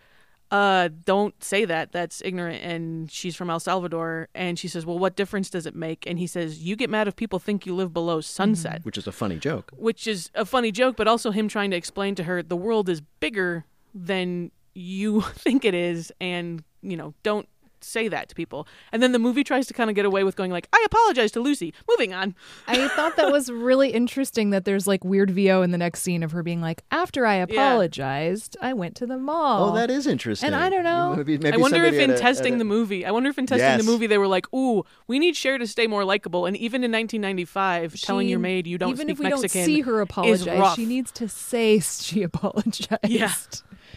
"Uh, 0.51 0.89
don't 1.05 1.43
say 1.43 1.65
that. 1.65 1.91
That's 1.93 2.23
ignorant." 2.25 2.63
And 2.63 3.11
she's 3.11 3.35
from 3.35 3.51
El 3.51 3.59
Salvador, 3.59 4.29
and 4.35 4.59
she 4.59 4.69
says, 4.69 4.87
"Well, 4.87 4.99
what 4.99 5.17
difference 5.17 5.51
does 5.51 5.67
it 5.67 5.75
make?" 5.75 6.07
And 6.07 6.19
he 6.19 6.27
says, 6.27 6.63
"You 6.63 6.77
get 6.77 6.89
mad 6.91 7.09
if 7.09 7.17
people 7.17 7.39
think 7.39 7.67
you 7.67 7.75
live 7.75 7.93
below 7.93 8.21
sunset." 8.21 8.85
which 8.85 8.97
is 8.99 9.07
a 9.07 9.13
funny 9.13 9.39
joke. 9.39 9.73
which 9.77 10.07
is 10.07 10.31
a 10.35 10.45
funny 10.45 10.71
joke, 10.71 10.95
but 10.97 11.09
also 11.09 11.31
him 11.33 11.49
trying 11.49 11.71
to 11.73 11.77
explain 11.77 12.15
to 12.15 12.25
her 12.25 12.43
the 12.43 12.57
world 12.57 12.89
is 12.89 13.01
bigger 13.19 13.65
than 13.95 14.53
you 14.75 15.21
think 15.35 15.65
it 15.65 15.75
is, 15.75 16.13
and 16.21 16.63
you 16.83 16.97
know, 16.97 17.15
don't 17.25 17.49
say 17.81 18.09
that 18.09 18.29
to 18.29 18.35
people. 18.35 18.67
And 18.93 19.03
then 19.03 19.13
the 19.13 19.19
movie 19.19 19.45
tries 19.45 19.67
to 19.69 19.75
kind 19.75 19.91
of 19.91 19.97
get 19.97 20.05
away 20.05 20.25
with 20.25 20.37
going 20.37 20.51
like, 20.51 20.69
"I 20.73 20.83
apologize 20.87 21.31
to 21.33 21.41
Lucy." 21.41 21.75
Moving 21.89 22.13
on. 22.15 22.35
I 22.67 22.89
thought 22.89 23.17
that 23.17 23.31
was 23.33 23.51
really 23.51 23.91
interesting 23.91 24.51
that 24.51 24.65
there's 24.65 24.87
like 24.87 25.05
weird 25.05 25.31
VO 25.31 25.63
in 25.63 25.71
the 25.71 25.79
next 25.79 26.03
scene 26.03 26.23
of 26.23 26.33
her 26.33 26.43
being 26.43 26.61
like, 26.61 26.83
after 26.91 27.27
I 27.27 27.35
apologized, 27.37 28.57
I 28.61 28.73
went 28.73 28.95
to 28.97 29.07
the 29.07 29.19
mall. 29.19 29.71
Oh, 29.71 29.75
that 29.75 29.91
is 29.91 30.07
interesting. 30.07 30.47
And 30.49 30.57
I 30.57 30.69
don't 30.71 30.85
know. 30.85 31.15
Maybe, 31.17 31.39
maybe 31.39 31.55
I 31.55 31.59
wonder 31.59 31.85
if 31.85 31.95
in 31.95 32.11
a- 32.11 32.19
testing 32.19 32.55
a- 32.55 32.59
the 32.59 32.65
movie, 32.65 33.05
I 33.05 33.11
wonder 33.11 33.29
if 33.31 33.39
in 33.39 33.47
testing 33.47 33.67
Yes. 33.67 33.85
the 33.85 33.91
movie 33.91 34.07
they 34.07 34.19
were 34.19 34.29
like, 34.29 34.53
"Ooh, 34.55 34.85
we 35.07 35.19
need 35.19 35.37
Cher 35.37 35.59
to 35.59 35.67
stay 35.67 35.87
more 35.87 36.05
likable." 36.05 36.47
And 36.47 36.57
even 36.57 36.83
in 36.85 36.91
1995, 36.93 38.01
telling 38.01 38.29
your 38.29 38.39
maid 38.39 38.67
you 38.67 38.79
don't 38.79 38.91
even 38.91 39.07
speak 39.07 39.13
if 39.15 39.19
we 39.19 39.25
Mexican 39.29 39.61
don't 39.61 39.67
see 39.67 39.81
her 39.83 40.01
apologize, 40.01 40.75
she 40.75 40.87
needs 40.87 41.11
to 41.13 41.29
say 41.29 41.81
she 42.01 42.23
apologized. 42.23 42.99
Yeah. 43.09 43.33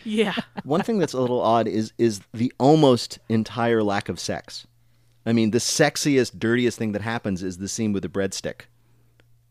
Yeah. 0.09 0.35
One 0.63 0.81
thing 0.81 0.97
that's 0.99 1.13
a 1.13 1.19
little 1.21 1.41
odd 1.41 1.67
is 1.67 1.93
is 1.97 2.21
the 2.33 2.51
almost 2.59 3.19
entire 3.29 3.83
lack 3.83 4.09
of 4.09 4.19
sex. 4.19 4.65
I 5.25 5.33
mean, 5.33 5.51
the 5.51 5.59
sexiest, 5.59 6.39
dirtiest 6.39 6.77
thing 6.77 6.93
that 6.93 7.01
happens 7.01 7.43
is 7.43 7.57
the 7.57 7.67
scene 7.67 7.93
with 7.93 8.03
the 8.03 8.09
breadstick, 8.09 8.61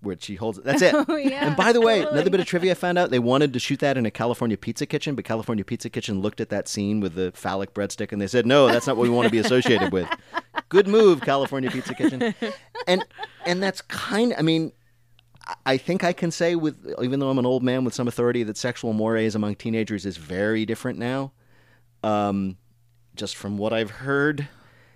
where 0.00 0.16
she 0.18 0.34
holds 0.34 0.58
it. 0.58 0.64
That's 0.64 0.82
it. 0.82 0.94
Oh, 1.08 1.16
yeah, 1.16 1.46
and 1.46 1.56
by 1.56 1.72
the 1.72 1.80
way, 1.80 1.98
totally. 1.98 2.14
another 2.16 2.30
bit 2.30 2.40
of 2.40 2.46
trivia 2.46 2.72
I 2.72 2.74
found 2.74 2.98
out: 2.98 3.10
they 3.10 3.18
wanted 3.18 3.52
to 3.52 3.58
shoot 3.58 3.78
that 3.80 3.96
in 3.96 4.04
a 4.04 4.10
California 4.10 4.56
Pizza 4.56 4.86
Kitchen, 4.86 5.14
but 5.14 5.24
California 5.24 5.64
Pizza 5.64 5.88
Kitchen 5.88 6.20
looked 6.20 6.40
at 6.40 6.48
that 6.48 6.66
scene 6.68 7.00
with 7.00 7.14
the 7.14 7.30
phallic 7.34 7.74
breadstick 7.74 8.10
and 8.12 8.20
they 8.20 8.26
said, 8.26 8.46
"No, 8.46 8.66
that's 8.66 8.86
not 8.86 8.96
what 8.96 9.04
we 9.04 9.10
want 9.10 9.26
to 9.26 9.30
be 9.32 9.38
associated 9.38 9.92
with." 9.92 10.08
Good 10.68 10.88
move, 10.88 11.20
California 11.20 11.70
Pizza 11.70 11.94
Kitchen. 11.94 12.34
And 12.86 13.04
and 13.46 13.62
that's 13.62 13.80
kind. 13.82 14.34
I 14.36 14.42
mean, 14.42 14.72
I 15.64 15.76
think 15.76 16.04
I 16.04 16.12
can 16.12 16.30
say 16.30 16.54
with 16.56 16.76
even 17.02 17.20
though 17.20 17.30
I'm 17.30 17.38
an 17.38 17.46
old 17.46 17.62
man 17.62 17.84
with 17.84 17.94
some 17.94 18.08
authority 18.08 18.42
that 18.44 18.56
sexual 18.56 18.92
mores 18.92 19.34
among 19.34 19.54
teenagers 19.56 20.04
is 20.04 20.16
very 20.16 20.66
different 20.66 20.98
now. 20.98 21.32
Um, 22.02 22.56
just 23.16 23.36
from 23.36 23.58
what 23.58 23.72
I've 23.72 23.90
heard. 23.90 24.48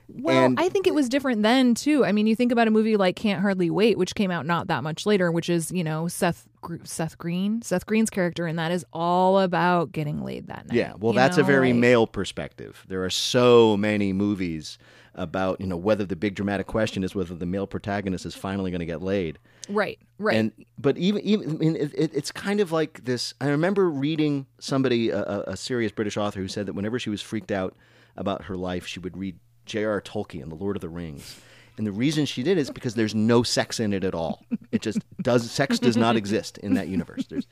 Well, 0.09 0.45
and 0.45 0.61
I 0.61 0.69
think 0.69 0.87
it 0.87 0.95
was 0.95 1.09
different 1.09 1.43
then 1.43 1.75
too. 1.75 2.05
I 2.05 2.13
mean, 2.13 2.27
you 2.27 2.37
think 2.37 2.53
about 2.53 2.69
a 2.69 2.71
movie 2.71 2.97
like 2.97 3.17
Can't 3.17 3.41
Hardly 3.41 3.71
Wait, 3.71 3.97
which 3.97 4.15
came 4.15 4.31
out 4.31 4.45
not 4.45 4.67
that 4.67 4.83
much 4.83 5.07
later, 5.07 5.33
which 5.33 5.49
is 5.49 5.73
you 5.73 5.83
know 5.83 6.07
Seth 6.07 6.47
Seth 6.85 7.17
Green, 7.19 7.63
Seth 7.63 7.87
Green's 7.87 8.11
character, 8.11 8.47
and 8.47 8.59
that 8.59 8.73
is 8.73 8.85
all 8.93 9.41
about 9.41 9.93
getting 9.93 10.23
laid 10.23 10.49
that 10.49 10.69
night. 10.69 10.77
yeah, 10.77 10.93
well, 10.99 11.13
that's 11.13 11.39
a 11.39 11.43
very 11.43 11.73
like- 11.73 11.81
male 11.81 12.07
perspective. 12.07 12.85
There 12.89 13.05
are 13.05 13.11
so 13.11 13.77
many 13.77 14.13
movies 14.13 14.77
about 15.15 15.61
you 15.61 15.67
know 15.67 15.77
whether 15.77 16.05
the 16.05 16.17
big 16.17 16.35
dramatic 16.35 16.67
question 16.67 17.05
is 17.05 17.15
whether 17.15 17.35
the 17.35 17.47
male 17.47 17.67
protagonist 17.67 18.25
is 18.25 18.35
finally 18.35 18.71
going 18.71 18.81
to 18.81 18.87
get 18.87 19.03
laid. 19.03 19.39
Right, 19.69 19.99
right. 20.19 20.37
And 20.37 20.53
but 20.79 20.97
even 20.97 21.23
even 21.23 21.51
I 21.51 21.55
mean, 21.55 21.77
it, 21.77 21.93
it, 21.95 22.15
it's 22.15 22.33
kind 22.33 22.61
of 22.61 22.73
like 22.73 23.05
this. 23.05 23.35
I 23.41 23.49
remember 23.49 23.89
reading 23.91 24.47
somebody, 24.59 25.11
a, 25.11 25.23
a, 25.47 25.57
serious 25.57 25.93
British 25.93 26.17
author, 26.17 26.41
who 26.41 26.49
said 26.49 26.67
that 26.67 26.75
whenever 26.75 26.99
she 26.99 27.11
was 27.11 27.21
freaked 27.21 27.53
out 27.53 27.77
about 28.17 28.45
her 28.45 28.57
life, 28.57 28.87
she 28.87 29.01
would 29.01 29.17
read 29.17 29.39
J.R.R. 29.67 30.01
Tolkien, 30.01 30.49
The 30.49 30.55
Lord 30.55 30.77
of 30.77 30.81
the 30.81 30.89
Rings. 30.89 31.41
And 31.79 31.87
the 31.87 31.93
reason 31.93 32.27
she 32.27 32.43
did 32.43 32.59
is 32.59 32.71
because 32.71 32.95
there's 32.95 33.15
no 33.15 33.43
sex 33.43 33.81
in 33.81 33.93
it 33.93 34.05
at 34.05 34.15
all. 34.15 34.45
It 34.73 34.83
just 34.83 34.99
does. 35.23 35.51
Sex 35.51 35.79
does 35.79 35.97
not 35.97 36.17
exist 36.17 36.59
in 36.59 36.75
that 36.75 36.89
universe. 36.89 37.27
There's, 37.27 37.47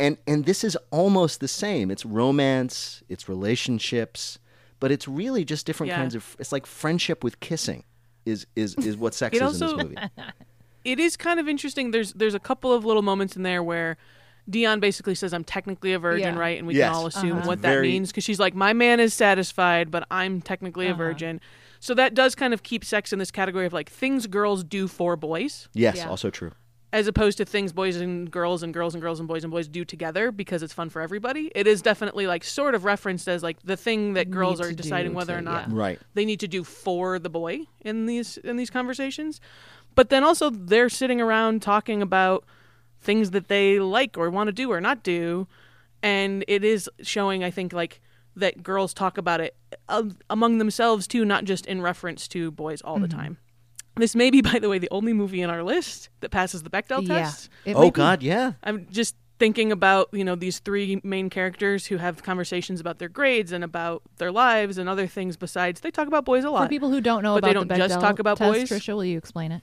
and 0.00 0.18
and 0.26 0.44
this 0.44 0.64
is 0.64 0.76
almost 0.90 1.40
the 1.40 1.48
same. 1.48 1.90
It's 1.90 2.04
romance. 2.04 3.02
It's 3.08 3.28
relationships. 3.28 4.38
But 4.84 4.92
it's 4.92 5.08
really 5.08 5.46
just 5.46 5.64
different 5.64 5.88
Yeah. 5.88 5.96
kinds 5.96 6.14
of. 6.14 6.36
It's 6.38 6.52
like 6.52 6.66
friendship 6.66 7.24
with 7.24 7.40
kissing. 7.40 7.84
Is 8.26 8.46
is 8.54 8.74
is 8.74 8.98
what 8.98 9.14
sex 9.20 9.34
It 9.34 9.42
is 9.42 9.62
in 9.62 9.66
this 9.66 9.76
movie? 9.82 9.96
it 10.84 11.00
is 11.00 11.16
kind 11.16 11.40
of 11.40 11.48
interesting. 11.48 11.90
There's 11.90 12.12
there's 12.12 12.34
a 12.34 12.38
couple 12.38 12.70
of 12.70 12.84
little 12.84 13.00
moments 13.00 13.34
in 13.34 13.44
there 13.44 13.62
where 13.62 13.96
Dionne 14.50 14.80
basically 14.80 15.14
says, 15.14 15.32
"I'm 15.32 15.42
technically 15.44 15.94
a 15.94 15.98
virgin, 15.98 16.34
Yeah. 16.34 16.38
right?" 16.40 16.58
And 16.58 16.66
we 16.66 16.74
Yes. 16.74 16.88
can 16.90 16.96
all 16.96 17.06
assume 17.06 17.38
Uh-huh. 17.38 17.46
what 17.48 17.62
that 17.62 17.70
Very- 17.76 17.88
means 17.92 18.10
because 18.10 18.24
she's 18.24 18.38
like, 18.38 18.54
"My 18.54 18.74
man 18.74 19.00
is 19.00 19.14
satisfied, 19.14 19.90
but 19.90 20.06
I'm 20.10 20.42
technically 20.42 20.86
a 20.86 20.90
Uh-huh. 20.90 20.98
virgin." 20.98 21.40
So 21.80 21.94
that 21.94 22.12
does 22.12 22.34
kind 22.34 22.52
of 22.52 22.62
keep 22.62 22.84
sex 22.84 23.10
in 23.10 23.18
this 23.18 23.30
category 23.30 23.64
of 23.64 23.72
like 23.72 23.88
things 23.88 24.26
girls 24.26 24.62
do 24.64 24.86
for 24.86 25.16
boys, 25.16 25.68
Yes, 25.72 25.96
Yeah. 25.96 26.08
also 26.10 26.28
true. 26.28 26.52
As 26.94 27.08
opposed 27.08 27.36
to 27.38 27.44
things 27.44 27.72
boys 27.72 27.96
and 27.96 28.30
girls 28.30 28.62
and 28.62 28.72
girls 28.72 28.94
and 28.94 29.02
girls 29.02 29.18
and 29.18 29.26
boys 29.28 29.42
and 29.42 29.50
boys 29.50 29.66
do 29.66 29.84
together 29.84 30.30
because 30.30 30.62
it's 30.62 30.72
fun 30.72 30.88
for 30.88 31.02
everybody. 31.02 31.50
It 31.54 31.66
is 31.66 31.82
definitely 31.82 32.26
like 32.28 32.44
sort 32.44 32.74
of 32.76 32.84
referenced 32.84 33.26
as 33.28 33.42
like 33.42 33.60
the 33.64 33.76
thing 33.76 34.14
that 34.14 34.30
girls 34.30 34.60
are 34.60 34.72
deciding 34.72 35.12
whether 35.12 35.32
to- 35.34 35.38
or 35.40 35.42
not 35.42 35.68
yeah. 35.68 35.74
Right. 35.76 35.98
they 36.14 36.24
need 36.24 36.38
to 36.40 36.48
do 36.48 36.62
for 36.62 37.18
the 37.18 37.28
boy 37.28 37.62
in 37.80 38.06
these 38.06 38.36
in 38.38 38.56
these 38.56 38.70
conversations. 38.70 39.40
But 39.96 40.08
then 40.08 40.22
also 40.24 40.50
they're 40.50 40.88
sitting 40.88 41.20
around 41.20 41.62
talking 41.62 42.00
about 42.00 42.44
things 43.00 43.32
that 43.32 43.48
they 43.48 43.80
like 43.80 44.16
or 44.16 44.30
want 44.30 44.46
to 44.48 44.52
do 44.52 44.70
or 44.70 44.80
not 44.80 45.02
do, 45.02 45.46
and 46.02 46.44
it 46.46 46.62
is 46.64 46.88
showing 47.02 47.42
I 47.42 47.50
think 47.50 47.72
like 47.72 48.00
that 48.36 48.62
girls 48.62 48.94
talk 48.94 49.18
about 49.18 49.40
it 49.40 49.56
uh, 49.88 50.04
among 50.30 50.58
themselves 50.58 51.06
too, 51.08 51.24
not 51.24 51.44
just 51.44 51.66
in 51.66 51.82
reference 51.82 52.26
to 52.28 52.50
boys 52.50 52.80
all 52.82 52.98
the 52.98 53.06
Mhm. 53.08 53.10
time. 53.16 53.38
This 53.96 54.14
may 54.14 54.30
be, 54.30 54.40
by 54.52 54.58
the 54.58 54.68
way, 54.68 54.78
the 54.78 54.88
only 54.90 55.12
movie 55.12 55.40
in 55.42 55.50
our 55.50 55.62
list 55.62 56.08
that 56.20 56.30
passes 56.30 56.62
the 56.62 56.70
Bechdel 56.70 57.06
Yeah. 57.06 57.22
test. 57.22 57.48
It 57.64 57.76
Oh 57.76 57.82
might 57.82 57.94
be- 57.94 57.98
God, 57.98 58.22
yeah. 58.22 58.52
I'm 58.62 58.86
just 58.90 59.14
thinking 59.38 59.72
about 59.72 60.08
you 60.12 60.24
know 60.24 60.36
these 60.36 60.60
three 60.60 61.00
main 61.02 61.28
characters 61.28 61.86
who 61.86 61.96
have 61.96 62.22
conversations 62.22 62.80
about 62.80 62.98
their 63.00 63.08
grades 63.08 63.50
and 63.50 63.64
about 63.64 64.02
their 64.18 64.30
lives 64.30 64.78
and 64.78 64.88
other 64.88 65.06
things 65.08 65.36
besides. 65.36 65.80
They 65.80 65.90
talk 65.90 66.06
about 66.06 66.24
boys 66.24 66.44
a 66.44 66.50
lot. 66.50 66.62
For 66.64 66.68
people 66.68 66.90
who 66.90 67.00
don't 67.00 67.22
know 67.22 67.34
but 67.34 67.38
about 67.38 67.48
they 67.48 67.54
don't 67.54 67.68
the 67.68 67.76
just 67.76 68.00
talk 68.00 68.18
about 68.20 68.38
test, 68.38 68.52
boys. 68.52 68.68
Tricia, 68.70 68.94
will 68.94 69.04
you 69.04 69.18
explain 69.18 69.50
it? 69.52 69.62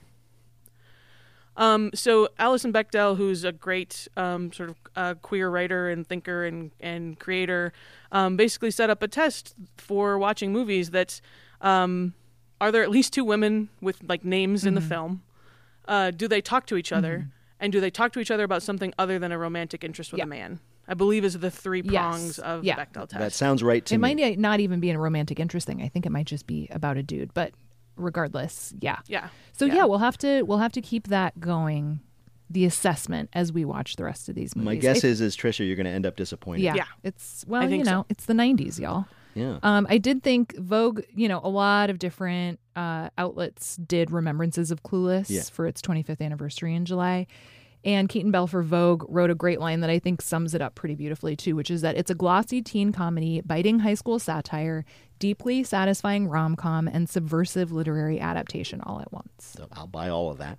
Um, 1.56 1.90
so 1.94 2.28
Alison 2.38 2.72
Bechdel, 2.72 3.16
who's 3.18 3.44
a 3.44 3.52
great 3.52 4.08
um, 4.16 4.52
sort 4.52 4.70
of 4.70 4.76
uh, 4.96 5.14
queer 5.20 5.50
writer 5.50 5.90
and 5.90 6.06
thinker 6.06 6.44
and 6.46 6.70
and 6.80 7.18
creator, 7.18 7.72
um, 8.10 8.36
basically 8.36 8.70
set 8.70 8.88
up 8.88 9.02
a 9.02 9.08
test 9.08 9.54
for 9.76 10.18
watching 10.18 10.50
movies 10.52 10.90
that's 10.90 11.20
um, 11.60 12.14
are 12.62 12.70
there 12.72 12.82
at 12.82 12.90
least 12.90 13.12
two 13.12 13.24
women 13.24 13.68
with 13.80 13.98
like 14.08 14.24
names 14.24 14.64
in 14.64 14.74
the 14.74 14.80
Mhm. 14.80 14.88
film? 14.88 15.22
Uh, 15.86 16.10
do 16.12 16.28
they 16.28 16.40
talk 16.40 16.64
to 16.66 16.76
each 16.76 16.92
other? 16.92 17.18
Mhm. 17.26 17.30
And 17.60 17.72
do 17.72 17.80
they 17.80 17.90
talk 17.90 18.12
to 18.12 18.20
each 18.20 18.30
other 18.30 18.44
about 18.44 18.62
something 18.62 18.92
other 18.98 19.18
than 19.18 19.30
a 19.32 19.38
romantic 19.38 19.84
interest 19.84 20.12
with 20.12 20.18
Yeah. 20.18 20.24
a 20.24 20.28
man? 20.28 20.60
I 20.88 20.94
believe 20.94 21.24
is 21.24 21.38
the 21.38 21.50
three 21.50 21.82
Yes. 21.84 21.92
prongs 21.92 22.38
of 22.38 22.64
Yeah. 22.64 22.76
Bechdel 22.76 23.08
test. 23.08 23.18
That 23.18 23.32
sounds 23.32 23.62
right 23.62 23.84
to 23.86 23.94
it 23.94 23.98
me. 23.98 24.14
might 24.14 24.38
not 24.38 24.58
even 24.60 24.80
be 24.80 24.90
a 24.90 24.98
romantic 24.98 25.38
interest 25.40 25.66
thing. 25.66 25.82
I 25.82 25.88
think 25.88 26.06
it 26.06 26.10
might 26.10 26.26
just 26.26 26.46
be 26.46 26.68
about 26.70 26.96
a 26.96 27.02
dude. 27.02 27.32
But 27.34 27.52
regardless, 27.96 28.74
yeah. 28.80 28.98
Yeah. 29.06 29.28
So 29.52 29.64
Yeah. 29.64 29.74
yeah. 29.74 29.84
we'll 29.84 29.98
have 29.98 30.18
to 30.18 30.42
we'll 30.42 30.58
have 30.58 30.72
to 30.72 30.80
keep 30.80 31.08
that 31.08 31.38
going, 31.40 32.00
the 32.50 32.64
assessment 32.64 33.28
as 33.32 33.52
we 33.52 33.64
watch 33.64 33.96
the 33.96 34.04
rest 34.04 34.28
of 34.28 34.34
these 34.34 34.54
movies. 34.56 34.66
My 34.66 34.74
guess 34.76 35.04
I- 35.04 35.08
is, 35.08 35.20
is 35.20 35.36
Tricia, 35.36 35.66
you're 35.66 35.76
going 35.76 35.86
to 35.86 35.90
end 35.92 36.04
up 36.06 36.16
disappointed. 36.16 36.62
yeah, 36.62 36.74
Yeah. 36.74 36.84
it's 37.02 37.44
well, 37.48 37.62
you 37.62 37.68
think 37.68 37.84
so. 37.86 37.90
know, 37.90 38.06
it's 38.08 38.26
the 38.26 38.34
'90s, 38.34 38.78
y'all. 38.80 39.06
Yeah. 39.34 39.58
Um, 39.62 39.86
I 39.88 39.98
did 39.98 40.22
think 40.22 40.56
Vogue, 40.58 41.02
you 41.14 41.28
know, 41.28 41.40
a 41.42 41.48
lot 41.48 41.90
of 41.90 41.98
different 41.98 42.60
uh, 42.76 43.08
outlets 43.18 43.76
did 43.76 44.10
remembrances 44.10 44.70
of 44.70 44.82
Clueless 44.82 45.30
Yeah. 45.30 45.42
for 45.42 45.66
its 45.66 45.80
25th 45.82 46.20
anniversary 46.20 46.74
in 46.74 46.84
July. 46.84 47.26
And 47.84 48.08
Keaton 48.08 48.30
Bell 48.30 48.46
for 48.46 48.62
Vogue 48.62 49.04
wrote 49.08 49.30
a 49.30 49.34
great 49.34 49.58
line 49.58 49.80
that 49.80 49.90
I 49.90 49.98
think 49.98 50.22
sums 50.22 50.54
it 50.54 50.62
up 50.62 50.76
pretty 50.76 50.94
beautifully, 50.94 51.34
too, 51.34 51.56
which 51.56 51.68
is 51.68 51.80
that 51.80 51.96
it's 51.96 52.12
a 52.12 52.14
glossy 52.14 52.62
teen 52.62 52.92
comedy, 52.92 53.40
biting 53.44 53.80
high 53.80 53.94
school 53.94 54.20
satire, 54.20 54.84
deeply 55.18 55.64
satisfying 55.64 56.28
rom 56.28 56.54
com, 56.54 56.86
and 56.86 57.08
subversive 57.08 57.72
literary 57.72 58.20
adaptation 58.20 58.80
all 58.82 59.00
at 59.00 59.12
once. 59.12 59.54
So 59.56 59.66
I'll 59.72 59.88
buy 59.88 60.10
all 60.10 60.30
of 60.30 60.38
that. 60.38 60.58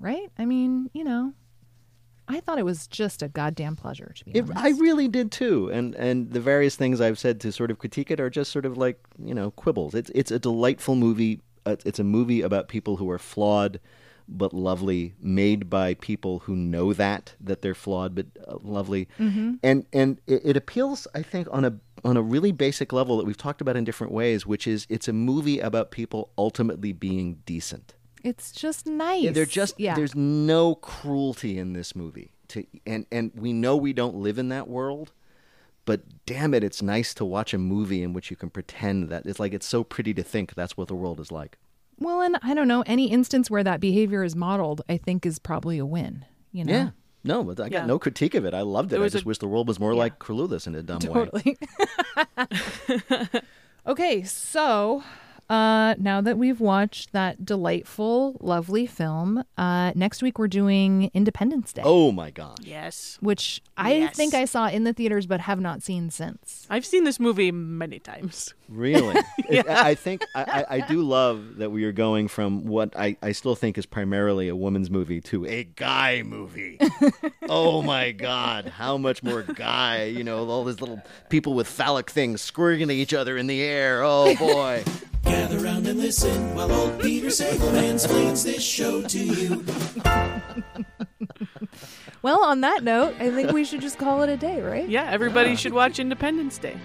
Right? 0.00 0.30
I 0.38 0.46
mean, 0.46 0.88
you 0.94 1.04
know, 1.04 1.34
I 2.28 2.40
thought 2.40 2.58
it 2.58 2.64
was 2.64 2.86
just 2.86 3.22
a 3.22 3.28
goddamn 3.28 3.76
pleasure, 3.76 4.12
to 4.16 4.24
be 4.24 4.32
It, 4.32 4.44
honest. 4.50 4.58
I 4.58 4.70
really 4.80 5.08
did 5.08 5.30
too, 5.30 5.70
and 5.70 5.94
and 5.94 6.32
the 6.32 6.40
various 6.40 6.76
things 6.76 7.00
I've 7.00 7.18
said 7.18 7.40
to 7.42 7.52
sort 7.52 7.70
of 7.70 7.78
critique 7.78 8.10
it 8.10 8.20
are 8.20 8.30
just 8.30 8.50
sort 8.52 8.66
of 8.66 8.76
like 8.76 8.98
you 9.18 9.34
know 9.34 9.50
quibbles. 9.52 9.94
It's 9.94 10.10
it's 10.14 10.30
a 10.30 10.38
delightful 10.38 10.96
movie. 10.96 11.40
Uh, 11.64 11.76
It's 11.84 11.98
a 11.98 12.04
movie 12.04 12.42
about 12.42 12.68
people 12.68 12.96
who 12.96 13.10
are 13.10 13.18
flawed 13.18 13.80
but 14.28 14.52
lovely, 14.52 15.14
made 15.20 15.70
by 15.70 15.94
people 15.94 16.40
who 16.40 16.56
know 16.56 16.92
that 16.92 17.34
that 17.40 17.62
they're 17.62 17.76
flawed 17.76 18.12
but 18.14 18.26
uh, 18.48 18.56
lovely, 18.62 19.06
Mhm. 19.20 19.58
and 19.62 19.86
and 19.92 20.20
it, 20.26 20.42
it 20.44 20.56
appeals, 20.56 21.06
I 21.14 21.22
think, 21.22 21.46
on 21.52 21.64
a 21.64 21.78
on 22.04 22.16
a 22.16 22.22
really 22.22 22.52
basic 22.52 22.92
level 22.92 23.16
that 23.18 23.26
we've 23.26 23.36
talked 23.36 23.60
about 23.60 23.76
in 23.76 23.84
different 23.84 24.12
ways, 24.12 24.44
which 24.46 24.66
is 24.66 24.86
it's 24.88 25.08
a 25.08 25.12
movie 25.12 25.60
about 25.60 25.90
people 25.92 26.30
ultimately 26.36 26.92
being 26.92 27.38
decent. 27.46 27.94
It's 28.26 28.50
just 28.50 28.86
nice. 28.86 29.22
Yeah, 29.22 29.30
they're 29.30 29.46
just 29.46 29.78
yeah. 29.78 29.94
there's 29.94 30.16
no 30.16 30.74
cruelty 30.74 31.58
in 31.58 31.74
this 31.74 31.94
movie. 31.94 32.32
To 32.48 32.66
and 32.84 33.06
and 33.12 33.30
we 33.36 33.52
know 33.52 33.76
we 33.76 33.92
don't 33.92 34.16
live 34.16 34.36
in 34.36 34.48
that 34.48 34.66
world, 34.66 35.12
but 35.84 36.00
damn 36.26 36.52
it, 36.52 36.64
it's 36.64 36.82
nice 36.82 37.14
to 37.14 37.24
watch 37.24 37.54
a 37.54 37.58
movie 37.58 38.02
in 38.02 38.12
which 38.12 38.28
you 38.28 38.36
can 38.36 38.50
pretend 38.50 39.10
that 39.10 39.26
it's 39.26 39.38
like 39.38 39.54
it's 39.54 39.64
so 39.66 39.84
pretty 39.84 40.12
to 40.14 40.24
think 40.24 40.54
that's 40.54 40.76
what 40.76 40.88
the 40.88 40.96
world 40.96 41.20
is 41.20 41.30
like. 41.30 41.56
Well, 42.00 42.20
and 42.20 42.36
I 42.42 42.52
don't 42.52 42.66
know, 42.66 42.82
any 42.84 43.10
instance 43.12 43.48
where 43.48 43.62
that 43.62 43.78
behavior 43.78 44.24
is 44.24 44.34
modeled, 44.34 44.82
I 44.88 44.96
think 44.96 45.24
is 45.24 45.38
probably 45.38 45.78
a 45.78 45.86
win. 45.86 46.24
You 46.50 46.64
know? 46.64 46.72
Yeah. 46.72 46.90
No, 47.22 47.44
but 47.44 47.60
I 47.60 47.68
got 47.68 47.82
Yeah. 47.82 47.86
no 47.86 47.98
critique 48.00 48.34
of 48.34 48.44
it. 48.44 48.54
I 48.54 48.62
loved 48.62 48.92
it. 48.92 48.96
There 48.96 49.04
I 49.04 49.08
just 49.08 49.24
a- 49.24 49.28
wish 49.28 49.38
the 49.38 49.46
world 49.46 49.68
was 49.68 49.78
more 49.78 49.94
like 49.94 50.18
Clueless 50.18 50.66
in 50.66 50.74
a 50.74 50.82
dumb 50.82 50.98
way. 50.98 51.56
Totally. 52.46 53.40
okay, 53.86 54.22
so 54.24 55.04
uh, 55.48 55.94
now 55.98 56.20
that 56.20 56.36
we've 56.38 56.60
watched 56.60 57.12
that 57.12 57.44
delightful, 57.44 58.36
lovely 58.40 58.86
film, 58.86 59.44
uh, 59.56 59.92
next 59.94 60.22
week 60.22 60.38
we're 60.38 60.48
doing 60.48 61.10
Independence 61.14 61.72
Day. 61.72 61.82
Oh 61.84 62.12
my 62.12 62.30
god. 62.30 62.58
Yes. 62.64 63.18
Which 63.20 63.62
I 63.76 63.94
Yes. 63.94 64.16
think 64.16 64.34
I 64.34 64.44
saw 64.44 64.68
in 64.68 64.84
the 64.84 64.92
theaters 64.92 65.26
but 65.26 65.40
have 65.40 65.60
not 65.60 65.82
seen 65.82 66.10
since. 66.10 66.66
I've 66.70 66.84
seen 66.86 67.04
this 67.04 67.20
movie 67.20 67.52
many 67.52 67.98
times. 67.98 68.54
Really? 68.68 69.16
Yeah. 69.48 69.62
I 69.68 69.90
I 69.90 69.94
think 69.94 70.24
I, 70.34 70.42
I, 70.42 70.76
I 70.76 70.80
do 70.88 71.02
love 71.02 71.58
that 71.58 71.70
we 71.70 71.84
are 71.84 71.92
going 71.92 72.26
from 72.26 72.66
what 72.66 72.96
I, 72.98 73.16
I 73.22 73.30
still 73.30 73.54
think 73.54 73.78
is 73.78 73.86
primarily 73.86 74.48
a 74.48 74.56
woman's 74.56 74.90
movie 74.90 75.20
to 75.20 75.46
a 75.46 75.62
guy 75.62 76.22
movie. 76.24 76.78
oh 77.48 77.80
my 77.82 78.10
God. 78.10 78.66
How 78.66 78.98
much 78.98 79.22
more 79.22 79.42
guy? 79.42 80.04
You 80.04 80.24
know, 80.24 80.48
all 80.48 80.64
these 80.64 80.80
little 80.80 81.00
people 81.28 81.54
with 81.54 81.68
phallic 81.68 82.10
things 82.10 82.40
squirting 82.40 82.90
at 82.90 82.96
each 82.96 83.14
other 83.14 83.36
in 83.36 83.46
the 83.46 83.62
air. 83.62 84.02
Oh 84.02 84.34
boy. 84.34 84.82
Gather 85.22 85.58
round 85.58 85.86
and 85.86 86.00
listen 86.00 86.54
while 86.56 86.72
old 86.72 87.00
Peter 87.00 87.28
Sagal 87.28 87.70
mansplains 87.70 88.42
this 88.44 88.64
show 88.64 89.02
to 89.02 89.18
you. 89.18 89.64
Well, 92.22 92.42
on 92.42 92.62
that 92.62 92.82
note, 92.82 93.14
I 93.20 93.30
think 93.30 93.52
we 93.52 93.64
should 93.64 93.80
just 93.80 93.98
call 93.98 94.22
it 94.22 94.28
a 94.28 94.36
day, 94.36 94.60
right? 94.60 94.88
Yeah, 94.88 95.08
everybody 95.08 95.54
should 95.54 95.72
watch 95.72 96.00
Independence 96.00 96.58
Day. 96.58 96.76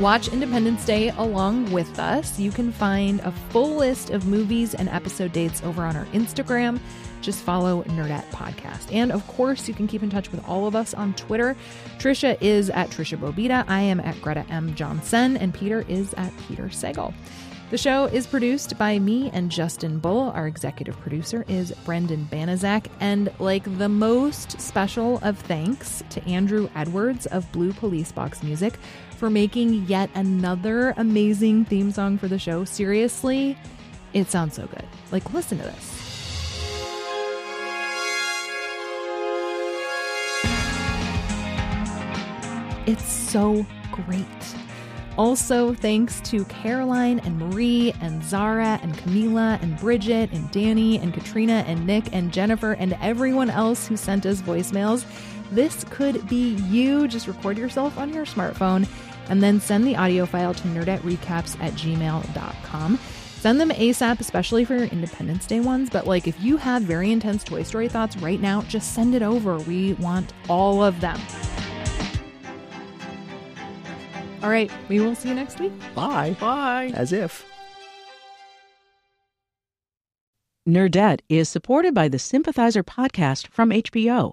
Watch 0.00 0.26
Independence 0.26 0.84
Day 0.84 1.10
along 1.10 1.70
with 1.70 2.00
us. 2.00 2.36
You 2.36 2.50
can 2.50 2.72
find 2.72 3.20
a 3.20 3.30
full 3.50 3.76
list 3.76 4.10
of 4.10 4.26
movies 4.26 4.74
and 4.74 4.88
episode 4.88 5.32
dates 5.32 5.62
over 5.62 5.84
on 5.84 5.94
our 5.94 6.06
Instagram. 6.06 6.80
Just 7.20 7.44
follow 7.44 7.84
Nerdette 7.84 8.28
Podcast. 8.30 8.92
And 8.92 9.12
of 9.12 9.24
course, 9.28 9.68
you 9.68 9.72
can 9.72 9.86
keep 9.86 10.02
in 10.02 10.10
touch 10.10 10.32
with 10.32 10.44
all 10.48 10.66
of 10.66 10.74
us 10.74 10.94
on 10.94 11.14
Twitter. 11.14 11.56
Tricia 11.98 12.36
is 12.42 12.70
at 12.70 12.90
Tricia 12.90 13.16
Bobeda. 13.16 13.64
I 13.68 13.82
am 13.82 14.00
at 14.00 14.20
Greta 14.20 14.44
M. 14.50 14.74
Johnson. 14.74 15.36
And 15.36 15.54
Peter 15.54 15.84
is 15.88 16.12
at 16.14 16.32
Peter 16.48 16.64
Sagal. 16.64 17.14
The 17.70 17.78
show 17.78 18.04
is 18.04 18.26
produced 18.26 18.76
by 18.76 18.98
me 18.98 19.30
and 19.32 19.50
Justin 19.50 19.98
Bull. 19.98 20.30
Our 20.30 20.46
executive 20.46 21.00
producer 21.00 21.44
is 21.48 21.72
Brendan 21.84 22.28
Banaszak. 22.30 22.88
And 23.00 23.32
like 23.38 23.78
the 23.78 23.88
most 23.88 24.60
special 24.60 25.18
of 25.22 25.38
thanks 25.38 26.02
to 26.10 26.22
Andrew 26.24 26.68
Edwards 26.74 27.26
of 27.26 27.50
Blue 27.52 27.72
Police 27.72 28.12
Box 28.12 28.42
Music 28.42 28.74
for 29.14 29.30
making 29.30 29.86
yet 29.86 30.10
another 30.14 30.94
amazing 30.96 31.64
theme 31.64 31.90
song 31.90 32.18
for 32.18 32.28
the 32.28 32.38
show. 32.38 32.64
Seriously, 32.64 33.56
it 34.12 34.30
sounds 34.30 34.54
so 34.54 34.66
good. 34.66 34.84
Like, 35.10 35.32
listen 35.32 35.58
to 35.58 35.64
this. 35.64 35.90
It's 42.86 43.10
so 43.10 43.64
great. 43.92 44.26
Also, 45.16 45.72
thanks 45.74 46.20
to 46.22 46.44
Caroline 46.46 47.20
and 47.20 47.38
Marie 47.38 47.94
and 48.00 48.22
Zara 48.24 48.80
and 48.82 48.92
Camila 48.94 49.62
and 49.62 49.78
Bridget 49.78 50.32
and 50.32 50.50
Danny 50.50 50.98
and 50.98 51.14
Katrina 51.14 51.64
and 51.68 51.86
Nick 51.86 52.12
and 52.12 52.32
Jennifer 52.32 52.72
and 52.72 52.98
everyone 53.00 53.48
else 53.48 53.86
who 53.86 53.96
sent 53.96 54.26
us 54.26 54.42
voicemails. 54.42 55.04
This 55.50 55.84
could 55.90 56.28
be 56.28 56.54
you. 56.68 57.06
Just 57.08 57.28
record 57.28 57.58
yourself 57.58 57.98
on 57.98 58.12
your 58.12 58.26
smartphone 58.26 58.88
and 59.28 59.42
then 59.42 59.60
send 59.60 59.86
the 59.86 59.96
audio 59.96 60.26
file 60.26 60.54
to 60.54 60.68
nerdetterecaps 60.68 61.60
at 61.60 61.72
gmail.com. 61.74 62.98
Send 63.44 63.60
them 63.60 63.70
ASAP, 63.70 64.20
especially 64.20 64.64
for 64.64 64.74
your 64.74 64.86
Independence 64.86 65.46
Day 65.46 65.60
ones. 65.60 65.90
But 65.90 66.06
like, 66.06 66.26
if 66.26 66.40
you 66.42 66.56
have 66.56 66.82
very 66.82 67.12
intense 67.12 67.44
Toy 67.44 67.62
Story 67.62 67.88
thoughts 67.88 68.16
right 68.16 68.40
now, 68.40 68.62
just 68.62 68.94
send 68.94 69.14
it 69.14 69.22
over. 69.22 69.58
We 69.58 69.92
want 69.94 70.32
all 70.48 70.82
of 70.82 71.00
them. 71.00 71.20
All 74.42 74.50
right, 74.50 74.70
we 74.88 75.00
will 75.00 75.14
see 75.14 75.30
you 75.30 75.34
next 75.34 75.58
week. 75.58 75.72
Bye. 75.94 76.36
Bye. 76.40 76.92
As 76.94 77.12
if. 77.12 77.46
Nerdette 80.68 81.20
is 81.28 81.48
supported 81.50 81.92
by 81.92 82.08
the 82.08 82.18
Sympathizer 82.18 82.82
podcast 82.82 83.48
from 83.48 83.70
HBO. 83.70 84.32